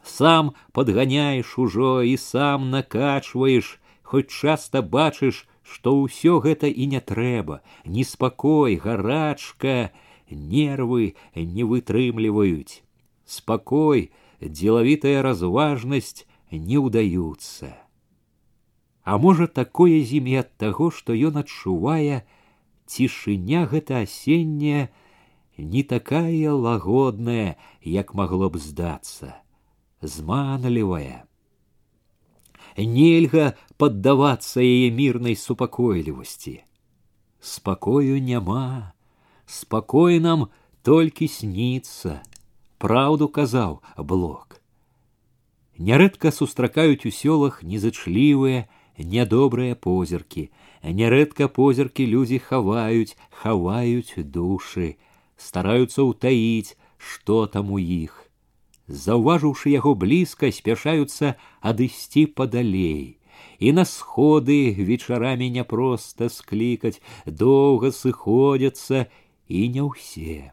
[0.03, 7.63] Сам падганяеш ужо і сам накачваеш, хоць часта бачыш, што ўсё гэта і не трэба,
[7.85, 9.95] неспакой, гарачка,
[10.29, 12.83] нервы не вытрымліваюць.
[13.25, 14.11] Спакой,
[14.43, 17.71] дзелавітая разважнасць не ўдаюцца.
[19.07, 22.23] А можа такое зіме ад таго, што ён адчувае
[22.87, 24.89] цішыня гэта асенняя
[25.57, 29.35] не такая лагодная, як магло б здацца,
[30.01, 31.27] зманлівая.
[32.77, 36.63] нельга паддавацца яе мірнай супакойлівасці.
[37.39, 38.93] Спакою няма,
[39.45, 40.47] спакой нам
[40.81, 42.23] толькі сніцца,
[42.79, 44.61] праўду казаў блок.
[45.77, 48.65] Нярэдка сустракаюць у сёлах незачлівыя,
[48.97, 50.49] нядобрыя позіркі,
[50.83, 54.95] нярэдка позіркі людзі хаваюць, хаваюць душы,
[55.37, 58.29] стараюцца ўтаіць, што там у іх.
[58.87, 63.19] Заўважыўшы яго блізка, спяшаюцца адысці падалей.
[63.59, 69.07] І на сходы вечарамі няпроста склікаць, доўга сыходзяцца
[69.47, 70.51] і не ўсе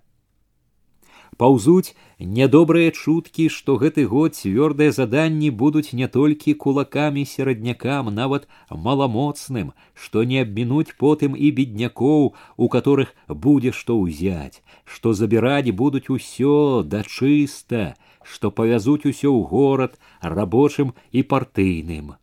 [1.41, 9.73] паўзуць нядобрыя чуткі, што гэты год цвёрдыя заданні будуць не толькі кулакамі сераднякам, нават маламоцным,
[9.95, 16.85] што не абмінуць потым і беднякоў, у которых будзе што ўзяць, што забіраць будуць усё
[16.85, 22.15] да чыста, што павязуць усё ў горад рабочым і партыйным.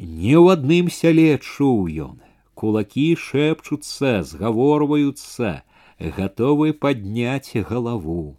[0.00, 2.20] Не ў адным сяле чуў ён.
[2.60, 5.62] Кулакі шэпчуцца, згаворваюцца,
[5.98, 8.36] готовы падняць галаву.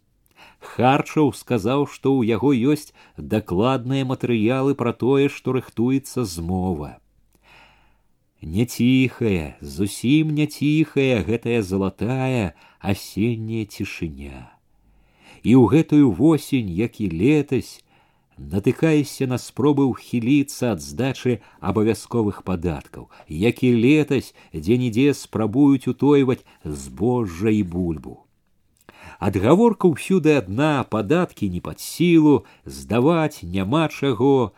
[0.62, 6.98] Харчаў сказаў, што ў яго ёсць дакладныя матэрыялы пра тое, што рыхтуецца змова.
[8.42, 14.50] Няціхая, зусім няціхая гэтая залатая асенняя цішыня.
[15.46, 17.82] І ў гэтую восень, як і летась,
[18.50, 27.54] натыкаешся на спробы ўхіліцца ад здачы абавязковых падаткаў, як і летась дзе-нідзе спрабуюць утойваць збожжа
[27.54, 28.18] і бульбу.
[29.22, 34.52] Адгаворка ўсюды адна падаткі не пад сілу, здаваць няма чаго,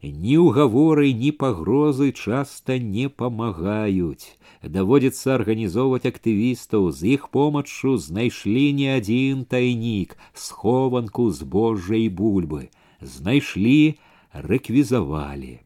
[0.00, 4.32] ні ўгаворы, ні пагрозы часта не памагаюць.
[4.64, 13.98] Даводзіцца арганізоўваць актывістаў, з іх помаччу знайшлі не адзін тайнік, схованку збожжа і бульбы знайшлі,
[14.32, 15.60] рэквізавалі.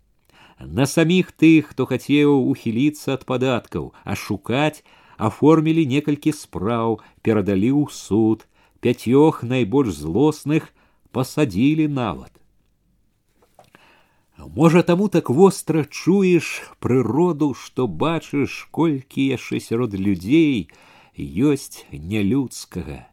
[0.61, 4.85] На саміх тых, хто хацеў ухіліцца ад падаткаў, а шукаць
[5.17, 8.45] аформілі некалькі спраў, перадалі ў суд,
[8.81, 10.69] пяцёх найбольш злосных
[11.13, 12.33] пасадзілі нават.
[14.39, 20.73] Можа, таму так востра чуеш прыроду, што бачыш, колькі яшчэ сярод людзей
[21.17, 23.05] ёсць нялюдскага.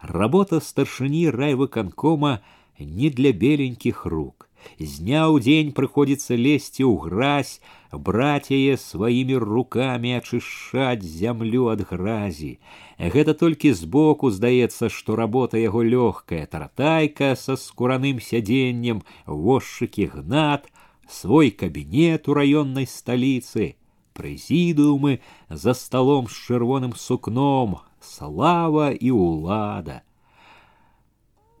[0.00, 2.40] Работа старшыні райвыканкома
[2.78, 4.48] не для беленьких рук.
[4.78, 11.86] З дня ў дзень прыходзіцца лезці ў гразь, браць яе сваімі рукамі ачышчаць зямлю ад
[11.90, 12.58] гразі.
[12.98, 20.68] Гэта толькі збоку здаецца, што работа яго лёгкая, таратайка са скураным сядзеннем, возчыкі гнат,
[21.08, 23.78] свой кабінет у раённай сталіцы,
[24.12, 30.02] прэзідыумы за сталом з чырвоным сукном, слава і ўлада.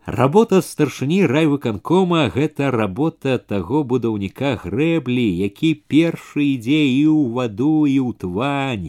[0.08, 7.98] Работа старшыні райвыканкома гэта работа таго будаўніка грэблі, які першы ідзе і ў ваду і
[8.00, 8.88] ў твань.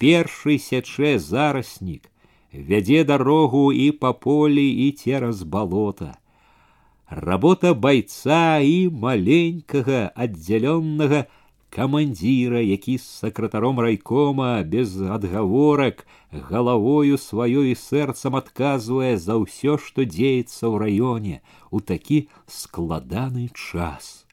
[0.00, 2.08] Першы сячэ зараснік,
[2.52, 6.16] вядзе дарогу і па полі і цераз балота.
[7.08, 11.26] Работа байца і маленькага аддзялённага
[11.70, 20.08] камандзіра, які з сакратаром райкома без адгаворак галавою сваёй і сэрцам адказвае за ўсё, што
[20.08, 21.36] дзеецца ў раёне
[21.70, 24.24] у такі складаны час.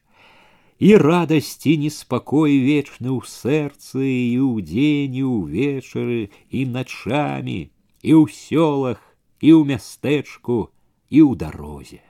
[0.80, 7.70] І радасць і неспакой вечны ў сэрцы і ў дзень і ўвечары і начамі,
[8.02, 8.98] і ў сёлах,
[9.44, 10.72] і ў мястэчку,
[11.12, 12.02] і ў дарозе.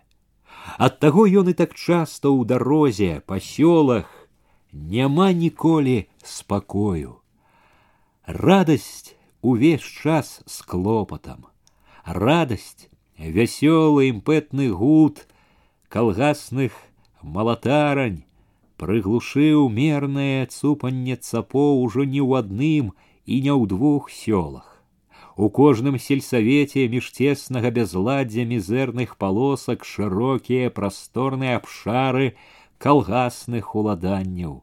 [0.78, 4.08] Ад таго ён і так часта ў дарозе, па сёлах,
[4.72, 7.16] няма ніколі спакою.
[8.26, 11.46] Радасць увесь час з клопатам.
[12.04, 12.88] Радасць,
[13.18, 15.26] вясёлы імпэтны гуд
[15.88, 16.72] калгасных
[17.22, 18.24] малатарань
[18.76, 22.86] прыглушыў мернае цупанне цапо ўжо не ў адным
[23.24, 24.74] і не ў двух сёлах.
[25.36, 32.34] У кожным сельсавеце між цеснага бязладдзя мізэрных палосак шырокія прасторныя абшары,
[32.78, 34.62] калгасных уладанняў.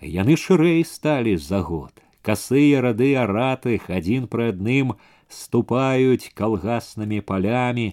[0.00, 1.92] Яны шырэй сталі за год.
[2.24, 4.94] Касыя рады аратых адзін пры адным
[5.28, 7.92] ступаюць калгаснымі палямі,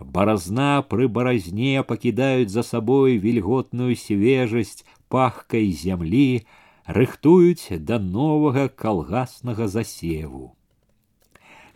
[0.00, 6.46] баразна пры баразне пакідаюць за сабой вільготную свежасць пахкай зямлі,
[6.86, 10.54] рыхтуюць да новага калгаснага засеву.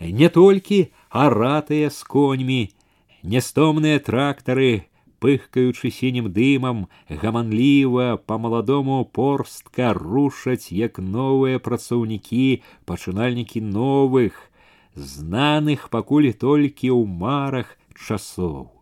[0.01, 2.73] Не толькі аратыя з коньмі,
[3.23, 4.89] нястомныя трактары,
[5.23, 14.35] пыхкаючы сінім дымам, гаманліва па маладому порстка рушаць як новыя працаўнікі, пачынальнікі новых,
[14.95, 18.75] знаных пакуль толькі ў марах часоў.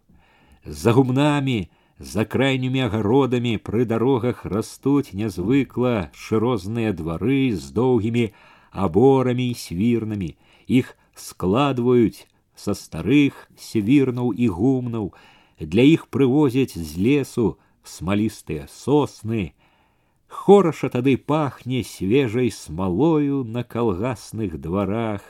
[0.65, 1.69] За гумнамі,
[2.01, 8.33] за крайнімі агародамі пры дарогах растуць нязвыкла шырозныя двары з доўгімі
[8.73, 10.31] аборамі і свірнамі.
[10.67, 12.25] Іх складваюць
[12.57, 15.13] са старых свірнаў і гумнаў,
[15.59, 19.53] для іх прывозяць з лесу смалістыя сосны,
[20.31, 25.23] Хораша тады пахне свежай смалою на калгасных дварах.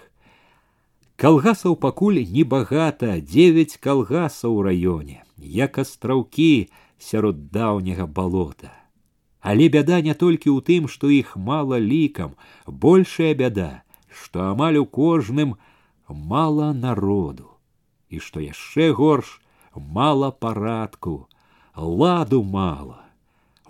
[1.17, 6.69] Калгасаў пакуль небагата, девять калгасаў у раёне, як астраўкі
[7.01, 8.77] сярод даўняга балота.
[9.41, 12.37] Але бяда не толькі ў тым, што іх мала лікам,
[12.69, 15.57] большая бяда, што амаль у кожным
[16.09, 17.49] мала народу.
[18.13, 19.41] І што яшчэ горш,
[19.75, 21.29] мала парадку,
[21.77, 23.05] ладу мала.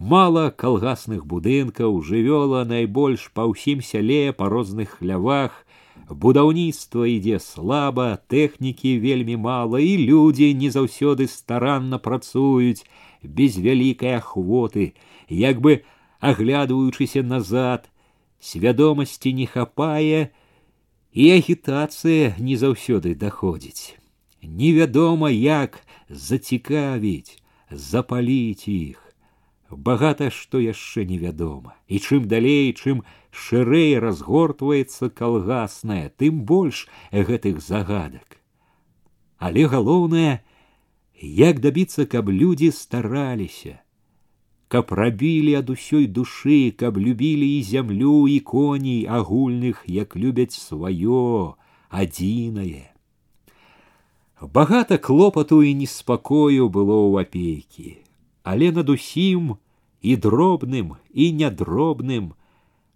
[0.00, 5.66] Мала калгасных будынкаў жывёла найбольш па ўсім сяле па розных хлявах,
[6.08, 12.88] будаўніцтва ідзе слаба, тэхнікі вельмі мала і людзі не заўсёды старанна працуюць
[13.22, 14.96] без вялікай ахвоты,
[15.28, 15.84] як бы
[16.20, 17.92] аглядваючыся назад,
[18.40, 20.32] свядомасці не хапае,
[21.12, 24.00] і агітацыя не заўсёды даходзіць.
[24.42, 27.38] Невядома, як зацікавіць,
[27.70, 29.10] запаліць іх
[29.70, 38.40] багата што яшчэ невядома і чым далей чым шырэй разгортваецца калгасная тым больш гэтых загадак
[39.38, 40.42] але галоўнае
[41.22, 43.78] як дабіцца каб людзі стараліся
[44.68, 51.54] каб рабілі ад усёй душы каб любілі і зямлю і коней агульных як любяць сваё
[51.90, 52.90] адзінае
[54.41, 58.05] Багата клопату і неспакою было ў апейкі
[58.45, 59.57] але над усім
[60.01, 62.37] і дробным і нядробным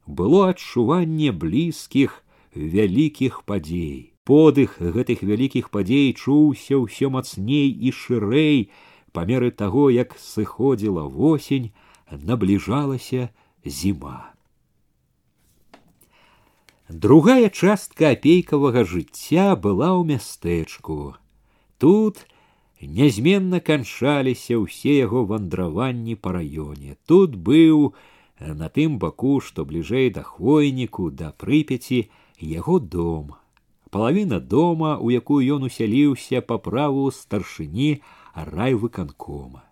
[0.05, 2.21] было адчуванне блізкіх
[2.53, 4.13] вялікіх падзей.
[4.29, 8.69] Подых гэтых вялікіх падзей чуўся ўсё мацней і шырэй
[9.11, 11.73] па меры таго, як сыходзіла восень,
[12.13, 13.33] набліжалася
[13.65, 14.37] зіма.
[16.89, 21.17] Другая частка апейкавага жыцця была ў мястэчку.
[21.78, 22.26] Тут
[22.84, 26.96] Нязменна канчаліся ўсе яго вандраванні па раёне.
[27.06, 27.94] Тут быў
[28.40, 33.34] на тым баку, што бліжэй да хвойніку да прыпяці яго дом.
[33.90, 38.02] Палавіна дома, у якую ён усяліўся па праву старшыні
[38.34, 39.62] райвыканкома.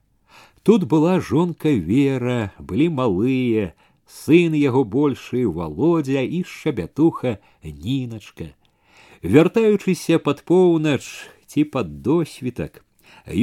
[0.62, 3.74] Тут была жонка вера, былі малыя,
[4.07, 8.55] сын яго большы володя і шабятуха ніначка.
[9.22, 11.03] Вяртаючыся пад поўнач
[11.47, 12.83] ці пад досвітак,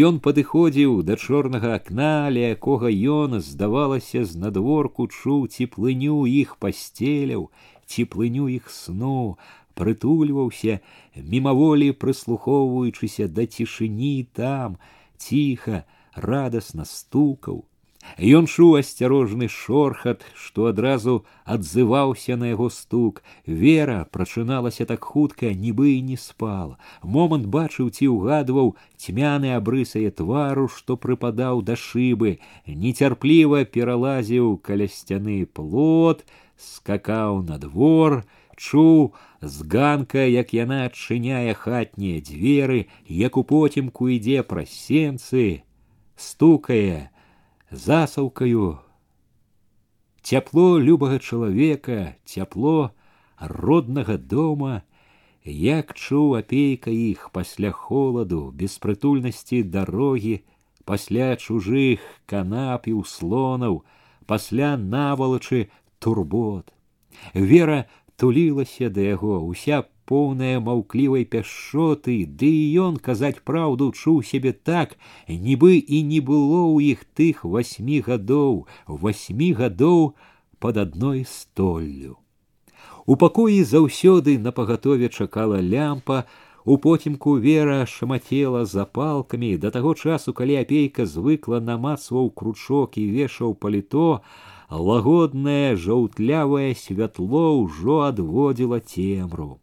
[0.05, 7.47] Ён падыходзіў да чорнага акна, ля якога ён, здавалася, з надворку чуў цеплыню іх пасцеляў,
[7.87, 9.37] цеплыню іх сну,
[9.79, 10.83] прытульваўся,
[11.15, 14.75] мімаволі прыслухоўваючыся да цішыні там,
[15.15, 17.63] ціха, радасна стукаў,
[18.19, 23.21] Ён чуў асцярожны шорхат, што адразу адзываўся на яго стук.
[23.45, 26.75] Вера прачыналася так хутка, нібы і не спала.
[27.03, 35.45] Момант бачыў ці ўгадваў цьмяны абрысае твару, што прыпадаў да шыбы, нецярпліва пералазіў каля сцяны
[35.45, 36.25] плот,
[36.59, 38.25] скакаў на двор,
[38.59, 45.63] чуў з ганка, як яна адчыняе хатнія дзверы, як у потімку ідзе праз сенцы,
[46.19, 47.12] стукае,
[47.71, 48.79] засаўкаю
[50.21, 52.91] цяпло любага чалавека цяпло
[53.39, 54.81] роднага дома
[55.45, 60.41] як чуў апейка іх пасля холаду беспрытульнасці дарогі
[60.85, 63.83] пасля чужых канап і услонаў
[64.25, 66.73] пасля навалачы турбот
[67.33, 67.85] вера
[68.17, 74.95] тулілася да яго уся поўная маўклівай пяшчоты, ды і ён казаць праўду чуў сябе так,
[75.29, 80.01] нібы і не было ў іх тых васьмі гадоў, васьмі гадоў
[80.57, 82.17] под адной столлю.
[83.05, 86.25] У пакоі заўсёды на пагатове чакала лямпа,
[86.65, 93.53] у потімку вера шамацела запалкамі да таго часу, калі апейка звыкла намацваў кручок і вешаў
[93.53, 94.09] паліто,
[94.69, 99.57] лагоднае жаўтлявае святло ўжо адводзіла цемру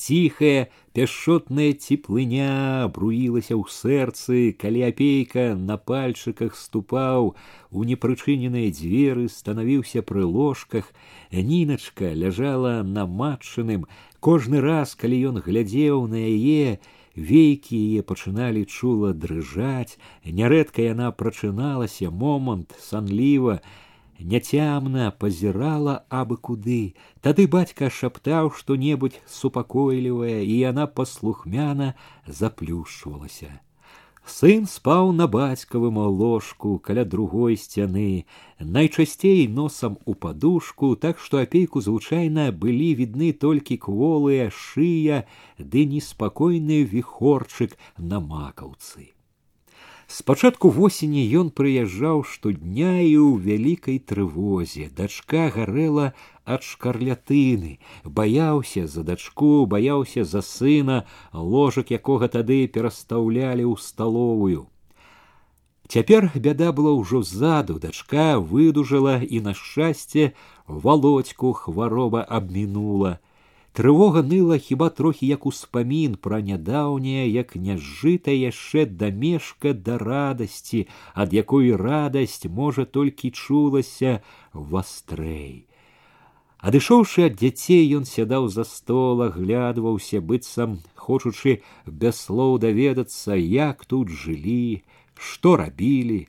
[0.00, 7.34] ціхая пяшчотная цеплыня бруілася ў сэрцы, калі апейка на пальчыках ступаў
[7.70, 10.92] у непрычыненыя дзверы, станавіўся пры ложках,
[11.30, 13.84] ніначка ляжала на матчыным.
[14.20, 16.80] Кожны раз, калі ён глядзеў на яе,
[17.16, 23.60] вейкі яе пачыналі чула дрыжаць, нярэдка яна прачыналася момант санліва,
[24.20, 26.94] няцямна пазірала абы куды.
[27.20, 31.94] Тады бацька шаптаў што-небудзь супакойлівае, і яна паслухмяна
[32.26, 33.60] заплюшчвалася.
[34.26, 38.26] Сын спаў на бацькавым ложку каля другой сцяны,
[38.58, 45.22] найчасцей носам у падушку, так што апейку звычайна былі відны толькі кволыя шыя
[45.58, 49.14] ды неспакойны віхорчык на макаўцы.
[50.10, 54.86] Спачатку восені ён прыязджаў штодня і ў вялікай трывозе.
[54.94, 56.14] Дачка гарэла
[56.46, 61.02] ад шкарлятыны, баяўся за дачку, баяўся за сына,
[61.34, 64.70] ложак якога тады перастаўлялі ў сталовую.
[65.90, 70.32] Цяпер бяда была ўжо ззаду, дачка выдужала і на шчасце
[70.66, 73.18] володьку хвароба абмінула.
[73.73, 81.31] Трывога ныла хіба трохі як успамін пра нядаўняе, як няжыта яшчэ дамешка да радасці, ад
[81.31, 84.19] якой радасць можа толькі чулася
[84.51, 85.71] вастрэй.
[86.59, 94.11] Адышоўшы ад дзяцей, ён сядаў за стол, аглядваўся, быццам хочучы без слоў даведацца, як тут
[94.11, 94.83] жылі,
[95.15, 96.27] што рабілі.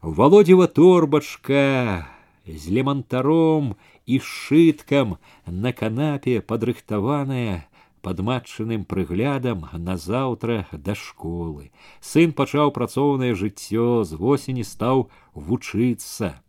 [0.00, 2.06] Володева торбачка
[2.46, 3.74] з лемантаром
[4.05, 7.69] і сшыткам на канапе падрыхтаваная
[8.01, 11.71] под матчаным прыглядам назаўтра да школы.
[11.99, 16.39] Сын пачаў працоўнае жыццё, з восені стаў вучыцца.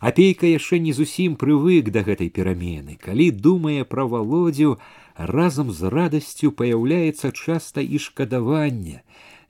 [0.00, 2.96] Апейка яшчэ не зусім прывык да гэтай перамены.
[3.00, 4.78] Калі думае пра володзю,
[5.16, 9.02] разам з радасцю паяўляецца часта і шкадаванне,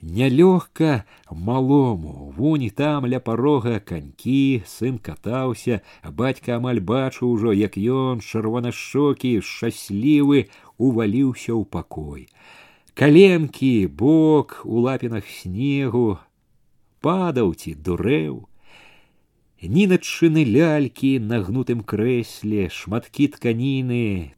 [0.02, 8.20] нялёгка малому вунь там ля парога канькі сын катаўся бацька амаль бачу ўжо як ён
[8.20, 10.46] чырванашчокі шчаслівы
[10.78, 12.28] уваліўся ў пакой
[12.94, 16.18] каленкі бок у лапінах снегу
[17.00, 18.44] падаў ці дурэў
[19.62, 24.36] ніначыны лялькі на гнутым крэсле шматкі тканіны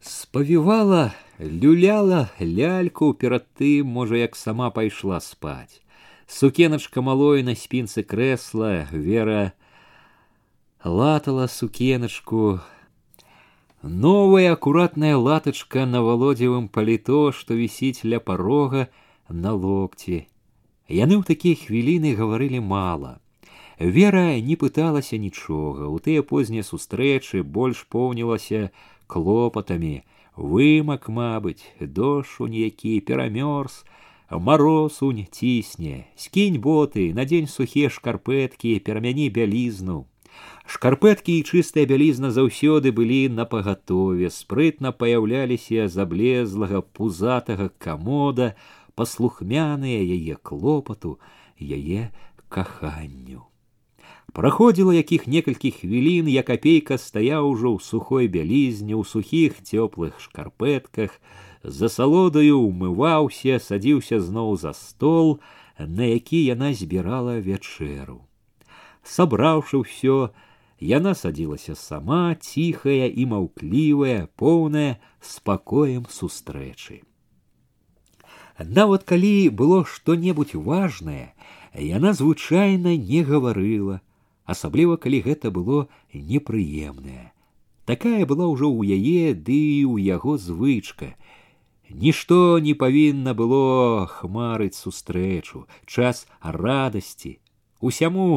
[0.00, 5.80] спавівала люляла ляльку перад тым можа як сама пайшла спаць
[6.26, 9.52] сукеначка малой на спінцы крэсла вера
[10.84, 12.60] латала сукеначку
[13.82, 18.86] новая акуратная латачка на володзевым паліто што вісіць ля парога
[19.28, 20.26] на локці
[20.88, 23.18] яны ў такія хвіліны гаварылі мала
[23.78, 28.70] вера не пыталася нічога у тыя познія сустрэчы больш поўнілася
[29.06, 30.02] клопатамі
[30.36, 33.84] вымак мабыць дошунь які перамёрз
[34.30, 39.98] марозунь цісне скінь боты надзень сухія шкарпэткі перамяні бялізну
[40.64, 48.54] шкарпэткі і чыстая бялізна заўсёды былі напагатове спрытна паяўляліся заблезлага пузатага камода
[48.96, 51.18] паслухмяныя яе клопату
[51.60, 52.08] яе
[52.48, 53.45] каханню
[54.32, 61.20] Праходзіла якіх некалькі хвілін, як апейка стаяў ужо ў сухой бялізне, ў сухіх цёплых шкарпэтках,
[61.62, 65.38] за салодаю умываўся, садзіўся зноў за стол,
[65.78, 68.24] на які яна збірала вячэру.
[69.04, 70.32] Сабраўшы ўсё,
[70.80, 77.02] яна садзілася сама, ціхая і маўклівая, поўная спакоем сустрэчы.
[78.58, 81.34] Нават калі было што-небудзь важнае,
[81.74, 84.00] яна звычайна не гаварыла,
[84.46, 87.30] асабліва калі гэта было непрыемнае
[87.84, 91.14] такая была ўжо ў яе ды ў яго звычка
[91.90, 97.38] нішто не павінна было хмарыць сустрэчу час радасці
[97.80, 98.28] усяму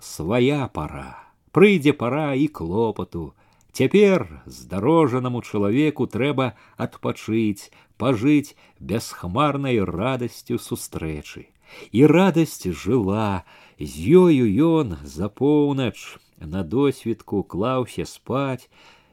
[0.00, 1.08] свая пара
[1.56, 3.26] прыйдзе пара і клопату
[3.72, 6.52] цяпер здарожанаму чалавеку трэба
[6.86, 7.68] адпачыць
[8.00, 11.46] пажыць бясхмарнай радасцю сустрэчы
[11.92, 13.44] і радасць жыла
[13.80, 13.92] з
[14.22, 14.44] ёю
[14.80, 18.68] ён за поўнач на досвідку клаўся спаць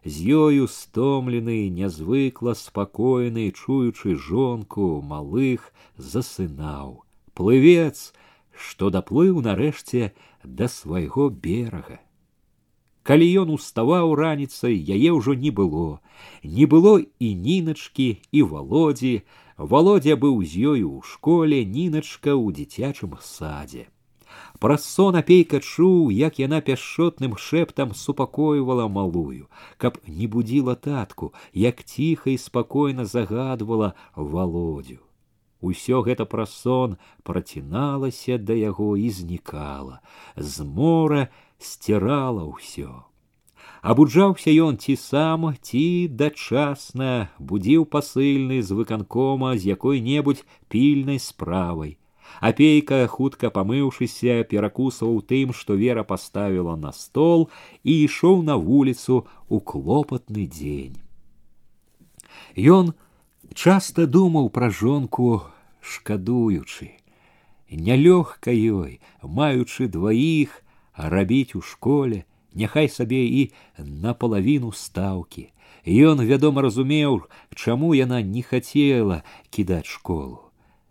[0.06, 8.14] з ёю стомлены нязвыкла спакойны чуючы жонку малых засынаў плывец
[8.68, 10.12] што даплыў нарэшце
[10.44, 12.00] да свайго берага
[13.04, 16.00] калі ён уставаў раніцай яе ўжо не было
[16.44, 19.16] не было і ніначкі і володзі
[19.58, 23.88] володя быў з ёю ў школе ніначка ў дзіцячым садзе
[24.59, 29.47] Праз сон апейка чуў, як яна пяшчотным шэптам супакойвала малую,
[29.79, 34.99] каб не будзіла татку, як ціха і спакойна загадвала володю.
[35.63, 40.01] Усё гэта праз сон праціналася да яго і знікала,
[40.35, 41.29] з мора
[41.59, 43.07] сцірала ўсё.
[43.83, 51.95] Абуджаўся ён ці сам, ці дачасна будзіў пасыльны з выканкома з якой-небудзь пільнай справай
[52.42, 57.50] апейка хутка памыўшыся перакусваў тым што вера паставіла на стол
[57.84, 61.00] і ішоў на вуліцу у клопатны дзень
[62.58, 62.94] ён
[63.54, 65.44] часта думаў пра жонку
[65.82, 66.92] шкадуючы.
[67.70, 70.62] Нялёгка ёй, маючы дваіх,
[70.96, 75.50] рабіць у школе, няхай сабе і напалавіну стаўкі.
[75.84, 80.47] Ён, вядома, разумеў, чаму яна не хацела кідаць школу.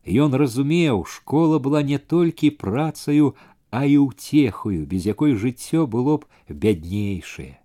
[0.06, 3.34] Ён разумеў, школа была не толькі працаю,
[3.70, 7.62] а і ўцехаю, без якой жыццё было б бяднейшае.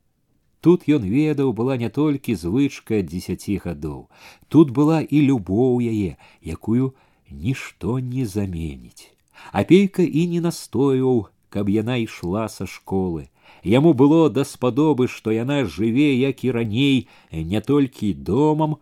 [0.62, 4.10] Тут ён ведаў была не толькі звычка дзесяці гадоў,
[4.50, 6.94] тут была і любоў яе, якую
[7.32, 9.10] нішто не заменіць.
[9.52, 13.30] Апейка і не настойваў, каб яна ішла са школы.
[13.64, 18.78] Яму было даспадобы, што яна жыве, як і раней, не толькі домам,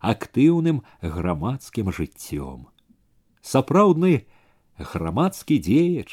[0.00, 2.66] актыўным грамадскім жыццём
[3.42, 4.26] сапраўдны
[4.78, 6.10] грамадскі дзеяч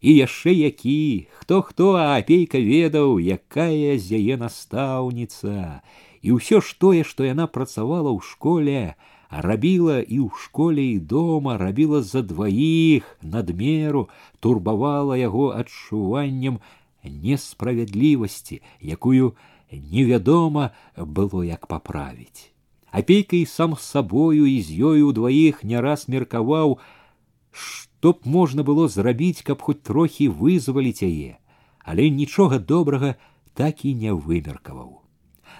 [0.00, 5.82] і яшчэ які хто хто а апейка ведаў якая з яе настаўніца
[6.22, 8.94] і ўсё ж тое што яна працавала ў школе
[9.30, 14.08] рабіла і ў школе і дома рабіла за дваіх надмеру
[14.40, 16.62] турбавала яго адчуваннем
[17.04, 18.62] несправядлівасці
[18.94, 19.34] якую
[19.72, 22.51] невядома было як паправіць
[22.92, 26.78] Апейка і сам з сабою і з ёю ўдваіх не раз меркаваў,
[27.52, 31.36] што б можна было зрабіць, каб хоць трохі вызваліць яе,
[31.84, 33.14] але нічога добрага
[33.52, 35.04] так і не вымеркаваў.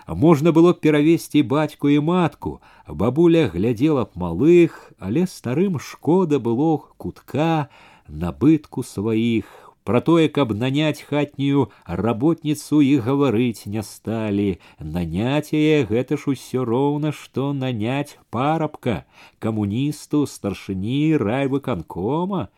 [0.08, 6.80] Можна было б перавесці бацьку і матку, бабуля глядзела б малых, але старым шкода было
[6.96, 7.68] кутка
[8.08, 14.60] набытку сваіх, Про тое, каб нанять хатнюю работніцу і гаварыць не сталі.
[14.78, 19.08] Нанять яе гэта ж усё роўна, што нанять парабка,
[19.38, 22.48] камуністу, старшыні райвыканкома.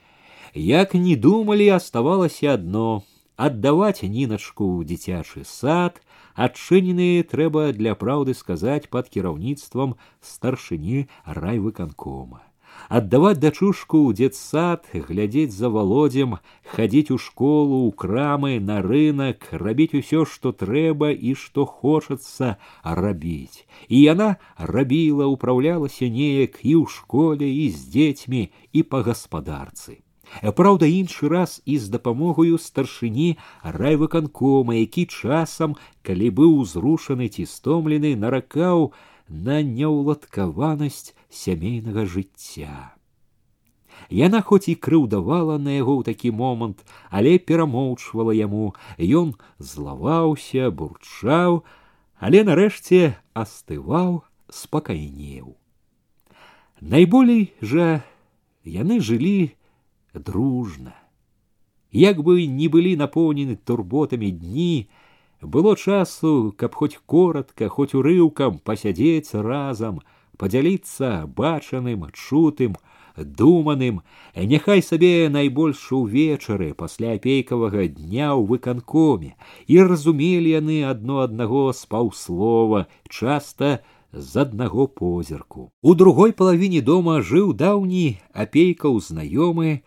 [0.55, 3.07] Як не думалі, оставалася одно
[3.39, 6.03] аддаваць ніначку ў дзіцячы сад,
[6.35, 12.43] адчынены трэба для праўды сказаць пад кіраўніцтвам старшыні райвыканкома
[12.89, 16.37] аддаваць дачушку ў дзетсад, глядзець за володзем,
[16.75, 23.65] хадзіць у школу, у крамы, на рынок, рабіць усё, што трэба і што хочацца рабіць.
[23.89, 30.03] І яна рабіла, управлялася неяк і ў школе, і з дзецьмі, і па гаспадарцы.
[30.55, 35.75] Праўда, іншы раз і з дапамогаю старшыні райвыканкома, які часам,
[36.07, 38.95] калі быў узрушаны ці стомлены, наракаў,
[39.30, 42.96] на няўладкаванасць сямейнага жыцця.
[44.10, 51.64] Яна хоць і крыўдавала на яго ў такі момант, але перамоўчвала яму, ён злаваўся, бурчаў,
[52.20, 55.56] але нарэшце астываў, спакайнеў.
[56.82, 58.04] Найболей жа
[58.66, 59.56] яны жылі
[60.14, 60.94] дружна.
[61.96, 64.92] Як бы не былі напоўнены турботамі дні,
[65.45, 70.01] было часу, каб хоць коротко, хоць урыўкам пасядзець разам,
[70.37, 72.77] падзяліцца бачаным, чутым,
[73.17, 74.03] думаным,
[74.37, 79.37] няхай сабе найбольш увечары пасля апейкавага дня ў выканкоме,
[79.67, 83.81] і разумелі яны адно аднаго з паўслова, часта
[84.13, 85.71] з аднаго позірку.
[85.83, 89.81] У другой палавіне дома жыў даўні апейкаў знаёмы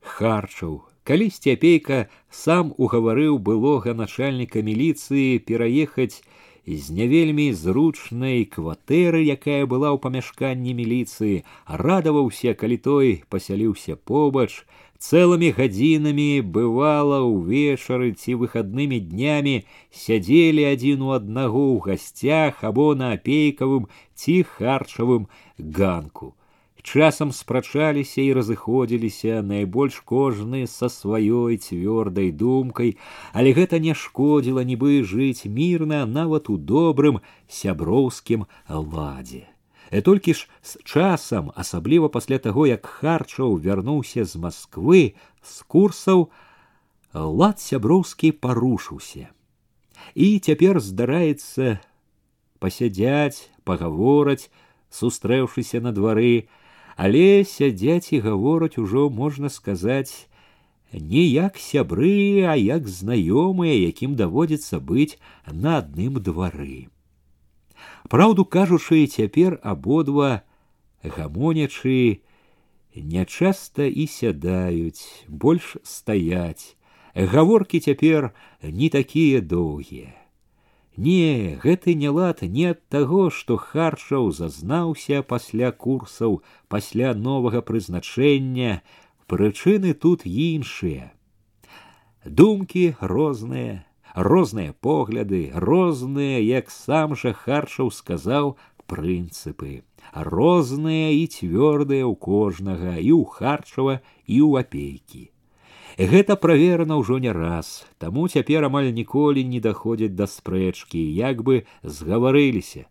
[0.00, 6.22] харчаў Калісьці апейка сам угаварыў былога начальніка міліцыі пераехаць
[6.66, 14.64] з не вельмі зручнай кватэры, якая была ў памяшканні міліцыі, радаваўся, калі той пасяліўся побач,
[15.04, 19.56] цэлымі гадзінамі бывала ўвечары ці выхаднымі днямі
[20.04, 23.84] сядзелі адзін у аднаго ў гасцях або на апейкавым
[24.16, 25.28] ці харчавым
[25.58, 26.32] ганку
[26.84, 33.00] часам спрачаліся і разыходзіліся найбольш кожны са сваёй цвёрдай думкай,
[33.32, 39.48] але гэта не шкодзіла нібы жыць мірна нават у добрым сяброўскім ладзе.
[39.90, 46.28] Э толькі ж з часам, асабліва пасля таго, як харчаў вярнуўся з Масквы з курсаў,
[47.14, 49.32] лад сяброўскі парушыўся.
[50.14, 51.80] І цяпер здараецца
[52.60, 54.50] пасядзяць, пагавораць,
[54.90, 56.48] сустрэўшыся на двары,
[56.98, 60.28] але сядзяць і гавораць ужо можна сказаць
[60.92, 65.18] не як сябры, а як знаёмыя, якім даводзіцца быць
[65.50, 66.86] на адным двары.
[68.08, 70.42] Праўду кажучы, цяпер абодва
[71.02, 72.22] гамонячы
[72.94, 76.76] нячаста і сядаюць, больш стаяць.
[77.14, 78.30] Гаворкі цяпер
[78.62, 80.14] не такія доўгія.
[80.99, 88.81] Не, гэты нялад не ад таго, што харчаў зазнаўся пасля курсаў, пасля новага прызначэння,
[89.31, 91.13] прычыны тут іншыя.
[92.25, 99.83] Думкі розныя, розныя погляды, розныя, як сам жа харчаў сказаў прынцыпы.
[100.13, 105.31] розныя і цвёрдыя ў кожнага і ў харчава і ў апейкі.
[105.98, 111.66] Гэта праверана ўжо не раз, таму цяпер амаль ніколі не даходзяць да спрэчкі, як бы
[111.82, 112.86] згаварыліся,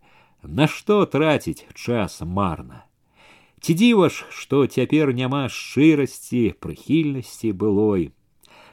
[0.46, 2.84] Нашто траціць час марна.
[3.64, 8.12] Ці дзіва ж, што цяпер няма шчырасці, прыхільнасці былой,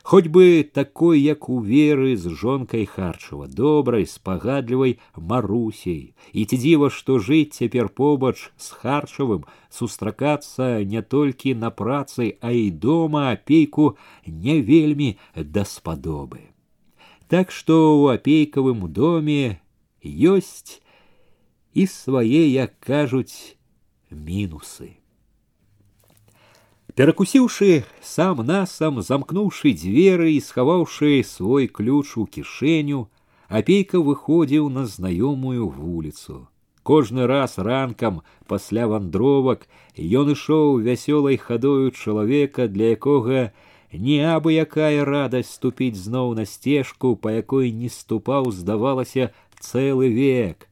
[0.06, 6.16] Хоць бы такой, як у веры з жонкай харчава, добрай, спагадлівай марусей.
[6.34, 12.52] І ці дзіва, што жыць цяпер побач з харчавым, сустракацца не толькі на працы, а
[12.52, 13.96] і дома апейку
[14.26, 16.50] не вельмі даспадобы.
[17.30, 19.62] Так што ў апейкавым доме
[20.04, 20.82] ёсць
[21.74, 23.56] і свае, як кажуць,
[24.10, 24.98] мінусы.
[27.02, 33.08] Перакусіўшы сам насам, замкнуўшы дзверы і схаваўшы свой ключ у кішэню,
[33.48, 36.48] апейка выходзіў на знаёмую вуліцу.
[36.84, 43.52] Кожны раз ранкам пасля вандровак ён ішоў вясёлай хадою чалавека, для якога
[43.94, 49.32] не абы якая радасць ступіць зноў на сцежку, па якой не ступаў, здавалася,
[49.62, 50.68] цэлы век.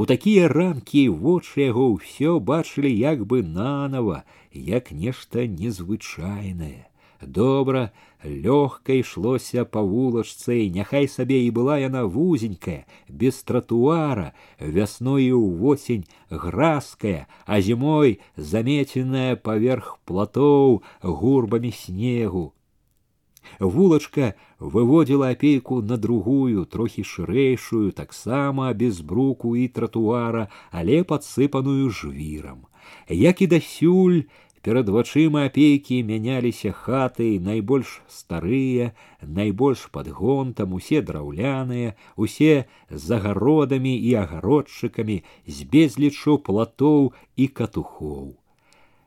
[0.00, 6.92] У такія ранкі вочы яго ўсё бачылі як бы нанова, як нешта незвычайнае.
[7.22, 15.40] Добра, лёгка ішлося па вулачцы, няхай сабе і была яна вузенькая, без тратуара, вясной і
[15.40, 22.52] ўвосень гразкая, а зімой замеценая паверх платоў гурбамі снегу.
[23.60, 32.66] Вулачка выводзіла апейку на другую, трохі шырэйшую, таксама без бруку і тратуара, але падсыпаную жвірам
[33.08, 34.22] як і дасюль
[34.66, 38.88] перад вачыма апейкі мяняліся хаты найбольш старыя
[39.22, 48.34] найбольш пад гонтам усе драўляныя усе з агародамі і агародчыкамі з безлічу платоў і катухоў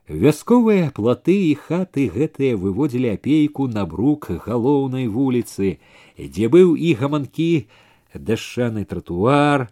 [0.09, 5.77] вясковыя платы і хаты гэтыя выводзілі апейку на брук галоўнай вуліцы
[6.17, 7.51] дзе быў і гаманкі
[8.13, 9.69] дашчаны тратуар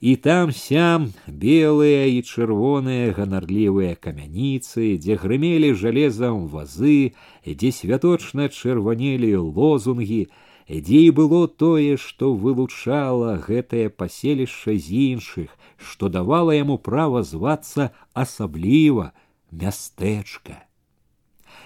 [0.00, 7.16] і там сям белыя і чырвоныя ганарлівыя камяніцы, дзе грымелі жалезам вазы,
[7.46, 10.28] дзе святочна чырванелі лозунгі,
[10.68, 15.48] дзе і было тое, што вылучала гэтае паселішча з іншых,
[15.80, 19.12] што давала яму права звацца асабліва
[19.50, 20.66] мястэчка.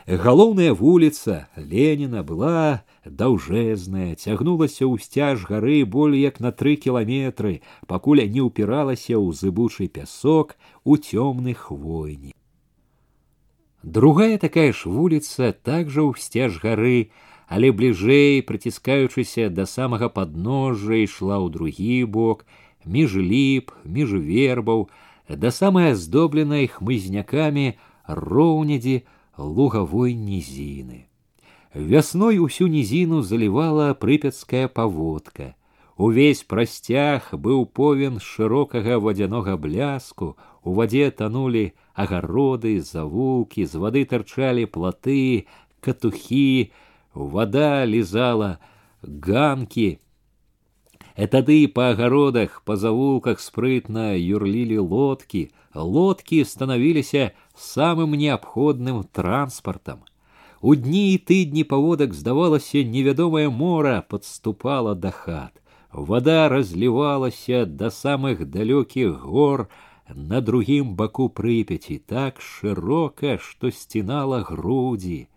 [0.07, 8.25] Галоўная вуліца Леніна была даўжэзная, цягнулася ў сцяж гары болей як на тры кіламетры, пакуль
[8.25, 12.33] не ўпіралася ў зыбучы пясок у цёмны хвойні.
[13.83, 17.13] Другая такая ж вуліца также ў сцяж гары,
[17.49, 22.45] але бліжэй, прыціскаючыся да самага падножжа ішла ў другі бок,
[22.85, 24.89] між ліп, між вербаў,
[25.29, 29.05] да самай аздобленай хмызнякамі роўнядзі,
[29.37, 31.07] лугавой низины.
[31.75, 35.55] Вясной усю низину заливала прыпяцкая паводка.
[35.97, 44.65] Увесь прасцяг быў повен шырокага вадзянога бляску, у вадзе танулі агароды, завулкі, з вады тарчалі
[44.67, 45.47] платы,
[45.81, 46.73] катухі,
[47.15, 48.59] вода лізала
[49.03, 50.01] ганкі.
[51.31, 60.01] Тады па агародах, па завулках спрытна юрлілі лодкі, лодкі станавіліся самым неабходным транспартам.
[60.61, 65.57] У дні і тыдні паводак здавалася невядомае мора подступала да хат.
[65.93, 69.69] Вода разлівалася да самых далёкіх гор
[70.15, 75.29] на другім баку прыпяці так шырока, што сцінала грудзі.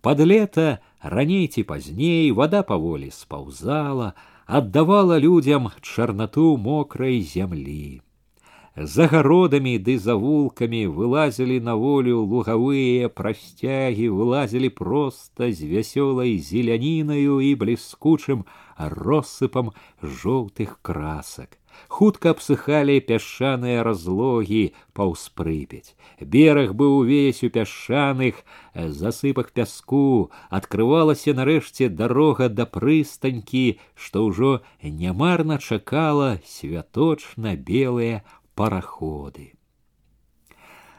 [0.00, 4.14] Под лета раней ці пазней вода паволі спаўзала,
[4.48, 8.00] аддавала людзям чарнату мокрай зямлі
[8.76, 17.54] за гародамі ды завулкамі вылазілі на волю лугавыя прасцягі вылазілі проста з вясёлай зелянінаю і
[17.54, 18.42] бліскучым
[18.76, 19.70] россыпам
[20.02, 21.54] жоўтых красак
[21.88, 24.62] хутка абсыхалі пясчаныя разлогі
[24.98, 25.94] паўз прыпяць
[26.36, 28.44] бераг быў увесь у пясчаных
[29.00, 30.04] засыпах пяску
[30.60, 33.66] открывалася нарэшце дарога да прыстанькі
[34.06, 34.54] што ўжо
[35.02, 38.24] нямарна чакала святочна белыя
[38.54, 39.52] параходы.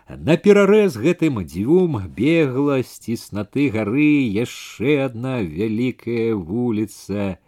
[0.08, 7.42] На перарэз гэтым дзвюм бегла з цеснаты гары яшчэ адна вялікая вуліца.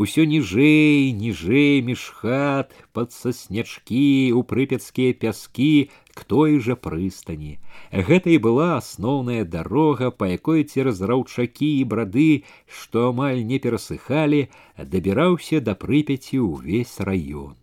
[0.00, 7.58] Усё ніжэй, ніжэй між хат, пад саснячкі, у прыпяцкія пяскі к той жа прыстані.
[7.90, 14.46] Гэта і была асноўная дарога, па якой цераз раўчакі і брады, што амаль не перасыхалі,
[14.78, 17.58] дабіраўся да прыпяці ўвесь раён.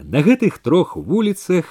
[0.00, 1.70] На гэтых трох вуліцах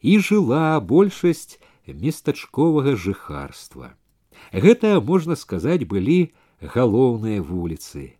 [0.00, 3.92] і жыла большасць местачковага жыхарства.
[4.56, 6.32] Гэта, можна сказаць, былі
[6.62, 8.15] галоўныя вуліцы.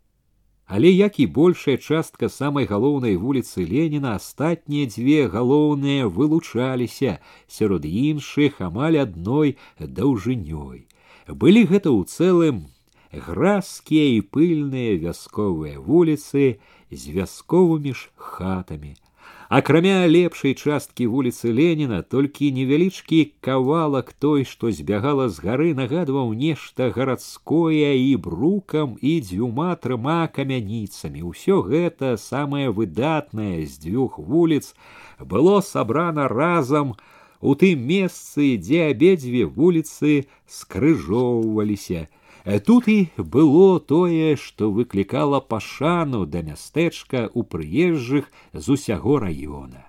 [0.68, 8.60] Але як і большая частка самай галоўнай вуліцы Леніна, астатнія дзве галоўныя вылучаліся сярод іншых
[8.60, 10.84] амаль адной даўжынёй.
[11.32, 12.68] Былі гэта ў цэлым
[13.16, 16.60] гразкія і пыльныя вясковыя вуліцы
[16.92, 19.00] з вясковымі ж хатамі,
[19.49, 26.89] акрамя лепшай часткі вуліцы Леніна толькі невялічкі кавалак той, што збягала з гары нагадваў нешта
[26.95, 31.23] гарадское і брукам і дзвюма трыма камяніцамі.
[31.29, 34.73] Усё гэта самае выдатнае з дзвюх вуліц
[35.21, 36.97] было сабрана разам
[37.41, 42.23] у тым месцы, дзе абедзве вуліцы скрыжоўваліся Э,
[42.67, 49.87] тут і было тое, што выклікала пашану да мястэчка ў прыезжых з усяго раёна.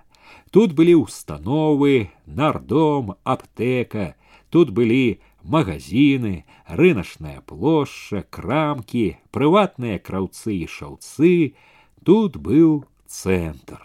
[0.54, 4.14] Тут былі ўстановы, нардом, аптэка,
[4.50, 11.58] тут былі магазины, рыначная плошча, крамкі, прыватныя краўцы і шаўцы,
[12.06, 13.82] тут быў цэнтр.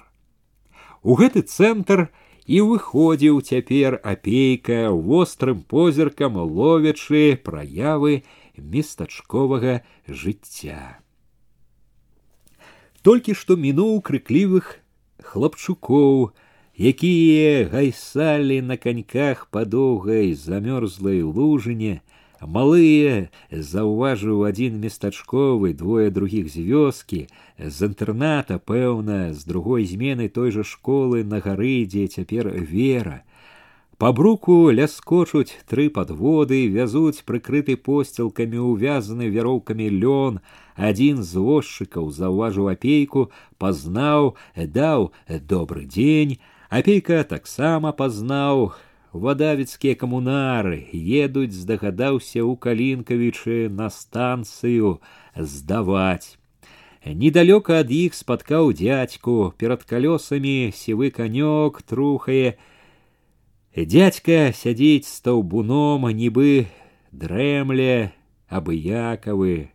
[1.02, 2.10] У гэты цэнтр
[2.50, 8.24] і выходзіў цяпер апейка вострым позіркам ловячы праявы
[8.58, 11.00] местачковага жыцця.
[13.02, 14.76] Толькі што мінуў крыклівых
[15.24, 16.32] хлапчукоў,
[16.76, 22.02] якія гайсалі на каньках па доўгай замёрзлай лужыне,
[22.42, 27.28] малыя заўважыў адзін местачковы двое другіх з вёскі
[27.60, 33.24] з інтэрната пэўна з другой змены той жа школы на гары дзе цяпер вера
[34.00, 40.40] Па бруку ляскочуць тры падводы, вязуць прыкрыты посцілкамі увязаны вяроўкамі лён.
[40.80, 43.28] Адзін з возчыкаў заўважыў апейку,
[43.60, 46.40] пазнаў, даў добры дзень.
[46.70, 48.72] Апейка таксама пазнаў.
[49.12, 55.02] Вадавіцкія камунары едуць, здагадаўся ў калінкавічы на станцыю
[55.36, 56.38] здаваць.
[57.04, 62.56] Недалёка ад іх спаткаў дзядзьку, перад калёсамі сівы канёк трухае,
[63.76, 66.68] Дядька сядзіць стаўбуном, нібы
[67.12, 68.12] дрэмле,
[68.50, 69.70] абыякавы.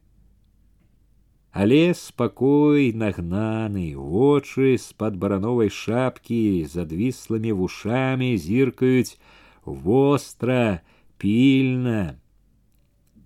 [1.54, 9.16] Але спакой нагнаны, вочы з-пад барановай шапкі з адвіслымі вушамі зіркаюць
[9.64, 10.82] востра,
[11.16, 12.18] пільна.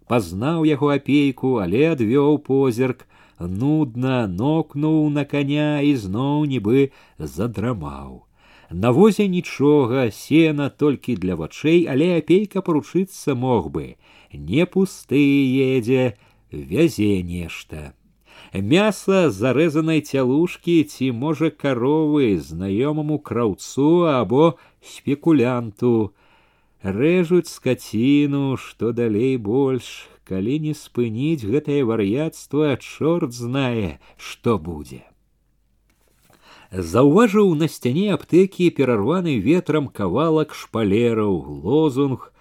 [0.06, 3.08] Пазнаў яго апейку, але адвёў позірк,
[3.40, 8.28] нудна нокнуў на коня і зноў нібы задрамаў.
[8.72, 13.96] На возе нічога, сена толькі для вачэй, але апейка паручыцца мог бы.
[14.32, 16.18] Не пусты едзе,
[16.52, 17.94] вязе нешта.
[18.52, 24.54] Мяса зарэзанай цялушкі ці можа каровы знаёмаму краўцу або
[24.84, 26.12] спекулянту.
[26.82, 35.08] Рэжуць скаціну, што далей больш, калі не спыніць гэтае вар'яцтва, чорт знае, што будзе
[36.72, 42.32] заўважыў на сцяне аптэкі перарваны ветрам кавалак шпалераў лозунг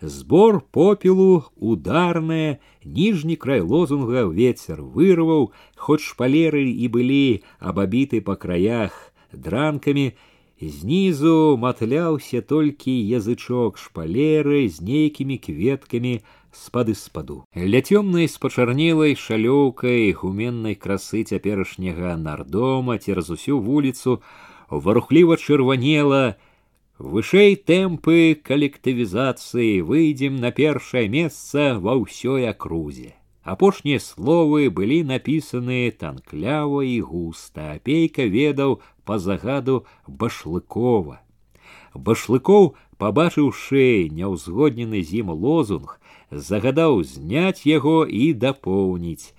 [0.00, 8.96] збор попелу ударная ніжні край лозунга ветер вырваў хоць шпалеры і былі абабіты па краях
[9.32, 10.12] дранкамі
[10.60, 16.20] знізу матляўся толькі язычок шпалеры з нейкімі кветкамі
[16.52, 17.44] спады спаду.
[17.54, 24.22] Ля цёмнай спачарнелай шалёўкай гуменнай красы цяперашняга нардома цераз усю вуліцу
[24.70, 26.36] варухліва чырванела,
[26.98, 33.14] вышэй тэмпы калектывізацыі выйдзем на першае месца ва ўсёй акрузе.
[33.46, 41.22] Апошнія словы былі напісаны танклява і густа, апейка ведаў па загаду башлыкова.
[41.94, 45.99] Башлыкоў, пабачыўшы няўзгоднены з ім лозунг,
[46.30, 49.32] загадаў зняць яго і дапоўніць.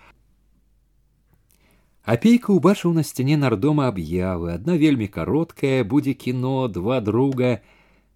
[2.08, 7.60] Апейка ўбачыў на сцяне нардома аб'явы, адна вельмі кароткая, будзе кіно, два друга,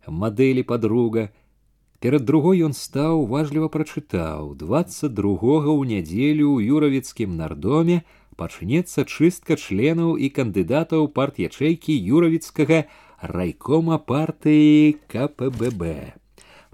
[0.07, 1.27] мадэлі подруга.
[1.99, 5.35] Перад другой ён стаў важліва прачытаў: 22
[5.75, 8.01] ў нядзелю ў юравіцкім нардоме
[8.39, 12.79] пачнецца чыстка членаў і кандыдатаў парт-ячэйкі юравіцкага
[13.21, 16.15] райкома партыі КПББ.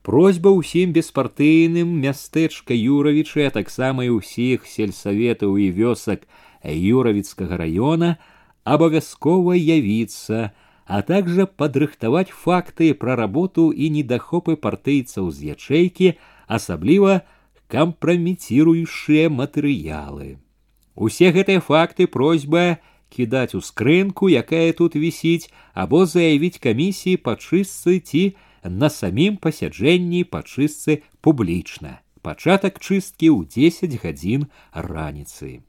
[0.02, 6.26] Просьба ўсім беспартыйным мястэчка юравічы, а таксама і ўсіх сельсаветаў і вёсак
[6.66, 8.18] юравіцкага раёна
[8.66, 10.50] абавязкова явіцца,
[10.86, 16.18] а также падрыхтаваць факты пра работу і недахопы партыйцаў з ячэйкі,
[16.50, 17.22] асабліва
[17.70, 20.42] кампраметіруючыя матэрыялы.
[20.98, 28.02] Усе гэтыя факты просьба кідаць у скрынку, якая тут вісіць, або заявіць камісіі па чыстцы
[28.02, 31.99] ці на самім пасяджэнні па чыстцы публічна.
[32.21, 35.61] Пачатак чысткі ў 10 гадзін раніцы.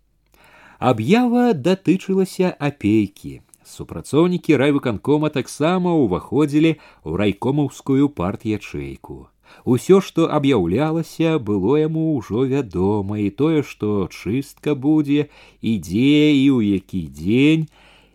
[0.78, 3.42] Аб'ява датычылася апейкі.
[3.68, 9.28] Супрацоўнікі райвыканкома таксама ўваходзілі ў райкомаўскую парт'ячэйку.
[9.64, 15.28] Усё, што аб'яўлялася, было яму ўжо вядома і тое, што чыстка будзе,
[15.60, 17.68] ідзе і ў які дзень,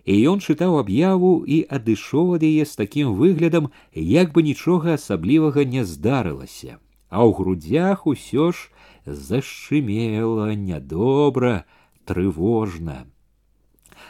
[0.08, 5.64] і ён чытаў аб'яву і адышоў ад яе з такім выглядам, як бы нічога асаблівага
[5.64, 8.68] не здарылася, а ў грудзях усё ж
[9.06, 11.64] зашчымела нядобра,
[12.06, 13.08] трывожна.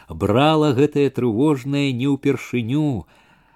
[0.08, 3.06] Брала гэтае трывожнае не ўпершыню,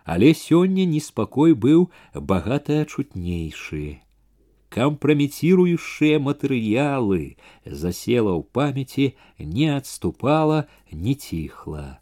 [0.05, 4.01] але сёння неспакой быў багата чутнейшы.
[4.69, 9.06] Кампраметирующие матэрыялы засела ў памяці,
[9.40, 12.01] не адступала, не ціхла.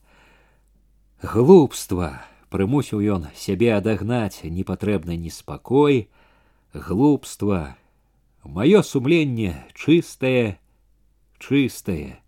[1.23, 6.09] Глупства прымусіў ён сябе адагнаць непатрэбны неспакой,
[6.73, 7.77] глупства,
[8.45, 10.59] маё сумленне чыстае,
[11.39, 12.21] чыстае,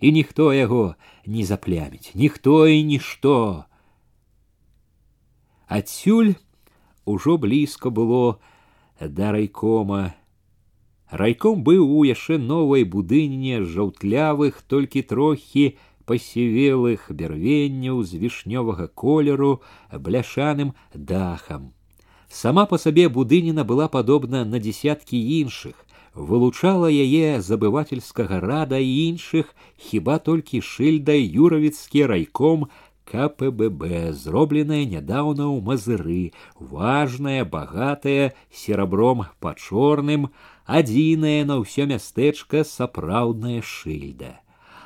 [0.00, 0.96] і ніхто яго
[1.26, 3.66] не запляміць, ніхто і нішто.
[5.68, 6.34] Адсюль
[7.04, 8.40] ужо блізка было
[9.00, 10.14] да райкома.
[11.10, 15.76] Райком быў у яшчэ новай будынне жаўтлявых толькі трохі
[16.10, 19.62] пасівелых бярвенняў з вішнёвага колеру
[19.92, 21.70] бляшаным дахам.
[22.28, 25.74] Сама па сабе будыніна была падобна на дзесяткі іншых,
[26.14, 32.68] вылучала яе забывательскага рада і іншых хіба толькі шыльдай юравіцкі райком
[33.10, 36.24] КПББ, зробленая нядаўна ў мазыры,
[36.58, 40.30] важная, багатая, серабром па чорным,
[40.66, 44.38] адзіная на ўсё мястэчка сапраўдная шыльда.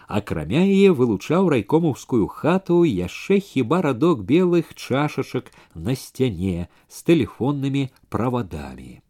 [0.08, 9.00] Акрамя яе вылучаў райкомаўскую хату яшчэ хіба радок белых чашачак на сцяне з тэлефоннымі правадамі.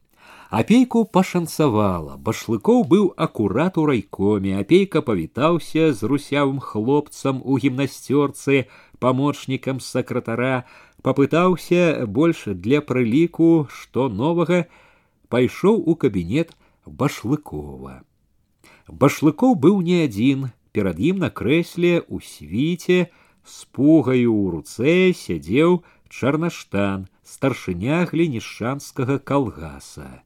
[0.55, 8.71] Апейку пашанцавала, башлыкоў быў акурат у райкоме, апейка павітаўся з русявым хлопцам у гімнасцёрцы,
[9.03, 10.65] помощникам сакратара,
[11.03, 14.65] попытаўся больш для прыліку, што новага
[15.29, 16.55] пайшоў у кабінет
[16.87, 18.05] башлыкова.
[18.87, 22.99] Башлыкоў быў не адзін, перад ім на крэсле у свіце
[23.45, 30.23] з пугаю ў руцэ сядзеў чарнаштан, старшыня глінішанскага калгаса.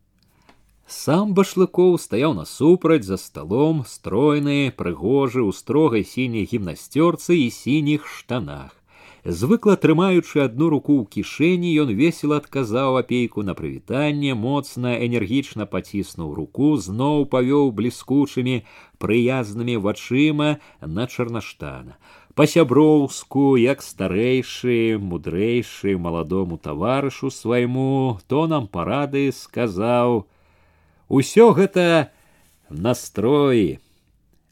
[0.89, 8.73] Сам башлыкоў стаяў насупраць за сталом стройны, прыгожы ў строгай сіняй гімнасцёрцы і сініх штанах.
[9.25, 16.33] Звыкла трымаючы адну руку ў кішэні, ён весела адказаў апейку на прывітанне, моцна энергічна паціснуў
[16.39, 18.63] руку, зноў павёў бліскучымі
[19.03, 21.99] прыязнымі вачыма на чарнаштана.
[22.39, 30.25] Па-сяброўску, як старэйшы, мудрэйшы маладому таварышу свайму, тонам парады сказаў:
[31.09, 32.15] Усё гэта
[32.71, 33.81] настроі,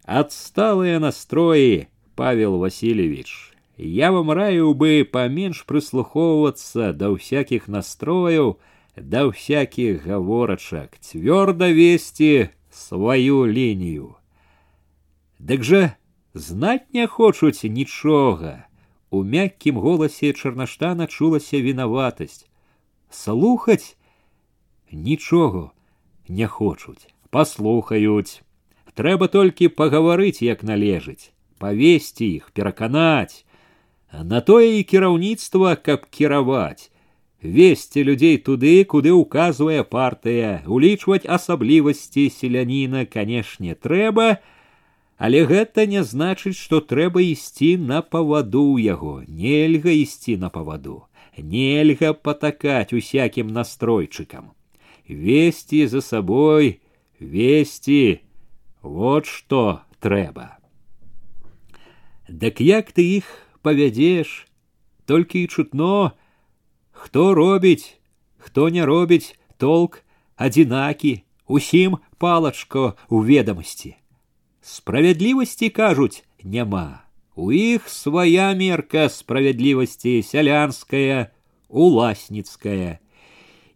[0.05, 1.86] адсталыя настроі,
[2.16, 3.49] Павел Васильевич.
[3.81, 8.57] Я вам раю бы поменш прыслухоўвацца да ўсякіх настрояў,
[8.97, 14.16] да ўсякіх гаворачак, цвёрда весці сваю лінію.
[15.39, 15.97] Дык жа
[16.32, 18.65] знаць не хочуць нічога.
[19.11, 22.48] У мяккім голасе чарнаштана чулася вінаватасць.
[23.11, 23.97] Слухаць
[24.93, 25.70] нічога
[26.28, 28.40] не хочуць, паслухаюць.
[28.97, 31.31] Трэба толькі пагаварыць, як належыць,
[31.61, 33.44] павесці іх, пераканаць.
[34.12, 36.90] На тое і кіраўніцтва, каб кіраваць,
[37.43, 44.40] весці людзей туды, куды ўказвае партыя, улічваць асаблівасці селяніна, канешне, трэба,
[45.16, 51.05] але гэта не значыць, што трэба ісці на паваду ў яго, нельга ісці на паваду,
[51.36, 54.57] нельга патакаць усякім настройчыкам
[55.09, 56.81] вести за собой,
[57.19, 58.23] вести,
[58.82, 60.59] вот что трэба.
[62.28, 63.24] Дак як ты іх
[63.62, 64.47] павядзеш,
[65.07, 66.12] толькі і чутно,
[66.90, 67.98] хто робіць,
[68.36, 70.03] хто не робіць толк
[70.36, 73.97] адзінакі, усім палачко ў ведамасці.
[74.61, 77.07] Справядлівасці кажуць няма.
[77.36, 81.31] У іх свая мерка справядлівасці сялянская,
[81.69, 82.98] уласніцкая,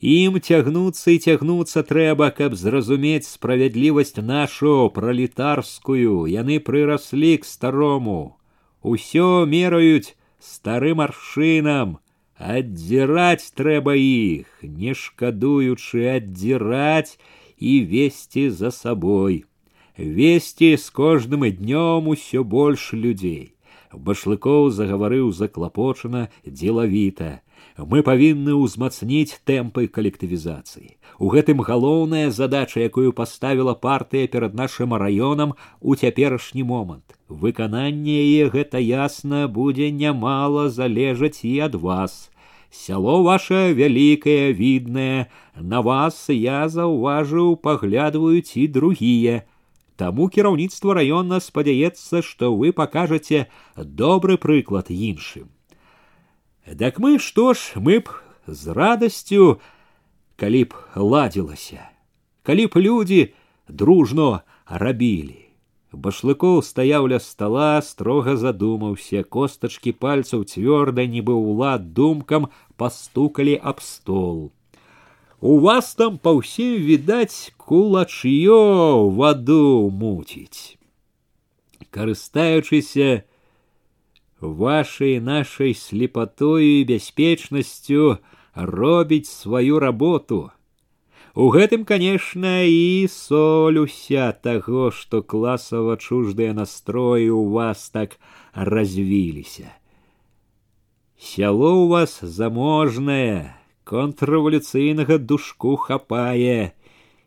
[0.00, 8.40] Ім цягнуцца і цягнуцца трэба, каб зразумець справядлівасць нашу пралетарскую, яны прыраслі к старому.
[8.84, 11.98] Усё мераюць старым аршынам,
[12.38, 17.18] аддзіраць трэба іх, не шкадуючы аддзіраць
[17.58, 19.44] і весці за сабой.
[19.96, 23.52] Весці з кожным днём усё больш людзей.
[23.92, 27.40] башлыкоў загаварыў заклапочана дзелавіта
[27.76, 35.54] мы павінны ўзмацніць тэмпы калектывізацыі у гэтым галоўная задача якую паставіла партыя перад нашым раёнам
[35.80, 42.18] у цяперашні момант выкананне яе гэта ясна будзе нямала залежаць і ад вас
[42.70, 45.30] сяло ваше вялікае віднае
[45.74, 49.40] на вас я заўважыў паглядваюць і другія
[50.00, 53.40] Таму кіраўніцтва раёна спадзяецца, што вы пакажаце
[53.76, 55.50] добры прыклад іншым.
[56.66, 58.14] Дак мы што ж мы б
[58.46, 59.60] з радасцю,
[60.36, 61.90] калі б ладзілася,
[62.42, 63.20] калі б людзі
[63.68, 65.50] дружно рабілі.
[65.90, 72.46] Башлыкоў стаяў ля стола, строга задумаўся, костачкі пальцаў цвёрда, нібы ўлад думкам
[72.78, 74.52] пастукалі аб стол.
[75.40, 80.78] У вас там па ўсім відаць кулачьё ваду муціць.
[81.90, 83.24] Карыстаючыся,
[84.40, 88.18] вашей нашей слепотою и бяспечнасцю
[88.54, 90.50] робіць свою работу.
[91.34, 98.18] У гэтым, конечно, і соль уся таго, што класава чуждыя настроі у вас так
[98.52, 99.70] развіліся.
[101.16, 103.54] Сяло у вас заможнае,
[103.84, 106.72] контррэвалюцыйнага душку хапае,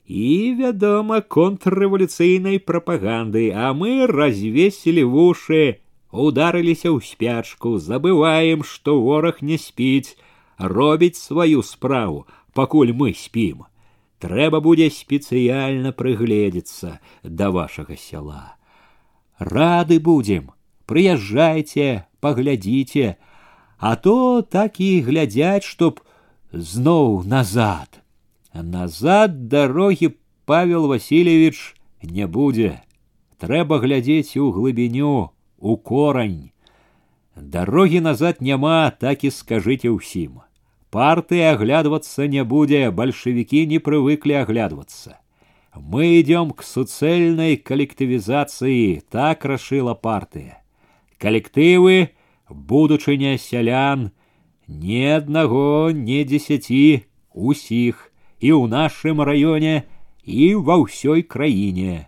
[0.03, 5.79] і, вядома, контррэвалюцыйнай прапаганды, а мы развесілі вушы,
[6.11, 10.15] ударыліся ў спячку, забываем, што вораг не спіць,
[10.57, 13.65] робіць сваю справу, пакуль мы спім.
[14.23, 18.55] Трэба будзе спецыяльна прыгледзецца да вашага сяла.
[19.37, 20.53] Рады будзем,
[20.87, 23.17] прыязджайце, паглядзіце,
[23.77, 25.99] а то так і глядзяць, чтоб
[26.53, 27.99] зноў назад.
[28.53, 32.79] Назад дарогі Павел Васильевич не будзе.
[33.43, 36.51] Трэба глядзець у глыбіню, у корань.
[37.35, 40.41] Дарогі назад няма, так і скажыце ўсім.
[40.93, 45.17] Партыя аглядвацца не будзе, бальшавікі не прывыклі аглядвацца.
[45.75, 50.61] Мы идем к суцэльнай калектывізацыі, так рашыла партыя.
[51.17, 52.13] Калектывы,
[52.49, 54.11] будучыня сялян,
[54.67, 59.89] ни аднаго, ни дзесяці, усіх, і ў нашым раёне,
[60.23, 62.05] і ва ўсёй краіне.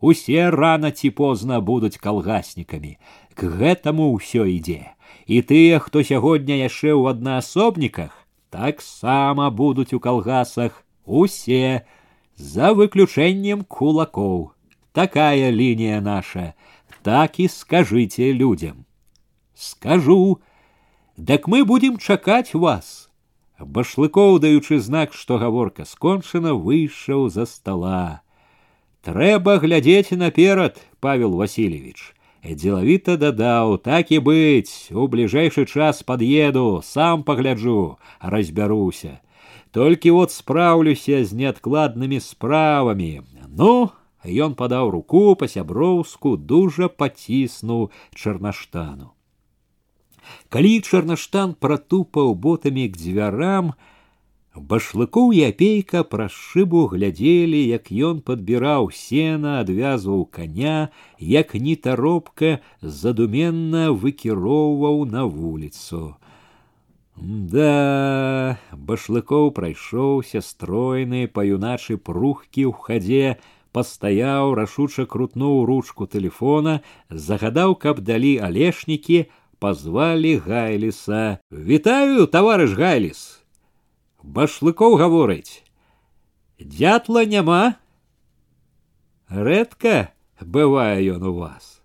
[0.00, 2.96] Усе рано ці позна будуць калгаснікамі.
[3.34, 4.96] К гэтаму ўсё ідзе.
[5.26, 8.10] І тыя, хто сягоння яшчэ ў аднаасобніках,
[8.50, 11.84] таксама будуць у калгасах усе
[12.36, 14.56] за выключэннем кулакоў.
[14.92, 16.54] Такая лінія наша,
[17.02, 18.86] так і скажыце людям.
[19.54, 20.40] Скажу,
[21.16, 23.10] дак мы будем чакаць вас.
[23.60, 28.23] Башлыкоў, даючы знак, што гаворка скончана, выйшаў за стола.
[29.04, 32.14] Трэба глядзець наперад, Павел Васильевич.
[32.44, 39.20] Дзелавіта дадаў, так і быць, у бліжэйшы час пад'еду, сам пагляджу, разбяруся.
[39.72, 43.22] Толькі вот спраўлюся з неадкладнымі справамі.
[43.48, 43.92] Ну,
[44.24, 49.12] ён падаў руку па-сяброўску, дужа паціснуў чарнаштану.
[50.48, 53.72] Калі чарнаштан пратупаў ботамі к дзвярам,
[54.70, 63.92] Башлыкоў і апейка праз шыбу глядзелі, як ён падбіраў сена, адвязваў коня, як нітаробка задуменна
[63.92, 66.18] выкіроўваў на вуліцу.
[67.54, 73.26] Да, башлыкоў прайшоўся стройны, паюначы прухкі ў хадзе,
[73.70, 79.26] пастаяў, рашуча крутнуў ручку телефона, загадаў, каб далі алешнікі,
[79.58, 81.38] пазвалі гайліса.
[81.52, 83.40] Вітаю, таварыш гайліс!
[84.24, 85.64] башлыкоў гаворыць
[86.60, 87.62] дятла няма
[89.30, 91.80] рэдка бывае ён у вас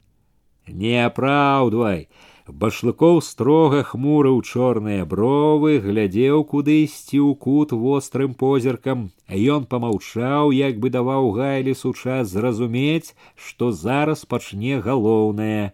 [0.68, 2.08] не апраўдвай
[2.48, 10.94] башлыкоў строга хмурыў чорныя бровы глядзеў кудысьці ў кут вострым позіркам ён помаўчаў як бы
[10.94, 13.16] даваў гайлісу час зразумець
[13.48, 15.74] што зараз пачне галоўнае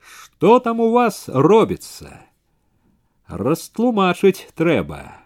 [0.00, 2.18] што там у вас робіцца
[3.28, 5.21] растлумачыць трэба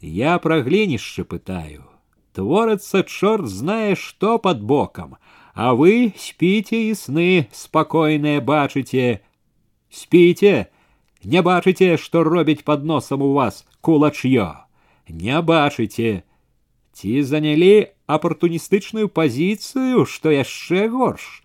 [0.00, 1.84] я про глинище пытаю.
[2.32, 5.16] Творится черт знае что под боком,
[5.54, 9.22] а вы спите и сны спокойные бачите.
[9.88, 10.70] Спите,
[11.22, 14.66] не бачите, что робить под носом у вас кулачье.
[15.08, 16.24] Не бачите.
[16.92, 21.42] Ці занялі апартуністычную пазіцыю, што яшчэ горш.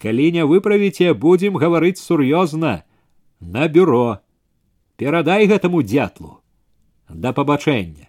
[0.00, 2.84] Калі не выправіце, будзем гаварыць сур'ёзна
[3.40, 4.24] на бюро.
[4.96, 6.44] Перадай гэтаму дятлу
[7.08, 8.08] да пабачэння.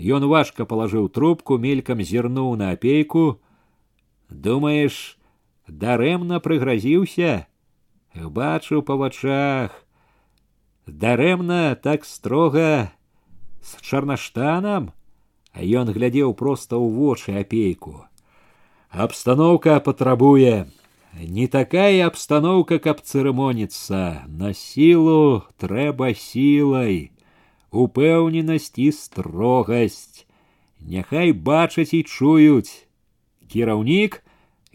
[0.00, 3.40] Ён важка палажыў трубку, мелькам зірнуў на апейку.
[4.30, 5.18] Думаеш,
[5.68, 7.46] дарэмна прыгразіўся,
[8.14, 9.84] бачу па вачах.
[10.86, 12.90] Дарэмна так строга
[13.60, 14.92] з чарнаштанам,
[15.52, 18.06] а ён глядзеў проста ў вочы апейку.
[18.90, 20.66] Абстаноўка патрабуе.
[21.14, 24.26] Не такая абстаноўка, каб цырымоніцца.
[24.26, 27.10] На сілу трэба сілай,
[27.75, 30.25] упэўненасць і строгасць.
[30.79, 32.87] Няхай бачаць і чуюць.
[33.51, 34.21] Кіраўнік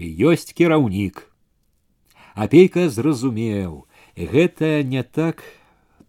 [0.01, 1.29] ёсць кіраўнік.
[2.35, 3.85] Апейка зразумеў,
[4.17, 5.45] гэта не так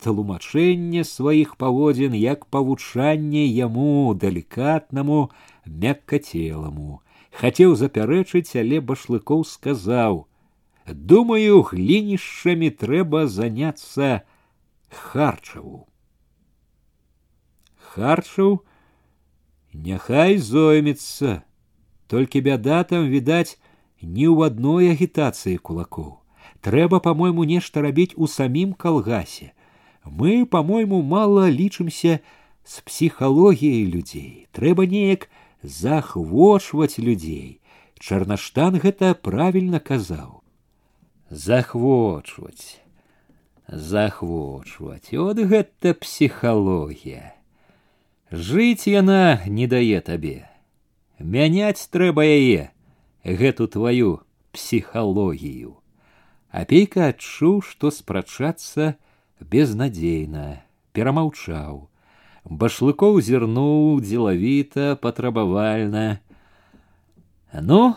[0.01, 5.29] тлумачэнне сваіх паводзін, як павучанне яму далікатнаму
[5.65, 7.01] мяккацеламу.
[7.31, 10.27] Хацеў запярэчыць, але башлыкоў сказаў:
[11.11, 14.23] «Думаю, глінішчамі трэба заняцца
[14.89, 15.90] харчаву.
[17.90, 18.60] Харчаў
[19.72, 21.42] няхай зоймецца,
[22.08, 23.58] толькі бяда там відаць,
[24.02, 26.20] ні ў адной агітацыі кулакоў.
[26.60, 29.52] Трэба, по-мойму, нешта рабіць у самім калгасе.
[30.04, 32.18] Мы, по-мойму, мала лічымся
[32.64, 34.46] з псіхалогіяй людзей.
[34.52, 35.28] Трэба неяк
[35.62, 37.60] захвочваць людзей.
[37.98, 40.42] Чарнаштан гэта правільна казаў.
[41.30, 42.82] Захвочваць.
[43.66, 45.10] Захвочваць.
[45.14, 47.34] От гэта псіхалогія.
[48.30, 50.48] Жыць яна не дае табе.
[51.18, 52.70] Мяняць трэба яе
[53.24, 54.20] гэту твою
[54.52, 55.76] псіхалогію.
[56.50, 58.96] Апейка адчуў, што спрачацца
[59.40, 60.62] безнадзейна,
[60.96, 61.86] перамаўчаў.
[62.46, 66.20] Башлыкоў зірнуў дзелавіта, патрабавальна.
[67.52, 67.96] Ну,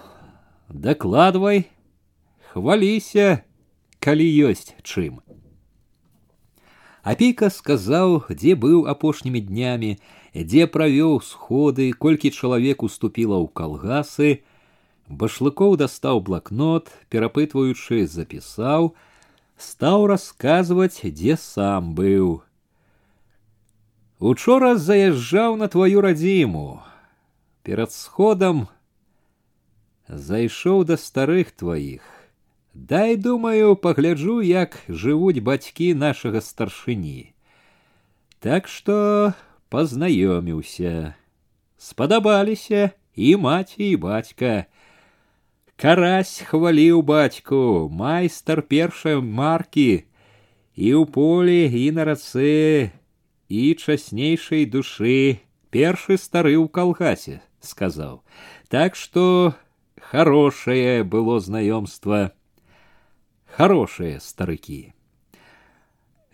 [0.69, 1.69] дакладвай,
[2.51, 3.45] хваліся,
[4.01, 5.21] калі ёсць чым.
[7.05, 9.97] Апейка сказаў, дзе быў апошнімі днямі,
[10.33, 14.43] дзе правёў сходы, колькі чалавек уступіла ў калгасы,
[15.09, 18.93] башлыкоў дастаў блакнот перапытваючы запісаў
[19.57, 22.27] стаў расказваць дзе сам быў
[24.19, 26.67] учора заязджаў на твою радзіму
[27.65, 28.67] перад сходам
[30.29, 32.05] зайшоў да старых тваіх
[32.93, 37.33] дай думаю пагляджу як жывуць бацькі нашага старшыні
[38.45, 39.33] так што
[39.73, 41.13] пазнаёміўся
[41.77, 44.65] спадабаліся і маці і бацька
[45.79, 50.03] Карась хваліў бацьку, майстар першай маркі,
[50.75, 52.91] і ў полі і на рацэ,
[53.47, 55.39] і часнейшай душы,
[55.71, 58.19] першы стары ў калгасе, сказаў.
[58.67, 59.55] Так што
[60.11, 62.35] хорошее было знаёмства.
[63.47, 64.91] Хорошие старыкі.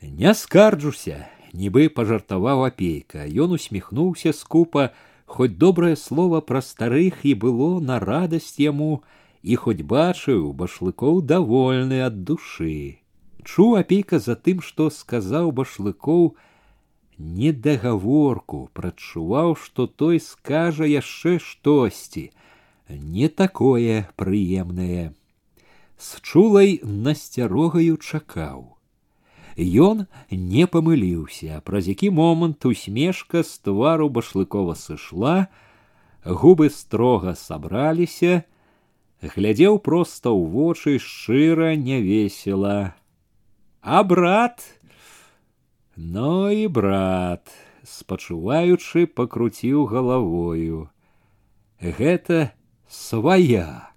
[0.02, 4.90] Не скарджуся, нібы пажартаваў апейка, Ён усміхнуўся скупа,
[5.26, 9.04] хоць добрае слово пра старых і было на радасць яму,
[9.42, 12.78] і хоць бачыў башлыкоў довольны ад душы
[13.46, 16.24] чуў апейка за тым што сказаў башлыкоў
[17.42, 22.26] недагаворку прадчуваў што той скажа яшчэ штосьці
[23.18, 25.06] не такое прыемнае
[26.08, 26.74] з чулай
[27.08, 28.66] насцярогаю чакаў
[29.60, 35.48] Ён не памыліўся, праз які момант усмешка з твару башлыкова сышла,
[36.26, 38.44] губы строга сабраліся,
[39.22, 42.96] глядзеў проста ў вочы шчыра весела.
[43.82, 44.60] А брат,
[45.96, 47.48] но і брат,
[47.86, 50.90] спачуваючы пакруціў галавою.
[51.80, 52.52] Гэта
[52.90, 53.94] сваяк.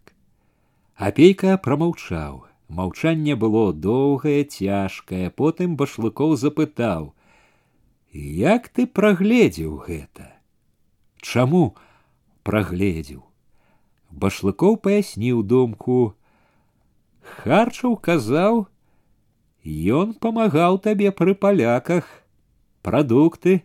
[0.95, 2.47] Апейка прамаўчаў.
[2.73, 10.29] Маўчанне было доўгае, цяжкае, потым башлыкоў запытаў: « Як ты прагледзеў гэта?
[11.23, 11.75] Чаму
[12.45, 13.29] прагледзеў?
[14.11, 15.99] башлыкоў паясніў думку
[17.39, 18.65] харчаў казаў
[20.01, 22.09] ён памагаў табе пры паляках
[22.89, 23.61] прадукты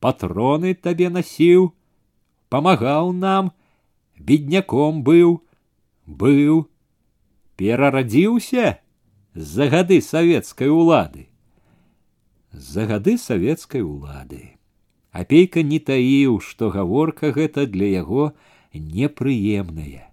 [0.00, 1.68] патроны табе насіў
[2.54, 3.52] памагаў нам
[4.30, 5.36] бедняком быў
[6.24, 6.64] быў
[7.58, 8.78] перарадзіўся
[9.34, 11.28] за гады савецкай улады
[12.52, 14.42] за гады савецкай улады
[15.10, 18.32] апейка не таіў што гаворка гэта для яго
[18.74, 20.10] непрыемнае.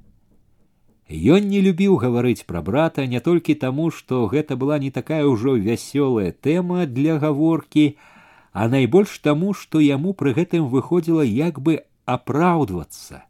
[1.12, 5.58] Ён не любіў гаварыць пра брата не толькі таму, што гэта была не такая ўжо
[5.58, 7.98] вясёлая тэма для гаворкі,
[8.54, 13.26] а найбольш таму, што яму пры гэтым выходзіла як бы апраўдвацца,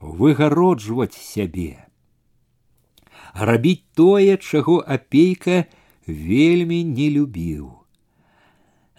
[0.00, 1.84] выгароджваць сябе.
[3.34, 5.64] Рабіць тое, чаго апейка
[6.06, 7.72] вельмі не любіў.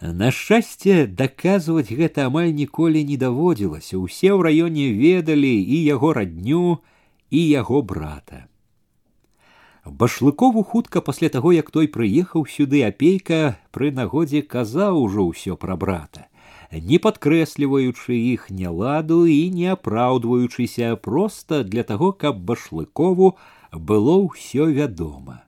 [0.02, 3.98] На шчасце даказваць гэта амаль ніколі не даводзілася.
[3.98, 6.78] Усе ў раёне ведалі і яго радню
[7.34, 8.46] і яго брата.
[9.90, 15.80] Башлыкову хутка пасля таго, як той прыехаў сюды апейка пры нагодзе казаў ужо ўсё пра
[15.80, 16.28] брата,
[16.72, 23.38] не падкрэсліваючы іх няладу і не апраўдваючыся проста для таго, каб башлыкову
[23.72, 25.44] было ўсё вядома.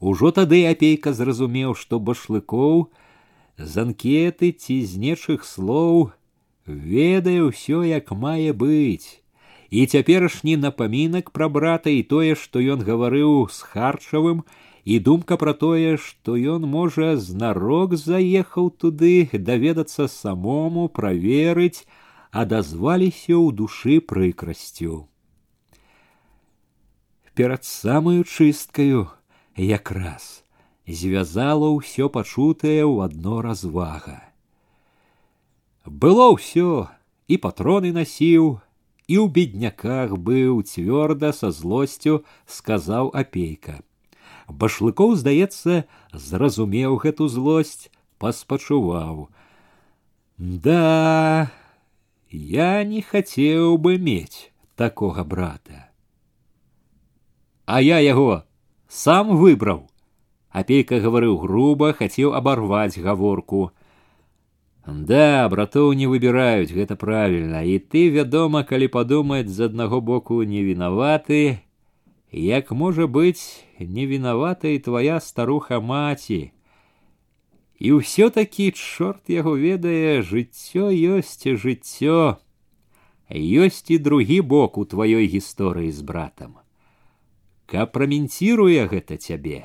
[0.00, 2.90] Ужо тады апейка зразумеў, што башлыкоў
[3.56, 6.10] з анкеты ці з нечых слоў
[6.66, 9.22] ведае ўсё як мае быць
[9.72, 14.44] і цяперашні напамінак пра брата і тое, што ён гаварыў з харчавым,
[14.84, 21.88] і думка пра тое, што ён можа знарок заехаў туды даведацца самому праверыць,
[22.30, 25.08] адазваліся ў душы прыкрасцю.
[27.36, 29.08] Перад самую чысткаю
[29.56, 30.44] якраз
[30.86, 34.20] звязала ўсё пачутае ў адно развага.
[35.86, 36.88] Было ўсё
[37.28, 38.60] і патроны насіў,
[39.08, 43.80] і ў бедняках быў цвёрда са злосцю сказаў апейка.
[44.48, 47.88] Башлыкоў, здаецца, зразумеў гэту злосць,
[48.18, 49.28] паспачуваў.
[50.38, 51.50] Да,
[52.30, 55.85] я не хацеў бы мець такога брата.
[57.66, 58.42] А я яго
[58.88, 59.88] сам выбраў.
[60.52, 63.70] Апейка гаварыў груба, хацеў абарваць гаворку.
[64.86, 67.62] Да, братоў не выбіраюць, гэта правільна.
[67.62, 71.62] І ты, вядома, калі падумаць з аднаго боку не вінаваты,
[72.32, 76.52] як можа быць невінавата і твоя старуха маці.
[77.78, 82.36] І ўсё-такі чорт яго ведае, жыццё ёсць жыццё.
[83.32, 86.58] Ёсць і другі бок у тваёй гісторыі з братам.
[87.66, 89.64] Капраментируе гэта цябе.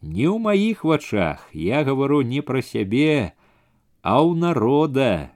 [0.00, 3.34] Не ў маіх вачах я гавару не пра сябе,
[4.02, 5.34] а ў народа.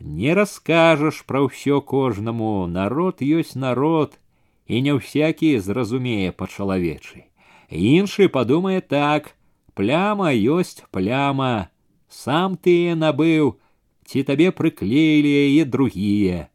[0.00, 4.16] Не раскажаш пра ўсё кожнаму, народ ёсць народ,
[4.64, 7.28] і не ўсякі зразумее па-чалавечы.
[7.68, 9.34] Іншы падумае так:
[9.74, 11.68] пляма ёсць пляма,
[12.08, 13.60] сам ты набыў,
[14.08, 16.48] ці табе прыклеілі яе другія.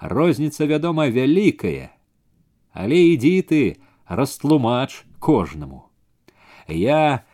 [0.00, 1.93] Розніца, вядома, вялікая,
[2.74, 3.62] але ідзі ты
[4.06, 5.90] растлумач кожнаму.
[6.68, 7.24] Я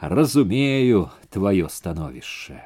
[0.00, 2.64] разумею твоё становішча.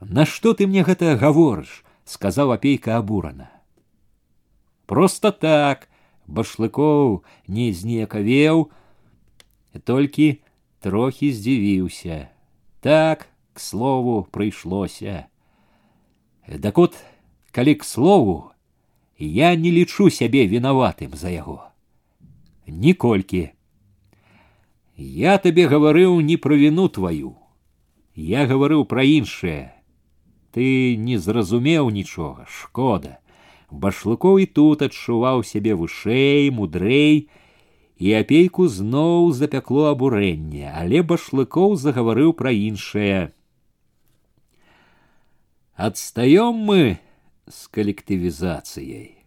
[0.00, 3.50] Нашто ты мне гэта гаворыш, сказаў апейка абурана.
[4.86, 5.88] Просто так
[6.26, 8.70] башлыкоў не знекавеў,
[9.84, 10.42] толькі
[10.80, 12.30] трохі здзівіўся.
[12.80, 15.26] Так, к слову, прыйшлося.
[16.46, 16.94] Так от,
[17.50, 18.49] калі к слову,
[19.20, 21.62] я не лічу сябе вінаватым за яго.
[22.66, 23.50] Ніколькі.
[24.96, 27.36] Я табе гаварыў не пра віну тваю.
[28.14, 29.72] Я гаварыў пра іншае.
[30.52, 33.18] Ты не зразумеў нічога, шкода.
[33.70, 37.28] Башлыкоў і тут адчуваў сябе вышэй, мудрэй,
[37.98, 43.32] і апейку зноў запякло абурэнне, але башлыкоў загаварыў пра іншае.
[45.76, 46.98] Адстаём мы
[47.46, 49.26] з калектывізацыяй.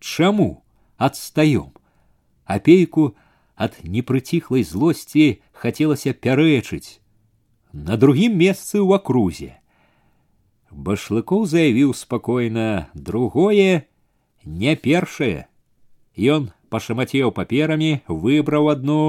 [0.00, 0.62] Чаму
[0.96, 1.72] адстаём?
[2.44, 3.16] Апейку
[3.56, 7.00] ад непрыціхлай злосці хацелася пярэчыць
[7.72, 9.52] на другім месцы ў акрузе
[10.88, 12.66] башлыкоў заявіў спакойна
[13.08, 13.88] другое
[14.44, 15.48] не першае
[16.36, 19.00] ён пашамацеў паперамі выбраў адну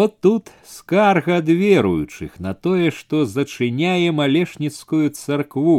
[0.00, 5.78] от тут скарга ад веруючых на тое што зачыняе малешніцкую царкву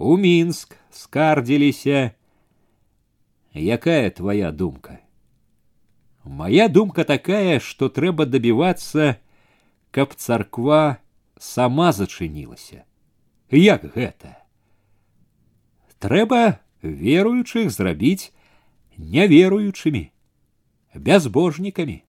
[0.00, 2.12] у мінск скардзіліся
[3.54, 5.00] якая твоя думка
[6.26, 9.22] Моя думка такая, што трэба дабівацца,
[9.94, 10.98] каб царква
[11.38, 12.82] сама зачынілася.
[13.54, 14.34] Як гэта?
[16.02, 18.34] Трэба веруючых зрабіць
[18.98, 20.10] няверуючымі,
[20.98, 22.02] бязбожнікамі.